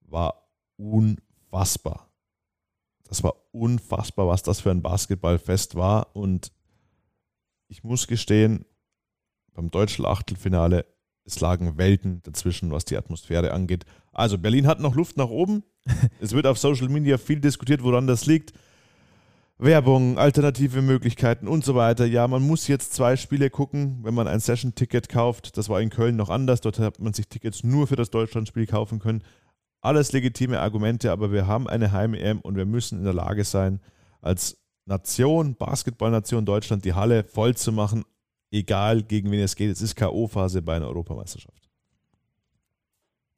war 0.00 0.48
unfassbar. 0.76 2.08
Das 3.04 3.22
war 3.22 3.34
unfassbar, 3.52 4.28
was 4.28 4.42
das 4.42 4.60
für 4.60 4.70
ein 4.70 4.82
Basketballfest 4.82 5.74
war. 5.74 6.14
Und 6.14 6.52
ich 7.68 7.82
muss 7.82 8.06
gestehen, 8.06 8.64
beim 9.54 9.70
deutschen 9.70 10.04
Achtelfinale, 10.04 10.86
es 11.24 11.40
lagen 11.40 11.76
Welten 11.76 12.22
dazwischen, 12.22 12.70
was 12.70 12.84
die 12.84 12.96
Atmosphäre 12.96 13.52
angeht. 13.52 13.84
Also 14.12 14.38
Berlin 14.38 14.66
hat 14.66 14.80
noch 14.80 14.94
Luft 14.94 15.16
nach 15.16 15.28
oben. 15.28 15.62
es 16.20 16.32
wird 16.32 16.46
auf 16.46 16.58
Social 16.58 16.88
Media 16.88 17.18
viel 17.18 17.40
diskutiert, 17.40 17.82
woran 17.82 18.06
das 18.06 18.26
liegt. 18.26 18.52
Werbung, 19.60 20.18
alternative 20.18 20.82
Möglichkeiten 20.82 21.48
und 21.48 21.64
so 21.64 21.74
weiter. 21.74 22.06
Ja, 22.06 22.28
man 22.28 22.42
muss 22.42 22.68
jetzt 22.68 22.94
zwei 22.94 23.16
Spiele 23.16 23.50
gucken, 23.50 23.98
wenn 24.04 24.14
man 24.14 24.28
ein 24.28 24.38
Session-Ticket 24.38 25.08
kauft. 25.08 25.56
Das 25.56 25.68
war 25.68 25.80
in 25.80 25.90
Köln 25.90 26.14
noch 26.14 26.30
anders. 26.30 26.60
Dort 26.60 26.78
hat 26.78 27.00
man 27.00 27.12
sich 27.12 27.26
Tickets 27.26 27.64
nur 27.64 27.88
für 27.88 27.96
das 27.96 28.10
Deutschlandspiel 28.10 28.66
kaufen 28.66 29.00
können. 29.00 29.24
Alles 29.80 30.12
legitime 30.12 30.60
Argumente, 30.60 31.10
aber 31.10 31.32
wir 31.32 31.48
haben 31.48 31.68
eine 31.68 31.90
Heim-EM 31.90 32.40
und 32.40 32.56
wir 32.56 32.66
müssen 32.66 32.98
in 32.98 33.04
der 33.04 33.14
Lage 33.14 33.44
sein, 33.44 33.80
als 34.20 34.58
Nation, 34.86 35.56
Basketballnation 35.56 36.44
Deutschland, 36.44 36.84
die 36.84 36.94
Halle 36.94 37.24
voll 37.24 37.56
zu 37.56 37.72
machen, 37.72 38.04
egal 38.50 39.02
gegen 39.02 39.30
wen 39.30 39.40
es 39.40 39.56
geht. 39.56 39.70
Es 39.70 39.82
ist 39.82 39.96
K.O.-Phase 39.96 40.62
bei 40.62 40.76
einer 40.76 40.86
Europameisterschaft. 40.86 41.68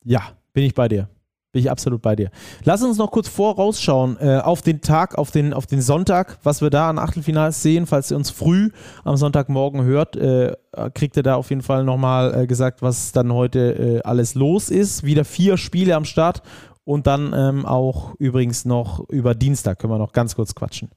Ja, 0.05 0.37
bin 0.53 0.64
ich 0.64 0.75
bei 0.75 0.89
dir. 0.89 1.09
Bin 1.53 1.63
ich 1.63 1.71
absolut 1.71 2.01
bei 2.01 2.15
dir. 2.15 2.31
Lass 2.63 2.81
uns 2.83 2.97
noch 2.97 3.11
kurz 3.11 3.29
vorausschauen 3.29 4.17
äh, 4.21 4.39
auf 4.39 4.63
den 4.63 4.83
Tag, 4.83 5.19
auf 5.19 5.33
den, 5.33 5.53
auf 5.53 5.67
den 5.67 5.81
Sonntag, 5.81 6.39
was 6.45 6.63
wir 6.63 6.71
da 6.71 6.89
an 6.89 6.99
Achtelfinals 6.99 7.61
sehen. 7.61 7.87
Falls 7.87 8.11
ihr 8.13 8.17
uns 8.17 8.31
früh 8.31 8.71
am 9.03 9.17
Sonntagmorgen 9.17 9.83
hört, 9.83 10.15
äh, 10.15 10.55
kriegt 10.95 11.17
ihr 11.17 11.25
da 11.25 11.35
auf 11.35 11.51
jeden 11.51 11.63
Fall 11.63 11.83
nochmal 11.83 12.43
äh, 12.43 12.47
gesagt, 12.47 12.83
was 12.83 13.11
dann 13.11 13.33
heute 13.33 13.99
äh, 13.99 14.03
alles 14.03 14.37
los 14.37 14.71
ist. 14.71 15.03
Wieder 15.03 15.25
vier 15.25 15.57
Spiele 15.57 15.97
am 15.97 16.05
Start 16.05 16.43
und 16.85 17.09
dann 17.09 17.33
ähm, 17.37 17.67
auch 17.67 18.15
übrigens 18.21 18.65
noch 18.65 19.09
über 19.09 19.35
Dienstag 19.35 19.81
können 19.81 19.93
wir 19.93 19.99
noch 19.99 20.13
ganz 20.13 20.37
kurz 20.37 20.55
quatschen. 20.55 20.91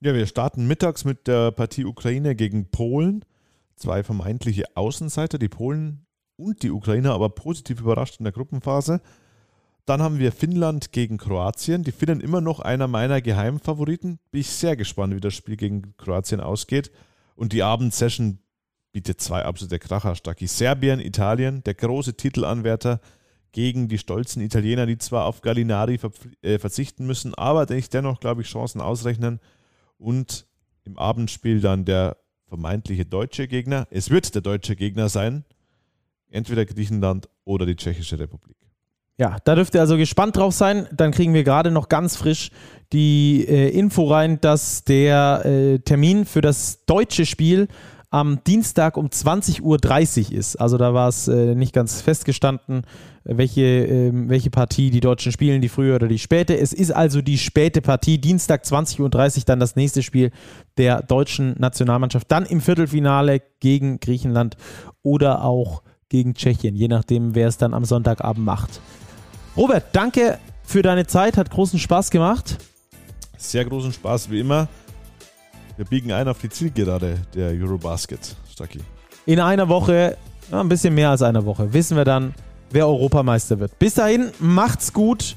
Ja, 0.00 0.14
wir 0.14 0.26
starten 0.26 0.66
mittags 0.66 1.04
mit 1.04 1.28
der 1.28 1.52
Partie 1.52 1.84
Ukraine 1.84 2.34
gegen 2.34 2.70
Polen. 2.72 3.24
Zwei 3.76 4.02
vermeintliche 4.02 4.64
Außenseiter, 4.74 5.38
die 5.38 5.48
Polen 5.48 6.06
und 6.36 6.64
die 6.64 6.72
Ukrainer, 6.72 7.12
aber 7.12 7.28
positiv 7.28 7.80
überrascht 7.80 8.16
in 8.18 8.24
der 8.24 8.32
Gruppenphase. 8.32 9.00
Dann 9.84 10.00
haben 10.00 10.18
wir 10.18 10.30
Finnland 10.30 10.92
gegen 10.92 11.18
Kroatien. 11.18 11.82
Die 11.82 11.92
Finnen 11.92 12.20
immer 12.20 12.40
noch 12.40 12.60
einer 12.60 12.86
meiner 12.86 13.20
Geheimfavoriten. 13.20 14.20
Bin 14.30 14.40
ich 14.40 14.48
sehr 14.48 14.76
gespannt, 14.76 15.14
wie 15.14 15.20
das 15.20 15.34
Spiel 15.34 15.56
gegen 15.56 15.96
Kroatien 15.96 16.40
ausgeht. 16.40 16.92
Und 17.34 17.52
die 17.52 17.64
Abendsession 17.64 18.38
bietet 18.92 19.20
zwei 19.20 19.44
absolute 19.44 19.80
Kracher. 19.80 20.14
Stacki. 20.14 20.46
Serbien, 20.46 21.00
Italien, 21.00 21.64
der 21.64 21.74
große 21.74 22.16
Titelanwärter 22.16 23.00
gegen 23.50 23.88
die 23.88 23.98
stolzen 23.98 24.40
Italiener, 24.40 24.86
die 24.86 24.98
zwar 24.98 25.26
auf 25.26 25.40
Gallinari 25.40 25.98
äh, 26.42 26.58
verzichten 26.58 27.06
müssen, 27.06 27.34
aber 27.34 27.66
sich 27.66 27.90
dennoch, 27.90 28.20
glaube 28.20 28.42
ich, 28.42 28.48
Chancen 28.48 28.80
ausrechnen. 28.80 29.40
Und 29.98 30.46
im 30.84 30.96
Abendspiel 30.96 31.60
dann 31.60 31.84
der 31.84 32.16
vermeintliche 32.46 33.04
deutsche 33.04 33.48
Gegner. 33.48 33.86
Es 33.90 34.10
wird 34.10 34.34
der 34.34 34.42
deutsche 34.42 34.76
Gegner 34.76 35.08
sein. 35.08 35.44
Entweder 36.28 36.64
Griechenland 36.64 37.28
oder 37.44 37.66
die 37.66 37.76
Tschechische 37.76 38.18
Republik. 38.18 38.56
Ja, 39.18 39.36
da 39.44 39.54
dürft 39.54 39.74
ihr 39.74 39.80
also 39.80 39.96
gespannt 39.96 40.36
drauf 40.36 40.54
sein. 40.54 40.88
Dann 40.92 41.12
kriegen 41.12 41.34
wir 41.34 41.44
gerade 41.44 41.70
noch 41.70 41.88
ganz 41.88 42.16
frisch 42.16 42.50
die 42.92 43.46
äh, 43.48 43.68
Info 43.70 44.06
rein, 44.06 44.40
dass 44.40 44.84
der 44.84 45.44
äh, 45.44 45.78
Termin 45.78 46.24
für 46.24 46.40
das 46.40 46.84
deutsche 46.86 47.26
Spiel 47.26 47.68
am 48.10 48.44
Dienstag 48.44 48.98
um 48.98 49.06
20.30 49.06 49.62
Uhr 49.62 50.38
ist. 50.38 50.56
Also 50.56 50.76
da 50.76 50.92
war 50.92 51.08
es 51.08 51.28
äh, 51.28 51.54
nicht 51.54 51.72
ganz 51.72 52.02
festgestanden, 52.02 52.82
welche, 53.24 53.62
ähm, 53.62 54.28
welche 54.28 54.50
Partie 54.50 54.90
die 54.90 55.00
Deutschen 55.00 55.32
spielen, 55.32 55.62
die 55.62 55.70
frühe 55.70 55.94
oder 55.94 56.08
die 56.08 56.18
späte. 56.18 56.58
Es 56.58 56.74
ist 56.74 56.90
also 56.90 57.22
die 57.22 57.38
späte 57.38 57.80
Partie, 57.80 58.18
Dienstag 58.18 58.64
20.30 58.64 59.00
Uhr 59.00 59.44
dann 59.46 59.60
das 59.60 59.76
nächste 59.76 60.02
Spiel 60.02 60.30
der 60.76 61.02
deutschen 61.02 61.54
Nationalmannschaft. 61.58 62.30
Dann 62.30 62.44
im 62.44 62.60
Viertelfinale 62.60 63.40
gegen 63.60 63.98
Griechenland 63.98 64.58
oder 65.02 65.42
auch 65.44 65.82
gegen 66.10 66.34
Tschechien, 66.34 66.76
je 66.76 66.88
nachdem, 66.88 67.34
wer 67.34 67.48
es 67.48 67.56
dann 67.56 67.72
am 67.72 67.86
Sonntagabend 67.86 68.44
macht. 68.44 68.82
Robert, 69.54 69.84
danke 69.92 70.38
für 70.64 70.80
deine 70.80 71.06
Zeit, 71.06 71.36
hat 71.36 71.50
großen 71.50 71.78
Spaß 71.78 72.10
gemacht. 72.10 72.56
Sehr 73.36 73.64
großen 73.64 73.92
Spaß 73.92 74.30
wie 74.30 74.40
immer. 74.40 74.66
Wir 75.76 75.84
biegen 75.84 76.10
ein 76.10 76.26
auf 76.26 76.40
die 76.40 76.48
Zielgerade 76.48 77.18
der 77.34 77.50
Eurobasket, 77.50 78.34
Stacki. 78.50 78.80
In 79.26 79.40
einer 79.40 79.68
Woche, 79.68 80.16
ja, 80.50 80.60
ein 80.60 80.68
bisschen 80.70 80.94
mehr 80.94 81.10
als 81.10 81.20
einer 81.20 81.44
Woche, 81.44 81.72
wissen 81.74 81.98
wir 81.98 82.06
dann, 82.06 82.34
wer 82.70 82.86
Europameister 82.86 83.58
wird. 83.60 83.78
Bis 83.78 83.94
dahin, 83.94 84.30
macht's 84.38 84.94
gut, 84.94 85.36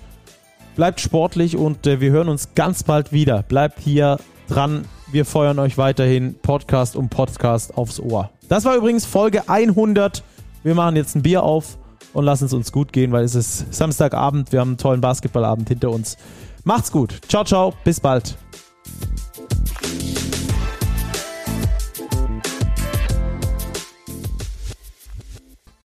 bleibt 0.78 1.02
sportlich 1.02 1.58
und 1.58 1.86
äh, 1.86 2.00
wir 2.00 2.12
hören 2.12 2.30
uns 2.30 2.56
ganz 2.56 2.84
bald 2.84 3.12
wieder. 3.12 3.44
Bleibt 3.44 3.80
hier 3.80 4.18
dran. 4.48 4.86
Wir 5.12 5.26
feuern 5.26 5.60
euch 5.60 5.78
weiterhin 5.78 6.36
Podcast 6.42 6.96
um 6.96 7.10
Podcast 7.10 7.78
aufs 7.78 8.00
Ohr. 8.00 8.30
Das 8.48 8.64
war 8.64 8.78
übrigens 8.78 9.06
Folge 9.06 9.50
100. 9.50 10.24
Wir 10.64 10.74
machen 10.74 10.96
jetzt 10.96 11.16
ein 11.16 11.22
Bier 11.22 11.44
auf 11.44 11.78
und 12.16 12.24
lassen 12.26 12.46
es 12.46 12.54
uns 12.54 12.72
gut 12.72 12.94
gehen, 12.94 13.12
weil 13.12 13.26
es 13.26 13.36
ist 13.36 13.74
Samstagabend. 13.74 14.52
Wir 14.52 14.62
haben 14.62 14.70
einen 14.70 14.78
tollen 14.78 15.02
Basketballabend 15.02 15.68
hinter 15.68 15.92
uns. 15.92 16.18
Macht's 16.64 16.92
gut. 16.92 17.20
Ciao, 17.28 17.44
ciao. 17.44 17.74
Bis 17.84 18.00
bald. 18.00 18.38